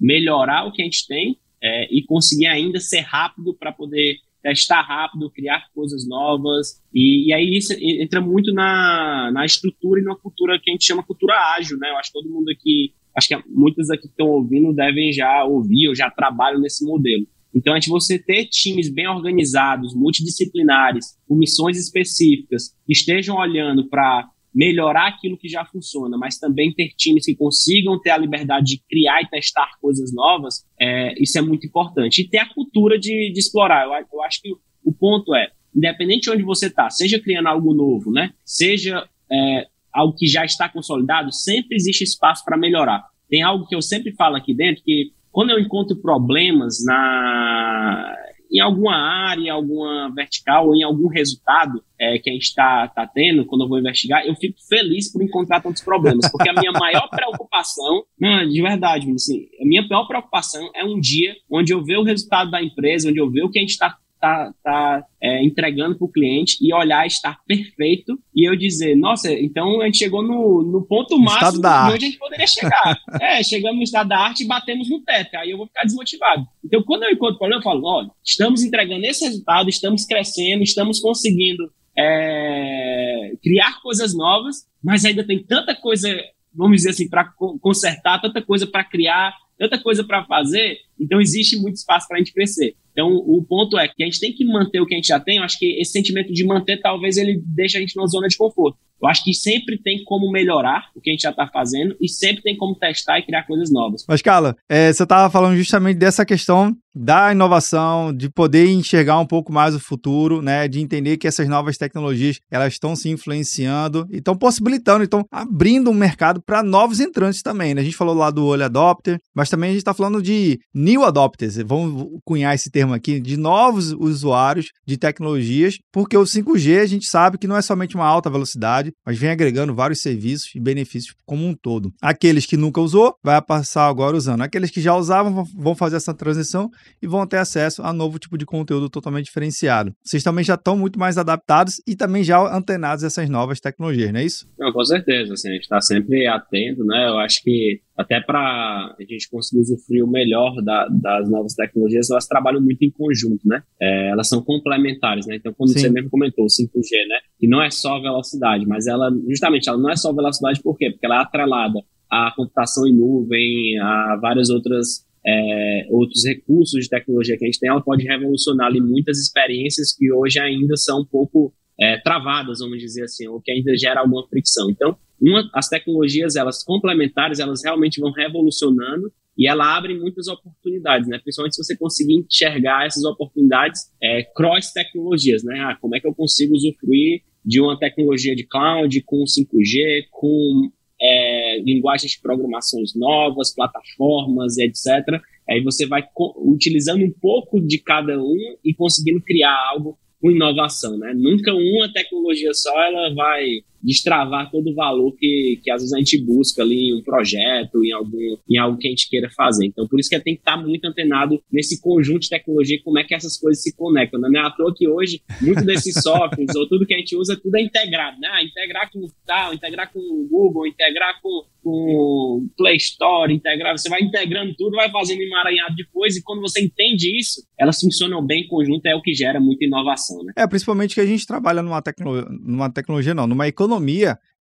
melhorar 0.01 0.67
o 0.67 0.73
que 0.73 0.83
a 0.83 0.85
gente 0.85 1.07
tem 1.07 1.39
é, 1.63 1.85
e 1.93 2.05
conseguir 2.05 2.47
ainda 2.47 2.81
ser 2.81 3.01
rápido 3.01 3.55
para 3.55 3.73
poder 3.73 4.17
testar 4.43 4.83
rápido, 4.83 5.31
criar 5.31 5.69
coisas 5.75 6.07
novas. 6.07 6.83
E, 6.93 7.29
e, 7.29 7.33
aí 7.33 7.57
isso 7.57 7.73
entra 7.79 8.21
muito 8.21 8.53
na, 8.53 9.31
na 9.33 9.45
estrutura 9.45 10.01
e 10.01 10.05
na 10.05 10.17
cultura 10.17 10.59
que 10.63 10.71
a 10.71 10.73
gente 10.73 10.85
chama 10.85 11.03
cultura 11.03 11.35
ágil, 11.57 11.79
né? 11.79 11.91
Eu 11.91 11.97
acho 11.97 12.13
que 12.13 12.19
todo 12.19 12.31
mundo 12.31 12.51
aqui, 12.51 12.93
acho 13.17 13.29
que 13.29 13.37
muitos 13.49 13.91
aqui 13.91 14.03
que 14.03 14.09
estão 14.09 14.29
ouvindo 14.29 14.73
devem 14.73 15.13
já 15.13 15.45
ouvir 15.45 15.89
ou 15.89 15.95
já 15.95 16.11
trabalham 16.11 16.61
nesse 16.61 16.85
modelo. 16.85 17.27
Então, 17.55 17.73
a 17.73 17.77
gente 17.77 17.89
você 17.89 18.19
ter 18.19 18.47
times 18.47 18.93
bem 18.93 19.09
organizados, 19.09 19.95
multidisciplinares, 19.95 21.19
com 21.27 21.35
missões 21.35 21.79
específicas, 21.79 22.75
que 22.87 22.93
estejam 22.93 23.37
olhando 23.37 23.89
para 23.89 24.29
melhorar 24.55 25.09
aquilo 25.09 25.37
que 25.37 25.49
já 25.49 25.65
funciona, 25.65 26.17
mas 26.17 26.39
também 26.39 26.73
ter 26.73 26.89
times 26.97 27.25
que 27.25 27.35
consigam 27.35 28.01
ter 28.01 28.11
a 28.11 28.19
liberdade 28.19 28.67
de 28.67 28.83
criar 28.89 29.23
e 29.23 29.29
testar 29.29 29.79
coisas 29.81 30.13
novas, 30.13 30.67
é, 30.81 31.15
isso 31.23 31.39
é 31.39 31.43
muito 31.43 31.67
importante. 31.67 32.23
E 32.23 32.29
ter 32.29 32.39
a 32.39 32.53
cultura 32.53 32.99
de, 32.99 33.31
de 33.33 33.39
explorar. 33.39 33.87
Eu, 33.87 34.07
eu, 34.13 34.23
acho 34.23 34.41
que 34.43 34.51
o 34.85 34.93
ponto 34.93 35.35
é, 35.35 35.51
independente 35.75 36.23
de 36.23 36.31
onde 36.31 36.43
você 36.43 36.67
está, 36.67 36.89
seja 36.91 37.21
criando 37.21 37.49
algo 37.49 37.75
novo, 37.75 38.11
né, 38.11 38.33
seja 38.45 39.07
é, 39.31 39.67
algo 39.93 40.17
que 40.17 40.27
já 40.27 40.45
está 40.45 40.69
consolidado, 40.69 41.33
sempre 41.33 41.77
existe 41.77 42.05
espaço 42.05 42.45
para 42.45 42.57
melhorar. 42.57 43.05
Tem 43.29 43.43
algo 43.43 43.67
que 43.67 43.75
eu 43.75 43.83
sempre 43.83 44.13
falo 44.13 44.37
aqui 44.37 44.55
dentro, 44.55 44.83
que 44.83 45.13
quando 45.31 45.51
eu 45.51 45.59
encontro 45.59 45.97
problemas 45.97 46.83
na 46.85 48.17
em 48.51 48.61
alguma 48.61 48.97
área, 48.97 49.43
em 49.43 49.51
alguma 49.51 50.13
vertical 50.15 50.69
ou 50.69 50.75
em 50.75 50.83
algum 50.83 51.09
resultado 51.09 51.83
é, 52.01 52.19
que 52.19 52.31
a 52.31 52.33
gente 52.33 52.45
está 52.45 52.89
tá 52.89 53.07
tendo, 53.07 53.45
quando 53.45 53.65
eu 53.65 53.69
vou 53.69 53.79
investigar, 53.79 54.25
eu 54.27 54.35
fico 54.37 54.57
feliz 54.69 55.13
por 55.13 55.23
encontrar 55.23 55.61
tantos 55.61 55.83
problemas, 55.83 56.31
porque 56.31 56.49
a 56.49 56.53
minha 56.53 56.73
maior 56.79 57.09
preocupação, 57.09 58.05
não, 58.19 58.49
de 58.49 58.63
verdade, 58.63 59.11
assim, 59.13 59.49
a 59.61 59.67
minha 59.67 59.87
maior 59.89 60.07
preocupação 60.07 60.71
é 60.75 60.85
um 60.85 60.99
dia 60.99 61.35
onde 61.51 61.73
eu 61.73 61.85
ver 61.85 61.99
o 61.99 62.05
resultado 62.05 62.51
da 62.51 62.63
empresa, 62.63 63.11
onde 63.11 63.21
eu 63.21 63.31
ver 63.31 63.43
o 63.43 63.51
que 63.51 63.59
a 63.59 63.63
gente 63.63 63.71
está 63.73 63.97
tá, 64.21 64.53
tá 64.63 65.05
é, 65.23 65.45
entregando 65.45 65.97
para 65.97 66.05
o 66.05 66.11
cliente 66.11 66.57
e 66.61 66.73
olhar 66.75 67.07
estar 67.07 67.39
perfeito 67.47 68.19
e 68.35 68.49
eu 68.49 68.57
dizer, 68.57 68.97
nossa, 68.97 69.33
então 69.33 69.81
a 69.81 69.87
gente 69.87 69.99
chegou 69.99 70.23
no, 70.23 70.63
no 70.63 70.87
ponto 70.87 71.19
máximo 71.19 71.63
de 71.63 71.69
onde 71.69 72.07
a 72.07 72.09
gente 72.09 72.19
poderia 72.19 72.47
chegar. 72.47 72.97
é, 73.21 73.43
chegamos 73.43 73.77
no 73.77 73.83
estado 73.83 74.09
da 74.09 74.19
arte 74.19 74.45
e 74.45 74.47
batemos 74.47 74.89
no 74.89 75.01
teto, 75.01 75.37
aí 75.37 75.51
eu 75.51 75.59
vou 75.59 75.67
ficar 75.67 75.85
desmotivado. 75.85 76.47
Então, 76.65 76.83
quando 76.83 77.05
eu 77.05 77.11
encontro 77.11 77.39
problema, 77.39 77.61
eu 77.61 77.65
falo, 77.65 77.85
olha, 77.85 78.11
estamos 78.25 78.63
entregando 78.63 79.05
esse 79.07 79.25
resultado, 79.25 79.69
estamos 79.69 80.05
crescendo, 80.05 80.63
estamos 80.63 81.01
conseguindo 81.01 81.71
é, 81.97 83.33
criar 83.43 83.81
coisas 83.83 84.15
novas, 84.15 84.67
mas 84.83 85.05
ainda 85.05 85.27
tem 85.27 85.43
tanta 85.43 85.75
coisa, 85.75 86.09
vamos 86.55 86.79
dizer 86.79 86.91
assim, 86.91 87.09
para 87.09 87.25
consertar, 87.61 88.21
tanta 88.21 88.41
coisa 88.41 88.67
para 88.67 88.85
criar, 88.85 89.35
tanta 89.59 89.79
coisa 89.83 90.05
para 90.05 90.25
fazer, 90.25 90.77
então 90.99 91.21
existe 91.21 91.57
muito 91.57 91.75
espaço 91.75 92.07
para 92.07 92.17
a 92.17 92.21
gente 92.21 92.33
crescer. 92.33 92.77
Então, 92.99 93.15
o 93.15 93.45
ponto 93.45 93.79
é 93.79 93.87
que 93.87 94.03
a 94.03 94.07
gente 94.07 94.19
tem 94.19 94.33
que 94.33 94.45
manter 94.45 94.81
o 94.81 94.87
que 94.87 94.93
a 94.93 94.97
gente 94.97 95.07
já 95.07 95.21
tem. 95.21 95.37
Eu 95.37 95.45
acho 95.45 95.57
que 95.57 95.81
esse 95.81 95.93
sentimento 95.93 96.33
de 96.33 96.45
manter, 96.45 96.81
talvez 96.81 97.17
ele 97.17 97.41
deixe 97.47 97.77
a 97.79 97.81
gente 97.81 97.95
numa 97.95 98.09
zona 98.09 98.27
de 98.27 98.37
conforto. 98.37 98.77
Eu 99.01 99.09
acho 99.09 99.25
que 99.25 99.33
sempre 99.33 99.79
tem 99.79 100.03
como 100.05 100.31
melhorar 100.31 100.91
o 100.95 101.01
que 101.01 101.11
a 101.11 101.13
gente 101.13 101.23
já 101.23 101.31
está 101.31 101.47
fazendo 101.47 101.97
e 102.01 102.09
sempre 102.09 102.43
tem 102.43 102.57
como 102.57 102.75
testar 102.75 103.19
e 103.19 103.23
criar 103.23 103.45
coisas 103.45 103.71
novas. 103.71 104.05
Mas, 104.09 104.21
Carla, 104.21 104.57
é, 104.69 104.93
você 104.93 105.03
estava 105.03 105.31
falando 105.31 105.57
justamente 105.57 105.99
dessa 105.99 106.25
questão 106.25 106.77
da 107.01 107.31
inovação, 107.31 108.13
de 108.13 108.29
poder 108.29 108.69
enxergar 108.69 109.21
um 109.21 109.27
pouco 109.27 109.53
mais 109.53 109.73
o 109.73 109.79
futuro, 109.79 110.43
né, 110.43 110.67
de 110.67 110.81
entender 110.81 111.17
que 111.17 111.29
essas 111.29 111.49
novas 111.49 111.79
tecnologias 111.79 112.41
elas 112.51 112.73
estão 112.73 112.97
se 112.97 113.09
influenciando 113.09 114.05
e 114.11 114.17
estão 114.17 114.37
possibilitando, 114.37 115.05
estão 115.05 115.25
abrindo 115.31 115.91
um 115.91 115.95
mercado 115.95 116.43
para 116.43 116.61
novos 116.61 116.99
entrantes 116.99 117.41
também. 117.41 117.73
Né? 117.73 117.83
A 117.83 117.85
gente 117.85 117.97
falou 117.97 118.15
lá 118.15 118.31
do 118.31 118.45
olho 118.45 118.65
adopter, 118.65 119.19
mas 119.33 119.49
também 119.49 119.71
a 119.71 119.73
gente 119.75 119.81
está 119.81 119.95
falando 119.95 120.21
de 120.21 120.59
new 120.75 121.05
adopters, 121.05 121.57
vamos 121.59 122.09
cunhar 122.25 122.53
esse 122.55 122.69
termo 122.69 122.93
aqui, 122.93 123.21
de 123.21 123.37
novos 123.37 123.93
usuários 123.93 124.67
de 124.85 124.97
tecnologias, 124.97 125.79
porque 125.93 126.17
o 126.17 126.25
5G 126.25 126.81
a 126.81 126.87
gente 126.87 127.07
sabe 127.07 127.39
que 127.39 127.47
não 127.47 127.57
é 127.57 127.63
somente 127.63 127.95
uma 127.95 128.07
alta 128.07 128.29
velocidade, 128.29 128.88
mas 129.05 129.19
vem 129.19 129.31
agregando 129.31 129.75
vários 129.75 130.01
serviços 130.01 130.55
e 130.55 130.61
benefícios 130.61 131.15
como 131.25 131.47
um 131.47 131.55
todo. 131.55 131.93
Aqueles 132.01 132.47
que 132.47 132.57
nunca 132.57 132.81
usou, 132.81 133.15
vai 133.23 133.41
passar 133.41 133.87
agora 133.89 134.17
usando. 134.17 134.43
Aqueles 134.43 134.71
que 134.71 134.81
já 134.81 134.95
usavam 134.95 135.45
vão 135.45 135.75
fazer 135.75 135.97
essa 135.97 136.15
transição 136.15 136.71
e 137.01 137.07
vão 137.07 137.27
ter 137.27 137.39
acesso 137.39 137.83
a 137.83 137.93
novo 137.93 138.19
tipo 138.19 138.37
de 138.37 138.47
conteúdo 138.47 138.89
totalmente 138.89 139.27
diferenciado. 139.27 139.95
Vocês 140.03 140.23
também 140.23 140.45
já 140.45 140.55
estão 140.55 140.77
muito 140.77 140.99
mais 140.99 141.19
adaptados 141.19 141.81
e 141.87 141.95
também 141.95 142.23
já 142.23 142.41
antenados 142.55 143.05
a 143.05 143.09
essas 143.09 143.29
novas 143.29 143.61
tecnologias, 143.61 144.13
não 144.13 144.21
é 144.21 144.25
isso? 144.25 144.49
Não, 144.59 144.73
com 144.73 144.85
certeza, 144.85 145.35
assim, 145.35 145.49
a 145.49 145.53
gente 145.53 145.63
está 145.63 145.81
sempre 145.81 146.27
atento, 146.27 146.85
né? 146.85 147.09
Eu 147.09 147.19
acho 147.19 147.43
que 147.43 147.81
até 147.99 148.21
para 148.21 148.39
a 148.39 149.03
gente 149.03 149.29
conseguir 149.29 149.61
usufruir 149.61 150.05
o 150.05 150.09
melhor 150.09 150.55
da, 150.63 150.87
das 150.89 151.29
novas 151.29 151.55
tecnologias, 151.55 152.09
elas 152.11 152.29
trabalham 152.29 152.61
muito 152.61 152.81
em 152.83 152.91
conjunto, 152.91 153.47
né? 153.47 153.61
É, 153.81 154.11
elas 154.11 154.29
são 154.29 154.41
complementares, 154.41 155.27
né? 155.27 155.35
Então, 155.35 155.53
como 155.53 155.69
Sim. 155.69 155.81
você 155.81 155.91
mesmo 155.91 156.09
comentou, 156.09 156.45
o 156.45 156.49
5G, 156.49 157.09
né? 157.09 157.19
Que 157.41 157.49
não 157.49 157.61
é 157.61 157.71
só 157.71 158.01
velocidade, 158.01 158.65
mas 158.67 158.87
ela, 158.87 159.11
justamente, 159.29 159.69
ela 159.69 159.79
não 159.79 159.91
é 159.91 159.97
só 159.97 160.13
velocidade, 160.13 160.63
por 160.63 160.79
quê? 160.79 160.91
Porque 160.91 161.05
ela 161.05 161.17
é 161.17 161.23
atrelada 161.23 161.81
à 162.09 162.33
computação 162.37 162.87
em 162.87 162.95
nuvem, 162.95 163.77
a 163.81 164.17
várias 164.23 164.49
outras 164.49 165.05
é, 165.27 165.87
outros 165.91 166.25
recursos 166.25 166.85
de 166.85 166.89
tecnologia 166.89 167.37
que 167.37 167.45
a 167.45 167.49
gente 167.49 167.59
tem, 167.59 167.69
ela 167.69 167.83
pode 167.83 168.05
revolucionar 168.05 168.69
ali 168.69 168.81
muitas 168.81 169.19
experiências 169.19 169.93
que 169.93 170.11
hoje 170.13 170.39
ainda 170.39 170.77
são 170.77 171.01
um 171.01 171.05
pouco 171.05 171.53
é, 171.79 171.99
travadas, 171.99 172.61
vamos 172.61 172.79
dizer 172.79 173.03
assim, 173.03 173.27
ou 173.27 173.41
que 173.41 173.51
ainda 173.51 173.77
gera 173.77 174.01
alguma 174.01 174.27
fricção. 174.29 174.71
Então, 174.71 174.97
uma, 175.21 175.49
as 175.55 175.69
tecnologias, 175.69 176.37
elas 176.37 176.63
complementares, 176.63 177.39
elas 177.39 177.63
realmente 177.63 178.01
vão 178.01 178.11
revolucionando 178.11 179.13
e 179.37 179.49
ela 179.49 179.77
abre 179.77 179.99
muitas 179.99 180.27
oportunidades, 180.27 181.09
né? 181.09 181.19
Principalmente 181.23 181.55
se 181.55 181.65
você 181.65 181.77
conseguir 181.77 182.15
enxergar 182.15 182.87
essas 182.87 183.05
oportunidades 183.05 183.93
é, 184.03 184.25
cross-tecnologias, 184.35 185.45
né? 185.45 185.61
Ah, 185.61 185.79
como 185.81 185.95
é 185.95 186.01
que 186.01 186.09
eu 186.09 186.15
consigo 186.15 186.55
usufruir 186.55 187.23
de 187.45 187.61
uma 187.61 187.79
tecnologia 187.79 188.35
de 188.35 188.45
cloud 188.45 189.01
com 189.03 189.25
5G, 189.25 190.07
com 190.11 190.71
é, 191.01 191.61
linguagens 191.61 192.13
de 192.13 192.21
programações 192.21 192.95
novas, 192.97 193.55
plataformas, 193.55 194.59
etc. 194.59 195.23
Aí 195.49 195.63
você 195.63 195.87
vai 195.87 196.03
utilizando 196.45 197.05
um 197.05 197.13
pouco 197.13 197.61
de 197.61 197.79
cada 197.79 198.21
um 198.21 198.57
e 198.65 198.75
conseguindo 198.75 199.21
criar 199.23 199.57
algo 199.71 199.97
com 200.21 200.31
inovação, 200.31 200.99
né? 200.99 201.13
Nunca 201.15 201.55
uma 201.55 201.93
tecnologia 201.93 202.53
só 202.53 202.77
ela 202.83 203.15
vai 203.15 203.63
destravar 203.83 204.51
todo 204.51 204.71
o 204.71 204.75
valor 204.75 205.15
que, 205.17 205.61
que 205.63 205.71
às 205.71 205.83
vezes 205.83 205.95
a 205.95 205.99
gente 205.99 206.19
busca 206.19 206.63
ali 206.63 206.91
em 206.91 206.95
um 206.95 207.03
projeto, 207.03 207.85
em, 207.85 207.93
algum, 207.93 208.37
em 208.49 208.59
algo 208.59 208.79
que 208.79 208.87
a 208.87 208.91
gente 208.91 209.09
queira 209.09 209.31
fazer. 209.31 209.67
Então, 209.67 209.87
por 209.87 209.99
isso 209.99 210.09
que 210.09 210.19
tem 210.21 210.35
que 210.35 210.41
estar 210.41 210.57
muito 210.57 210.85
antenado 210.85 211.41
nesse 211.51 211.81
conjunto 211.81 212.21
de 212.21 212.29
tecnologia, 212.29 212.81
como 212.83 212.99
é 212.99 213.05
que 213.05 213.15
essas 213.15 213.37
coisas 213.37 213.63
se 213.63 213.75
conectam. 213.75 214.21
Não 214.21 214.41
é 214.41 214.47
à 214.47 214.51
toa 214.51 214.75
que 214.75 214.89
hoje, 214.89 215.21
muito 215.41 215.65
desses 215.65 215.95
softwares, 216.03 216.55
ou 216.57 216.69
tudo 216.69 216.87
que 216.87 216.95
a 216.95 216.99
gente 216.99 217.17
usa, 217.17 217.39
tudo 217.41 217.57
é 217.57 217.63
integrado, 217.63 218.19
né? 218.21 218.29
Ah, 218.31 218.43
integrar 218.43 218.91
com 218.91 219.07
tal, 219.27 219.55
integrar 219.55 219.93
com 219.93 219.99
o 219.99 220.27
Google, 220.29 220.67
integrar 220.67 221.21
com 221.23 221.45
com 221.69 222.49
Play 222.57 222.77
Store, 222.77 223.33
integrar, 223.33 223.77
você 223.77 223.89
vai 223.89 224.01
integrando 224.01 224.55
tudo, 224.57 224.77
vai 224.77 224.91
fazendo 224.91 225.21
emaranhado 225.21 225.75
depois, 225.77 226.17
e 226.17 226.23
quando 226.23 226.41
você 226.41 226.63
entende 226.63 227.19
isso, 227.19 227.43
elas 227.59 227.79
funcionam 227.81 228.25
bem 228.25 228.45
em 228.45 228.49
conjunto, 228.49 228.87
é 228.87 228.95
o 228.95 229.03
que 229.03 229.13
gera 229.13 229.39
muita 229.39 229.65
inovação, 229.65 230.23
né? 230.25 230.33
É, 230.37 230.47
principalmente 230.47 230.95
que 230.95 231.01
a 231.01 231.07
gente 231.07 231.27
trabalha 231.27 231.63
numa, 231.63 231.83
tecno... 231.83 232.23
numa 232.41 232.71
tecnologia, 232.71 233.15
não, 233.15 233.27
numa 233.27 233.47
economia, 233.47 233.68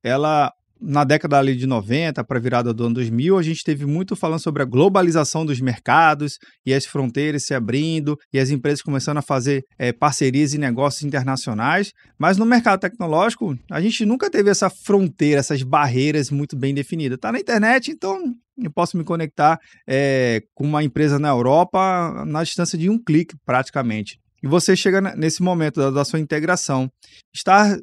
ela 0.03 0.53
na 0.81 1.05
década 1.05 1.39
ali 1.39 1.57
de 1.57 1.67
90 1.67 2.23
para 2.25 2.39
virada 2.39 2.73
do 2.73 2.85
ano 2.85 2.95
2000, 2.97 3.39
a 3.39 3.43
gente 3.43 3.65
teve 3.65 3.87
muito 3.87 4.15
falando 4.15 4.41
sobre 4.41 4.63
a 4.63 4.67
globalização 4.67 5.45
dos 5.45 5.61
mercados 5.61 6.39
e 6.65 6.75
as 6.75 6.85
fronteiras 6.85 7.45
se 7.45 7.55
abrindo 7.55 8.17
e 8.33 8.39
as 8.39 8.51
empresas 8.51 8.83
começando 8.83 9.19
a 9.19 9.23
fazer 9.23 9.65
é, 9.79 9.93
parcerias 9.93 10.53
e 10.55 10.59
negócios 10.59 11.03
internacionais. 11.03 11.93
Mas 12.19 12.37
no 12.37 12.45
mercado 12.45 12.81
tecnológico, 12.81 13.57
a 13.71 13.81
gente 13.81 14.05
nunca 14.05 14.31
teve 14.31 14.51
essa 14.51 14.69
fronteira, 14.69 15.41
essas 15.41 15.63
barreiras 15.63 16.31
muito 16.31 16.57
bem 16.57 16.75
definidas. 16.75 17.17
Está 17.17 17.33
na 17.33 17.41
internet, 17.41 17.91
então 17.91 18.35
eu 18.63 18.71
posso 18.71 18.97
me 18.97 19.05
conectar 19.05 19.59
é, 19.89 20.43
com 20.55 20.65
uma 20.65 20.83
empresa 20.83 21.19
na 21.19 21.29
Europa 21.29 22.25
na 22.27 22.43
distância 22.43 22.79
de 22.79 22.91
um 22.91 23.03
clique, 23.03 23.35
praticamente. 23.45 24.19
E 24.43 24.47
você 24.47 24.77
chega 24.77 25.01
nesse 25.01 25.43
momento 25.43 25.81
da, 25.81 25.91
da 25.91 26.05
sua 26.05 26.21
integração, 26.21 26.91
estar 27.35 27.77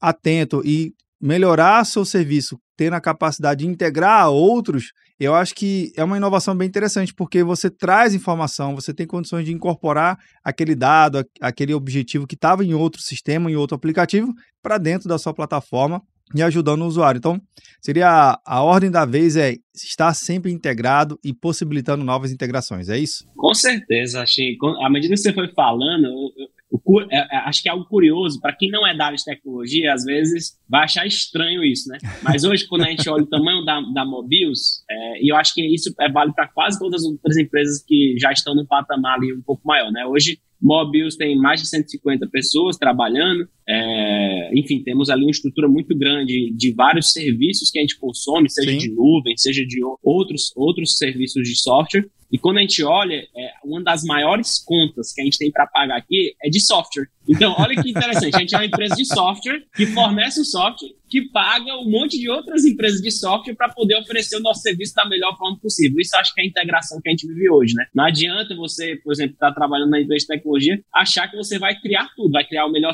atento 0.00 0.62
e 0.64 0.92
melhorar 1.20 1.84
seu 1.84 2.04
serviço, 2.04 2.58
tendo 2.76 2.94
a 2.94 3.00
capacidade 3.00 3.64
de 3.64 3.70
integrar 3.70 4.22
a 4.22 4.28
outros, 4.28 4.92
eu 5.18 5.34
acho 5.34 5.52
que 5.54 5.92
é 5.96 6.04
uma 6.04 6.16
inovação 6.16 6.56
bem 6.56 6.68
interessante, 6.68 7.12
porque 7.12 7.42
você 7.42 7.68
traz 7.68 8.14
informação, 8.14 8.74
você 8.74 8.94
tem 8.94 9.06
condições 9.06 9.44
de 9.44 9.52
incorporar 9.52 10.16
aquele 10.44 10.76
dado, 10.76 11.24
aquele 11.40 11.74
objetivo 11.74 12.26
que 12.26 12.36
estava 12.36 12.64
em 12.64 12.72
outro 12.72 13.02
sistema, 13.02 13.50
em 13.50 13.56
outro 13.56 13.74
aplicativo, 13.74 14.32
para 14.62 14.78
dentro 14.78 15.08
da 15.08 15.18
sua 15.18 15.34
plataforma 15.34 16.00
e 16.34 16.42
ajudando 16.42 16.82
o 16.82 16.86
usuário. 16.86 17.18
Então, 17.18 17.40
seria 17.80 18.08
a, 18.08 18.40
a, 18.46 18.62
ordem 18.62 18.90
da 18.90 19.04
vez 19.04 19.36
é 19.36 19.56
estar 19.74 20.14
sempre 20.14 20.52
integrado 20.52 21.18
e 21.24 21.34
possibilitando 21.34 22.04
novas 22.04 22.30
integrações, 22.30 22.88
é 22.88 22.98
isso? 22.98 23.24
Com 23.36 23.54
certeza, 23.54 24.22
achei. 24.22 24.56
À 24.80 24.90
medida 24.90 25.14
que 25.14 25.20
você 25.20 25.32
foi 25.32 25.48
falando, 25.48 26.32
o, 26.70 27.00
é, 27.00 27.06
é, 27.10 27.36
acho 27.46 27.62
que 27.62 27.68
é 27.68 27.72
algo 27.72 27.86
curioso, 27.86 28.40
para 28.40 28.54
quem 28.54 28.70
não 28.70 28.86
é 28.86 28.96
da 28.96 29.06
área 29.06 29.16
de 29.16 29.24
tecnologia, 29.24 29.92
às 29.92 30.04
vezes 30.04 30.58
vai 30.68 30.84
achar 30.84 31.06
estranho 31.06 31.64
isso, 31.64 31.88
né? 31.88 31.98
Mas 32.22 32.44
hoje, 32.44 32.66
quando 32.66 32.82
a 32.82 32.90
gente 32.90 33.08
olha 33.08 33.24
o 33.24 33.28
tamanho 33.28 33.64
da, 33.64 33.80
da 33.80 34.04
Mobius, 34.04 34.84
é, 34.90 35.22
e 35.22 35.32
eu 35.32 35.36
acho 35.36 35.54
que 35.54 35.62
isso 35.74 35.94
é 35.98 36.10
válido 36.10 36.34
para 36.34 36.48
quase 36.48 36.78
todas 36.78 37.02
as 37.02 37.10
outras 37.10 37.36
empresas 37.36 37.82
que 37.86 38.16
já 38.18 38.32
estão 38.32 38.54
no 38.54 38.66
patamar 38.66 39.16
ali 39.16 39.32
um 39.32 39.42
pouco 39.42 39.66
maior, 39.66 39.90
né? 39.90 40.04
Hoje, 40.06 40.38
Mobius 40.60 41.16
tem 41.16 41.36
mais 41.38 41.60
de 41.60 41.68
150 41.68 42.28
pessoas 42.28 42.76
trabalhando, 42.76 43.48
é, 43.68 44.50
enfim, 44.54 44.82
temos 44.82 45.10
ali 45.10 45.22
uma 45.22 45.30
estrutura 45.30 45.68
muito 45.68 45.96
grande 45.96 46.50
de 46.56 46.72
vários 46.72 47.12
serviços 47.12 47.70
que 47.70 47.78
a 47.78 47.82
gente 47.82 47.98
consome, 47.98 48.48
seja 48.48 48.70
Sim. 48.70 48.78
de 48.78 48.90
nuvem, 48.90 49.36
seja 49.36 49.64
de 49.66 49.80
outros, 50.02 50.52
outros 50.56 50.96
serviços 50.96 51.46
de 51.46 51.54
software, 51.54 52.08
e 52.30 52.38
quando 52.38 52.58
a 52.58 52.60
gente 52.60 52.82
olha, 52.84 53.14
é, 53.14 53.52
uma 53.64 53.82
das 53.82 54.04
maiores 54.04 54.62
contas 54.62 55.12
que 55.12 55.20
a 55.20 55.24
gente 55.24 55.38
tem 55.38 55.50
para 55.50 55.66
pagar 55.66 55.96
aqui 55.96 56.34
é 56.42 56.50
de 56.50 56.60
software. 56.60 57.08
Então, 57.26 57.54
olha 57.58 57.80
que 57.82 57.88
interessante. 57.90 58.36
A 58.36 58.40
gente 58.40 58.54
é 58.54 58.58
uma 58.58 58.66
empresa 58.66 58.94
de 58.94 59.04
software 59.06 59.62
que 59.74 59.86
fornece 59.86 60.40
o 60.40 60.44
software, 60.44 60.90
que 61.08 61.22
paga 61.30 61.74
um 61.78 61.90
monte 61.90 62.18
de 62.18 62.28
outras 62.28 62.66
empresas 62.66 63.00
de 63.00 63.10
software 63.10 63.54
para 63.54 63.70
poder 63.70 63.96
oferecer 63.96 64.36
o 64.36 64.40
nosso 64.40 64.60
serviço 64.60 64.94
da 64.94 65.08
melhor 65.08 65.36
forma 65.38 65.58
possível. 65.58 65.98
Isso 66.00 66.16
acho 66.16 66.34
que 66.34 66.42
é 66.42 66.44
a 66.44 66.46
integração 66.46 67.00
que 67.00 67.08
a 67.08 67.12
gente 67.12 67.26
vive 67.26 67.50
hoje, 67.50 67.74
né? 67.74 67.86
Não 67.94 68.04
adianta 68.04 68.54
você, 68.54 68.96
por 68.96 69.12
exemplo, 69.12 69.32
estar 69.32 69.48
tá 69.48 69.54
trabalhando 69.54 69.90
na 69.90 70.00
empresa 70.00 70.26
de 70.26 70.26
tecnologia, 70.26 70.82
achar 70.94 71.30
que 71.30 71.36
você 71.36 71.58
vai 71.58 71.78
criar 71.80 72.10
tudo, 72.14 72.32
vai 72.32 72.46
criar 72.46 72.66
o 72.66 72.72
melhor 72.72 72.92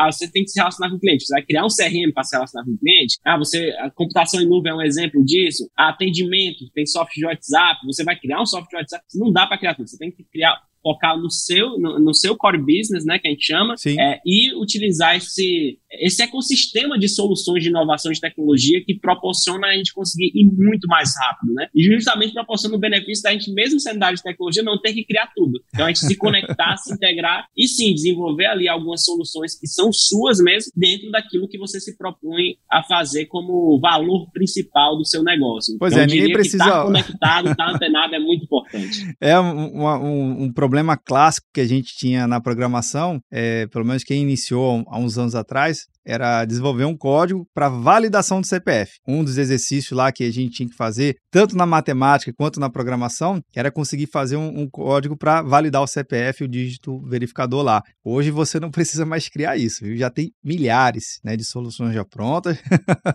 ah, 0.00 0.10
você 0.10 0.30
tem 0.30 0.42
que 0.42 0.50
se 0.50 0.58
relacionar 0.58 0.90
com 0.90 0.96
o 0.96 1.00
cliente. 1.00 1.26
Você 1.26 1.34
vai 1.34 1.42
criar 1.44 1.64
um 1.64 1.68
CRM 1.68 2.10
para 2.14 2.24
se 2.24 2.34
relacionar 2.34 2.64
com 2.64 2.72
o 2.72 2.78
cliente. 2.78 3.18
Ah, 3.22 3.36
você, 3.36 3.70
a 3.80 3.90
computação 3.90 4.40
em 4.40 4.48
nuvem 4.48 4.72
é 4.72 4.74
um 4.74 4.80
exemplo 4.80 5.22
disso. 5.22 5.70
atendimento, 5.76 6.70
tem 6.74 6.86
software 6.86 7.14
de 7.14 7.26
WhatsApp. 7.26 7.80
Você 7.86 8.02
vai 8.02 8.18
criar 8.18 8.40
um 8.40 8.46
software 8.46 8.70
de 8.70 8.76
WhatsApp. 8.76 9.04
Não 9.14 9.30
dá 9.30 9.46
para 9.46 9.58
criar 9.58 9.74
tudo. 9.74 9.88
Você 9.88 9.98
tem 9.98 10.10
que 10.10 10.24
criar 10.24 10.56
focar 10.82 11.18
no 11.18 11.30
seu, 11.30 11.78
no, 11.78 11.98
no, 11.98 12.14
seu 12.14 12.36
core 12.36 12.58
business, 12.58 13.04
né, 13.04 13.18
que 13.18 13.28
a 13.28 13.30
gente 13.30 13.44
chama, 13.44 13.74
é, 13.86 14.20
e 14.24 14.54
utilizar 14.54 15.16
esse, 15.16 15.78
esse 15.92 16.22
ecossistema 16.22 16.98
de 16.98 17.08
soluções 17.08 17.62
de 17.62 17.68
inovação 17.68 18.12
de 18.12 18.20
tecnologia 18.20 18.82
que 18.84 18.98
proporciona 18.98 19.68
a 19.68 19.74
gente 19.74 19.92
conseguir 19.92 20.30
ir 20.34 20.44
muito 20.44 20.86
mais 20.88 21.12
rápido, 21.16 21.52
né? 21.54 21.68
E 21.74 21.82
justamente 21.82 22.32
proporciona 22.32 22.76
o 22.76 22.78
benefício 22.78 23.22
da 23.22 23.32
gente, 23.32 23.52
mesmo 23.52 23.80
sendo 23.80 23.98
da 23.98 24.06
área 24.06 24.16
de 24.16 24.22
tecnologia, 24.22 24.62
não 24.62 24.80
ter 24.80 24.92
que 24.92 25.04
criar 25.04 25.30
tudo. 25.34 25.60
Então 25.74 25.86
a 25.86 25.88
gente 25.88 26.00
se 26.00 26.16
conectar, 26.16 26.76
se 26.78 26.92
integrar 26.92 27.46
e 27.56 27.66
sim, 27.66 27.92
desenvolver 27.94 28.46
ali 28.46 28.68
algumas 28.68 29.04
soluções 29.04 29.58
que 29.58 29.66
são 29.66 29.92
suas 29.92 30.38
mesmo, 30.40 30.72
dentro 30.76 31.10
daquilo 31.10 31.48
que 31.48 31.58
você 31.58 31.80
se 31.80 31.96
propõe 31.96 32.56
a 32.70 32.82
fazer 32.82 33.26
como 33.26 33.78
valor 33.80 34.30
principal 34.32 34.96
do 34.96 35.04
seu 35.04 35.22
negócio. 35.22 35.76
Pois 35.78 35.92
então, 35.92 36.04
é, 36.04 36.06
ninguém 36.06 36.32
precisa. 36.32 36.64
Estar 36.64 36.70
tá 36.70 36.84
conectado, 36.84 37.50
estar 37.50 37.66
tá 37.66 37.72
antenado 37.72 38.14
é 38.14 38.18
muito 38.18 38.44
importante. 38.44 39.10
É 39.20 39.38
um, 39.38 39.86
um, 39.86 40.44
um 40.44 40.52
problema 40.52 40.69
problema 40.70 40.96
clássico 40.96 41.48
que 41.52 41.60
a 41.60 41.66
gente 41.66 41.96
tinha 41.96 42.28
na 42.28 42.40
programação, 42.40 43.20
é, 43.28 43.66
pelo 43.66 43.84
menos 43.84 44.04
quem 44.04 44.22
iniciou 44.22 44.84
há 44.86 44.96
uns 44.96 45.18
anos 45.18 45.34
atrás, 45.34 45.88
era 46.06 46.44
desenvolver 46.44 46.84
um 46.84 46.96
código 46.96 47.44
para 47.52 47.68
validação 47.68 48.40
do 48.40 48.46
CPF. 48.46 48.92
Um 49.06 49.24
dos 49.24 49.36
exercícios 49.36 49.90
lá 49.90 50.12
que 50.12 50.22
a 50.22 50.30
gente 50.30 50.54
tinha 50.54 50.68
que 50.68 50.76
fazer, 50.76 51.16
tanto 51.28 51.56
na 51.56 51.66
matemática 51.66 52.32
quanto 52.36 52.60
na 52.60 52.70
programação, 52.70 53.42
era 53.54 53.70
conseguir 53.70 54.06
fazer 54.06 54.36
um, 54.36 54.60
um 54.60 54.70
código 54.70 55.16
para 55.16 55.42
validar 55.42 55.82
o 55.82 55.88
CPF 55.88 56.44
o 56.44 56.48
dígito 56.48 57.00
verificador 57.02 57.64
lá. 57.64 57.82
Hoje 58.04 58.30
você 58.30 58.60
não 58.60 58.70
precisa 58.72 59.04
mais 59.04 59.28
criar 59.28 59.56
isso, 59.56 59.84
viu? 59.84 59.96
já 59.96 60.08
tem 60.08 60.32
milhares 60.42 61.18
né, 61.24 61.36
de 61.36 61.44
soluções 61.44 61.94
já 61.94 62.04
prontas. 62.04 62.56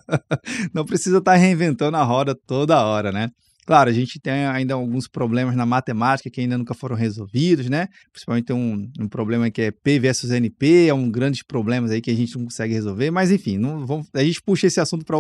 não 0.76 0.84
precisa 0.84 1.20
estar 1.20 1.32
tá 1.32 1.38
reinventando 1.38 1.96
a 1.96 2.04
roda 2.04 2.36
toda 2.46 2.84
hora, 2.84 3.13
né? 3.13 3.30
Claro, 3.65 3.89
a 3.89 3.93
gente 3.93 4.19
tem 4.19 4.45
ainda 4.45 4.75
alguns 4.75 5.08
problemas 5.08 5.56
na 5.56 5.65
matemática 5.65 6.30
que 6.30 6.41
ainda 6.41 6.58
nunca 6.58 6.73
foram 6.73 6.95
resolvidos, 6.95 7.67
né? 7.69 7.88
Principalmente 8.12 8.54
um, 8.54 8.89
um 8.99 9.08
problema 9.08 9.49
que 9.49 9.62
é 9.63 9.71
P 9.71 9.99
versus 9.99 10.32
NP, 10.32 10.88
é 10.88 10.93
um 10.93 11.10
grande 11.10 11.43
problema 11.43 11.89
aí 11.89 12.01
que 12.01 12.12
a 12.12 12.15
gente 12.15 12.38
não 12.38 12.45
consegue 12.45 12.73
resolver, 12.73 13.10
mas 13.12 13.32
enfim, 13.32 13.58
não, 13.58 13.86
vamos, 13.86 14.08
a 14.13 14.23
gente 14.23 14.41
puxa 14.41 14.67
esse 14.67 14.80
assunto 14.80 15.06
para 15.06 15.17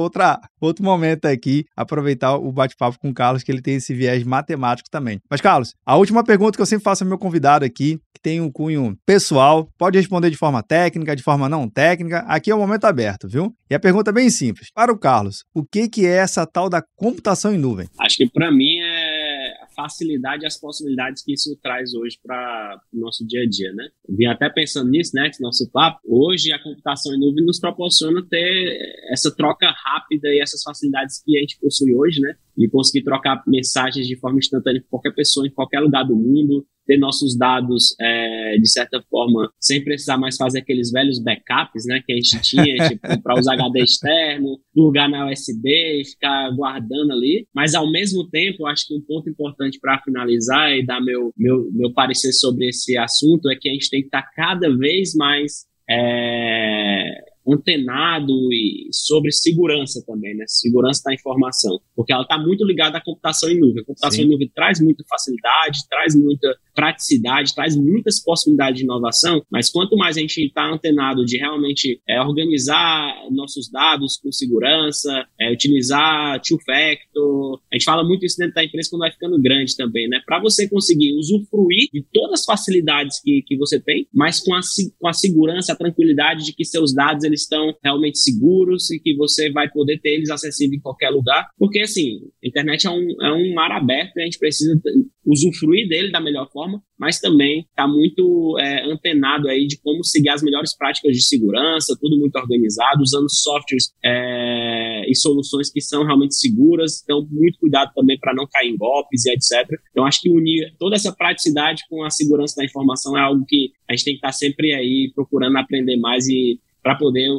outro 0.61 0.83
momento 0.83 1.25
aqui, 1.25 1.65
aproveitar 1.75 2.35
o 2.35 2.51
bate-papo 2.51 2.99
com 2.99 3.09
o 3.09 3.13
Carlos, 3.13 3.43
que 3.43 3.51
ele 3.51 3.61
tem 3.61 3.75
esse 3.75 3.93
viés 3.93 4.23
matemático 4.23 4.89
também. 4.89 5.19
Mas, 5.29 5.41
Carlos, 5.41 5.73
a 5.85 5.95
última 5.95 6.23
pergunta 6.23 6.55
que 6.55 6.61
eu 6.61 6.65
sempre 6.65 6.83
faço 6.83 7.03
ao 7.03 7.07
meu 7.07 7.17
convidado 7.17 7.65
aqui, 7.65 7.99
que 8.13 8.21
tem 8.21 8.41
um 8.41 8.51
cunho 8.51 8.95
pessoal, 9.05 9.67
pode 9.77 9.97
responder 9.97 10.29
de 10.29 10.37
forma 10.37 10.61
técnica, 10.61 11.15
de 11.15 11.23
forma 11.23 11.49
não 11.49 11.67
técnica, 11.67 12.19
aqui 12.27 12.51
é 12.51 12.55
o 12.55 12.59
momento 12.59 12.85
aberto, 12.85 13.27
viu? 13.27 13.53
E 13.69 13.75
a 13.75 13.79
pergunta 13.79 14.11
é 14.11 14.13
bem 14.13 14.29
simples. 14.29 14.69
Para 14.73 14.91
o 14.91 14.97
Carlos, 14.97 15.43
o 15.53 15.63
que, 15.63 15.89
que 15.89 16.05
é 16.05 16.17
essa 16.17 16.45
tal 16.45 16.69
da 16.69 16.83
computação 16.95 17.53
em 17.53 17.57
nuvem? 17.57 17.87
Acho 17.99 18.17
que 18.17 18.29
para 18.35 18.51
mim 18.51 18.79
é 18.81 19.53
facilidade 19.73 20.43
e 20.43 20.45
as 20.45 20.59
possibilidades 20.59 21.23
que 21.23 21.33
isso 21.33 21.57
traz 21.63 21.93
hoje 21.93 22.19
para 22.21 22.81
o 22.93 22.99
nosso 22.99 23.25
dia 23.25 23.43
a 23.43 23.49
dia, 23.49 23.71
né? 23.71 23.87
Vim 24.09 24.25
até 24.25 24.49
pensando 24.49 24.89
nisso, 24.89 25.11
né, 25.15 25.29
que 25.29 25.41
nosso 25.41 25.71
papo, 25.71 25.99
hoje 26.05 26.51
a 26.51 26.61
computação 26.61 27.15
em 27.15 27.19
nuvem 27.19 27.45
nos 27.45 27.59
proporciona 27.59 28.21
ter 28.29 28.77
essa 29.09 29.33
troca 29.33 29.73
rápida 29.85 30.27
e 30.27 30.41
essas 30.41 30.61
facilidades 30.61 31.23
que 31.23 31.37
a 31.37 31.39
gente 31.39 31.57
possui 31.61 31.95
hoje, 31.95 32.19
né? 32.19 32.35
De 32.57 32.69
conseguir 32.69 33.03
trocar 33.03 33.43
mensagens 33.47 34.07
de 34.07 34.15
forma 34.17 34.39
instantânea 34.39 34.81
com 34.81 34.87
qualquer 34.89 35.13
pessoa 35.13 35.47
em 35.47 35.51
qualquer 35.51 35.79
lugar 35.79 36.03
do 36.03 36.15
mundo, 36.15 36.65
ter 36.85 36.97
nossos 36.97 37.37
dados, 37.37 37.95
é, 37.99 38.57
de 38.57 38.69
certa 38.69 39.01
forma, 39.09 39.51
sem 39.59 39.83
precisar 39.83 40.17
mais 40.17 40.37
fazer 40.37 40.59
aqueles 40.59 40.91
velhos 40.91 41.19
backups, 41.19 41.85
né, 41.85 42.01
que 42.05 42.13
a 42.13 42.15
gente 42.15 42.41
tinha, 42.41 42.75
tipo, 42.89 43.07
comprar 43.07 43.39
os 43.39 43.47
HD 43.47 43.81
externo, 43.81 44.59
plugar 44.73 45.09
na 45.09 45.29
USB 45.29 46.01
e 46.01 46.05
ficar 46.05 46.51
guardando 46.51 47.11
ali. 47.11 47.47
Mas, 47.53 47.73
ao 47.73 47.91
mesmo 47.91 48.29
tempo, 48.29 48.65
acho 48.67 48.87
que 48.87 48.95
um 48.95 49.01
ponto 49.01 49.29
importante 49.29 49.79
para 49.79 50.01
finalizar 50.01 50.71
e 50.73 50.85
dar 50.85 51.01
meu, 51.01 51.33
meu, 51.37 51.69
meu 51.73 51.91
parecer 51.93 52.31
sobre 52.33 52.69
esse 52.69 52.97
assunto 52.97 53.49
é 53.49 53.55
que 53.55 53.67
a 53.67 53.73
gente 53.73 53.89
tem 53.89 54.01
que 54.01 54.07
estar 54.07 54.21
tá 54.21 54.31
cada 54.35 54.75
vez 54.75 55.13
mais 55.15 55.65
é, 55.89 57.34
antenado 57.47 58.33
e 58.51 58.89
sobre 58.91 59.31
segurança 59.31 60.03
também, 60.05 60.35
né? 60.35 60.45
Segurança 60.47 61.01
da 61.05 61.13
informação, 61.13 61.79
porque 61.95 62.11
ela 62.11 62.23
está 62.23 62.37
muito 62.37 62.65
ligada 62.65 62.97
à 62.97 63.01
computação 63.01 63.49
em 63.49 63.59
nuvem. 63.59 63.81
A 63.81 63.85
computação 63.85 64.19
Sim. 64.19 64.25
em 64.25 64.29
nuvem 64.29 64.51
traz 64.53 64.79
muita 64.81 65.03
facilidade, 65.07 65.79
traz 65.89 66.15
muita 66.15 66.57
praticidade, 66.73 67.55
traz 67.55 67.75
muitas 67.75 68.21
possibilidades 68.21 68.79
de 68.79 68.83
inovação, 68.83 69.41
mas 69.49 69.69
quanto 69.69 69.95
mais 69.95 70.17
a 70.17 70.19
gente 70.19 70.41
está 70.41 70.69
antenado 70.71 71.23
de 71.25 71.37
realmente 71.37 72.01
é, 72.07 72.21
organizar 72.21 73.13
nossos 73.31 73.69
dados 73.69 74.17
com 74.17 74.31
segurança, 74.31 75.25
é, 75.39 75.51
utilizar 75.51 76.41
two-factor, 76.41 77.61
a 77.71 77.75
gente 77.75 77.85
fala 77.85 78.03
muito 78.03 78.25
isso 78.25 78.37
dentro 78.37 78.55
da 78.55 78.63
empresa 78.63 78.89
quando 78.89 79.01
vai 79.01 79.11
ficando 79.11 79.41
grande 79.41 79.75
também, 79.75 80.07
né? 80.09 80.21
Para 80.25 80.39
você 80.39 80.67
conseguir 80.67 81.13
usufruir 81.17 81.89
de 81.93 82.05
todas 82.13 82.41
as 82.41 82.45
facilidades 82.45 83.21
que, 83.21 83.41
que 83.45 83.57
você 83.57 83.79
tem, 83.79 84.07
mas 84.13 84.39
com 84.39 84.53
a, 84.53 84.59
com 84.99 85.07
a 85.07 85.13
segurança, 85.13 85.73
a 85.73 85.75
tranquilidade 85.75 86.45
de 86.45 86.53
que 86.53 86.65
seus 86.65 86.93
dados 86.93 87.23
eles 87.23 87.34
estão 87.41 87.73
realmente 87.83 88.19
seguros 88.19 88.89
e 88.91 88.99
que 88.99 89.15
você 89.15 89.51
vai 89.51 89.69
poder 89.69 89.99
ter 89.99 90.15
eles 90.15 90.29
acessíveis 90.29 90.79
em 90.79 90.81
qualquer 90.81 91.09
lugar, 91.09 91.47
porque 91.57 91.79
assim, 91.79 92.19
a 92.43 92.47
internet 92.47 92.87
é 92.87 92.89
um, 92.89 93.07
é 93.21 93.33
um 93.33 93.53
mar 93.53 93.71
aberto 93.71 94.17
e 94.17 94.21
a 94.21 94.25
gente 94.25 94.39
precisa 94.39 94.79
usufruir 95.25 95.87
dele 95.87 96.11
da 96.11 96.19
melhor 96.19 96.49
forma, 96.51 96.81
mas 96.97 97.19
também 97.19 97.65
está 97.69 97.87
muito 97.87 98.57
é, 98.59 98.83
antenado 98.89 99.49
aí 99.49 99.67
de 99.67 99.79
como 99.81 100.03
seguir 100.03 100.29
as 100.29 100.43
melhores 100.43 100.75
práticas 100.75 101.15
de 101.15 101.23
segurança, 101.23 101.97
tudo 101.99 102.17
muito 102.17 102.35
organizado, 102.35 103.01
usando 103.01 103.29
softwares 103.29 103.91
é, 104.03 105.09
e 105.09 105.15
soluções 105.15 105.71
que 105.71 105.81
são 105.81 106.03
realmente 106.05 106.35
seguras, 106.35 107.01
então 107.03 107.27
muito 107.29 107.59
cuidado 107.59 107.91
também 107.93 108.17
para 108.19 108.33
não 108.33 108.47
cair 108.47 108.69
em 108.69 108.77
golpes 108.77 109.25
e 109.25 109.31
etc. 109.31 109.67
Então 109.91 110.05
acho 110.05 110.21
que 110.21 110.29
unir 110.29 110.73
toda 110.77 110.95
essa 110.95 111.11
praticidade 111.11 111.83
com 111.89 112.03
a 112.03 112.09
segurança 112.09 112.55
da 112.57 112.65
informação 112.65 113.17
é 113.17 113.21
algo 113.21 113.43
que 113.47 113.71
a 113.89 113.93
gente 113.93 114.05
tem 114.05 114.13
que 114.13 114.19
estar 114.19 114.29
tá 114.29 114.33
sempre 114.33 114.73
aí 114.73 115.11
procurando 115.13 115.57
aprender 115.57 115.97
mais 115.97 116.27
e 116.27 116.59
para 116.85 116.99
poder 116.99 117.31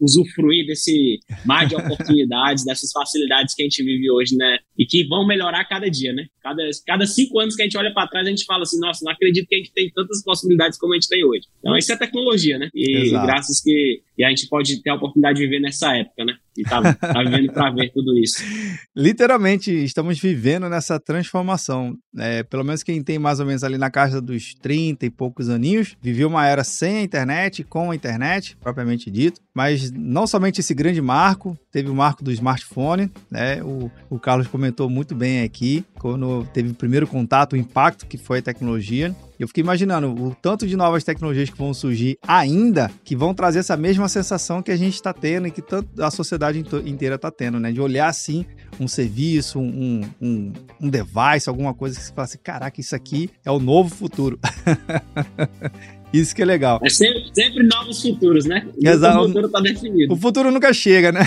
usufruir 0.00 0.66
desse 0.66 1.18
mar 1.44 1.66
de 1.66 1.74
oportunidades, 1.74 2.64
dessas 2.66 2.90
facilidades 2.92 3.54
que 3.54 3.62
a 3.62 3.64
gente 3.64 3.82
vive 3.82 4.10
hoje, 4.10 4.36
né? 4.36 4.58
E 4.78 4.84
que 4.84 5.06
vão 5.06 5.26
melhorar 5.26 5.64
cada 5.64 5.90
dia, 5.90 6.12
né? 6.12 6.26
Cada, 6.42 6.62
cada 6.86 7.06
cinco 7.06 7.38
anos 7.40 7.56
que 7.56 7.62
a 7.62 7.64
gente 7.64 7.78
olha 7.78 7.92
para 7.92 8.08
trás, 8.08 8.26
a 8.26 8.30
gente 8.30 8.44
fala 8.44 8.62
assim, 8.62 8.78
nossa, 8.78 9.04
não 9.04 9.12
acredito 9.12 9.46
que 9.46 9.54
a 9.54 9.58
gente 9.58 9.72
tem 9.72 9.90
tantas 9.90 10.22
possibilidades 10.22 10.78
como 10.78 10.92
a 10.92 10.96
gente 10.96 11.08
tem 11.08 11.24
hoje. 11.24 11.46
Então, 11.58 11.76
isso 11.76 11.92
é 11.92 11.96
tecnologia, 11.96 12.58
né? 12.58 12.68
E 12.74 13.08
Exato. 13.08 13.26
graças 13.26 13.60
que 13.62 14.02
e 14.16 14.24
a 14.24 14.28
gente 14.28 14.48
pode 14.48 14.80
ter 14.80 14.90
a 14.90 14.94
oportunidade 14.94 15.38
de 15.38 15.44
viver 15.44 15.60
nessa 15.60 15.96
época, 15.96 16.24
né? 16.24 16.36
E 16.56 16.62
tá, 16.62 16.94
tá 16.94 17.22
vivendo 17.24 17.52
para 17.52 17.70
ver 17.72 17.90
tudo 17.92 18.16
isso. 18.16 18.44
Literalmente, 18.94 19.72
estamos 19.72 20.20
vivendo 20.20 20.68
nessa 20.68 21.00
transformação. 21.00 21.96
É, 22.16 22.44
pelo 22.44 22.62
menos 22.62 22.84
quem 22.84 23.02
tem 23.02 23.18
mais 23.18 23.40
ou 23.40 23.46
menos 23.46 23.64
ali 23.64 23.76
na 23.76 23.90
casa 23.90 24.20
dos 24.20 24.54
30 24.54 25.04
e 25.04 25.10
poucos 25.10 25.48
aninhos, 25.48 25.96
viveu 26.00 26.28
uma 26.28 26.46
era 26.46 26.62
sem 26.62 26.98
a 26.98 27.02
internet, 27.02 27.64
com 27.64 27.90
a 27.90 27.96
internet, 27.96 28.56
propriamente 28.58 29.10
dito. 29.10 29.40
Mas 29.54 29.92
não 29.92 30.26
somente 30.26 30.60
esse 30.60 30.74
grande 30.74 31.00
marco, 31.00 31.56
teve 31.70 31.88
o 31.88 31.94
marco 31.94 32.24
do 32.24 32.32
smartphone, 32.32 33.08
né? 33.30 33.62
O, 33.62 33.88
o 34.10 34.18
Carlos 34.18 34.48
comentou 34.48 34.90
muito 34.90 35.14
bem 35.14 35.42
aqui, 35.42 35.84
quando 36.00 36.44
teve 36.52 36.70
o 36.70 36.74
primeiro 36.74 37.06
contato, 37.06 37.52
o 37.52 37.56
impacto 37.56 38.04
que 38.06 38.18
foi 38.18 38.40
a 38.40 38.42
tecnologia. 38.42 39.14
Eu 39.38 39.48
fiquei 39.48 39.62
imaginando 39.62 40.08
o 40.08 40.34
tanto 40.34 40.66
de 40.66 40.76
novas 40.76 41.04
tecnologias 41.04 41.50
que 41.50 41.58
vão 41.58 41.74
surgir 41.74 42.18
ainda, 42.26 42.90
que 43.04 43.16
vão 43.16 43.34
trazer 43.34 43.60
essa 43.60 43.76
mesma 43.76 44.08
sensação 44.08 44.62
que 44.62 44.70
a 44.70 44.76
gente 44.76 44.94
está 44.94 45.12
tendo 45.12 45.46
e 45.46 45.50
que 45.50 45.62
a 46.00 46.10
sociedade 46.10 46.58
inteira 46.58 47.14
está 47.14 47.30
tendo, 47.30 47.60
né? 47.60 47.70
De 47.70 47.80
olhar 47.80 48.08
assim 48.08 48.44
um 48.80 48.88
serviço, 48.88 49.58
um, 49.60 50.02
um, 50.20 50.52
um 50.80 50.88
device, 50.88 51.48
alguma 51.48 51.74
coisa 51.74 51.98
que 51.98 52.06
você 52.06 52.12
fala 52.12 52.24
assim: 52.24 52.38
caraca, 52.42 52.80
isso 52.80 52.94
aqui 52.94 53.30
é 53.44 53.50
o 53.50 53.58
novo 53.58 53.94
futuro. 53.94 54.38
Isso 56.14 56.32
que 56.32 56.42
é 56.42 56.44
legal. 56.44 56.78
É 56.80 56.88
sempre, 56.88 57.24
sempre 57.34 57.64
novos 57.64 58.00
futuros, 58.00 58.44
né? 58.44 58.64
Exato. 58.80 59.18
O 59.18 59.26
futuro 59.26 59.48
tá 59.48 59.60
definido. 59.60 60.14
O 60.14 60.16
futuro 60.16 60.50
nunca 60.52 60.72
chega, 60.72 61.10
né? 61.10 61.22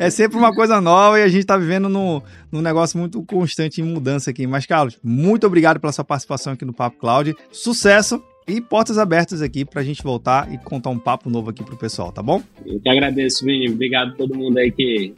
É. 0.00 0.06
é 0.08 0.10
sempre 0.10 0.38
uma 0.38 0.54
coisa 0.54 0.80
nova 0.80 1.20
e 1.20 1.22
a 1.22 1.28
gente 1.28 1.44
tá 1.44 1.58
vivendo 1.58 1.86
num, 1.90 2.22
num 2.50 2.62
negócio 2.62 2.98
muito 2.98 3.22
constante 3.24 3.82
em 3.82 3.84
mudança 3.84 4.30
aqui. 4.30 4.46
Mas, 4.46 4.64
Carlos, 4.64 4.98
muito 5.02 5.46
obrigado 5.46 5.78
pela 5.78 5.92
sua 5.92 6.02
participação 6.02 6.54
aqui 6.54 6.64
no 6.64 6.72
Papo 6.72 6.98
Cloud. 6.98 7.34
Sucesso 7.52 8.22
e 8.48 8.58
portas 8.58 8.96
abertas 8.96 9.42
aqui 9.42 9.66
para 9.66 9.82
a 9.82 9.84
gente 9.84 10.02
voltar 10.02 10.50
e 10.50 10.56
contar 10.56 10.88
um 10.88 10.98
papo 10.98 11.28
novo 11.28 11.50
aqui 11.50 11.62
pro 11.62 11.76
pessoal, 11.76 12.10
tá 12.10 12.22
bom? 12.22 12.42
Eu 12.64 12.80
que 12.80 12.88
agradeço, 12.88 13.44
Vini. 13.44 13.68
Obrigado 13.68 14.12
a 14.12 14.14
todo 14.14 14.34
mundo 14.34 14.56
aí 14.56 14.70
que 14.70 15.12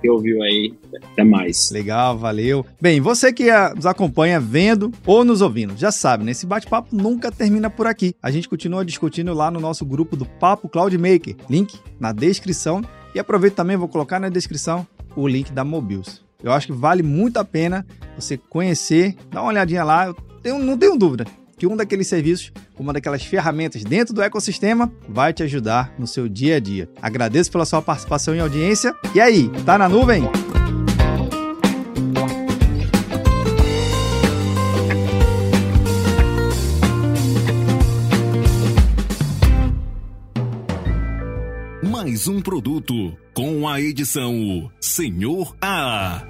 que 0.00 0.10
ouviu 0.10 0.42
aí. 0.42 0.74
Até 1.12 1.24
mais. 1.24 1.70
Legal, 1.70 2.16
valeu. 2.16 2.64
Bem, 2.80 3.00
você 3.00 3.32
que 3.32 3.46
nos 3.74 3.86
acompanha 3.86 4.40
vendo 4.40 4.92
ou 5.06 5.24
nos 5.24 5.40
ouvindo, 5.40 5.76
já 5.76 5.90
sabe, 5.90 6.24
né? 6.24 6.32
Esse 6.32 6.46
bate-papo 6.46 6.94
nunca 6.94 7.30
termina 7.30 7.68
por 7.68 7.86
aqui. 7.86 8.14
A 8.22 8.30
gente 8.30 8.48
continua 8.48 8.84
discutindo 8.84 9.32
lá 9.34 9.50
no 9.50 9.60
nosso 9.60 9.84
grupo 9.84 10.16
do 10.16 10.24
Papo 10.24 10.68
Cloud 10.68 10.96
Maker. 10.96 11.36
Link 11.48 11.78
na 11.98 12.12
descrição. 12.12 12.82
E 13.14 13.18
aproveito 13.18 13.54
também, 13.54 13.76
vou 13.76 13.88
colocar 13.88 14.18
na 14.18 14.28
descrição 14.28 14.86
o 15.16 15.26
link 15.26 15.52
da 15.52 15.64
Mobius. 15.64 16.22
Eu 16.42 16.52
acho 16.52 16.68
que 16.68 16.72
vale 16.72 17.02
muito 17.02 17.38
a 17.38 17.44
pena 17.44 17.84
você 18.16 18.36
conhecer, 18.36 19.16
dar 19.30 19.42
uma 19.42 19.50
olhadinha 19.50 19.82
lá. 19.82 20.06
Eu 20.06 20.14
tenho, 20.42 20.58
não 20.58 20.78
tenho 20.78 20.96
dúvida 20.96 21.24
que 21.58 21.66
um 21.66 21.76
daqueles 21.76 22.06
serviços, 22.06 22.52
uma 22.78 22.92
daquelas 22.92 23.24
ferramentas 23.24 23.82
dentro 23.82 24.14
do 24.14 24.22
ecossistema, 24.22 24.90
vai 25.08 25.32
te 25.32 25.42
ajudar 25.42 25.92
no 25.98 26.06
seu 26.06 26.28
dia 26.28 26.56
a 26.56 26.60
dia. 26.60 26.88
Agradeço 27.02 27.50
pela 27.50 27.66
sua 27.66 27.82
participação 27.82 28.34
e 28.34 28.40
audiência. 28.40 28.94
E 29.14 29.20
aí, 29.20 29.50
tá 29.66 29.76
na 29.76 29.88
nuvem? 29.88 30.22
Mais 41.82 42.28
um 42.28 42.40
produto 42.40 42.94
com 43.34 43.68
a 43.68 43.80
edição 43.80 44.70
Senhor 44.80 45.56
A. 45.60 46.22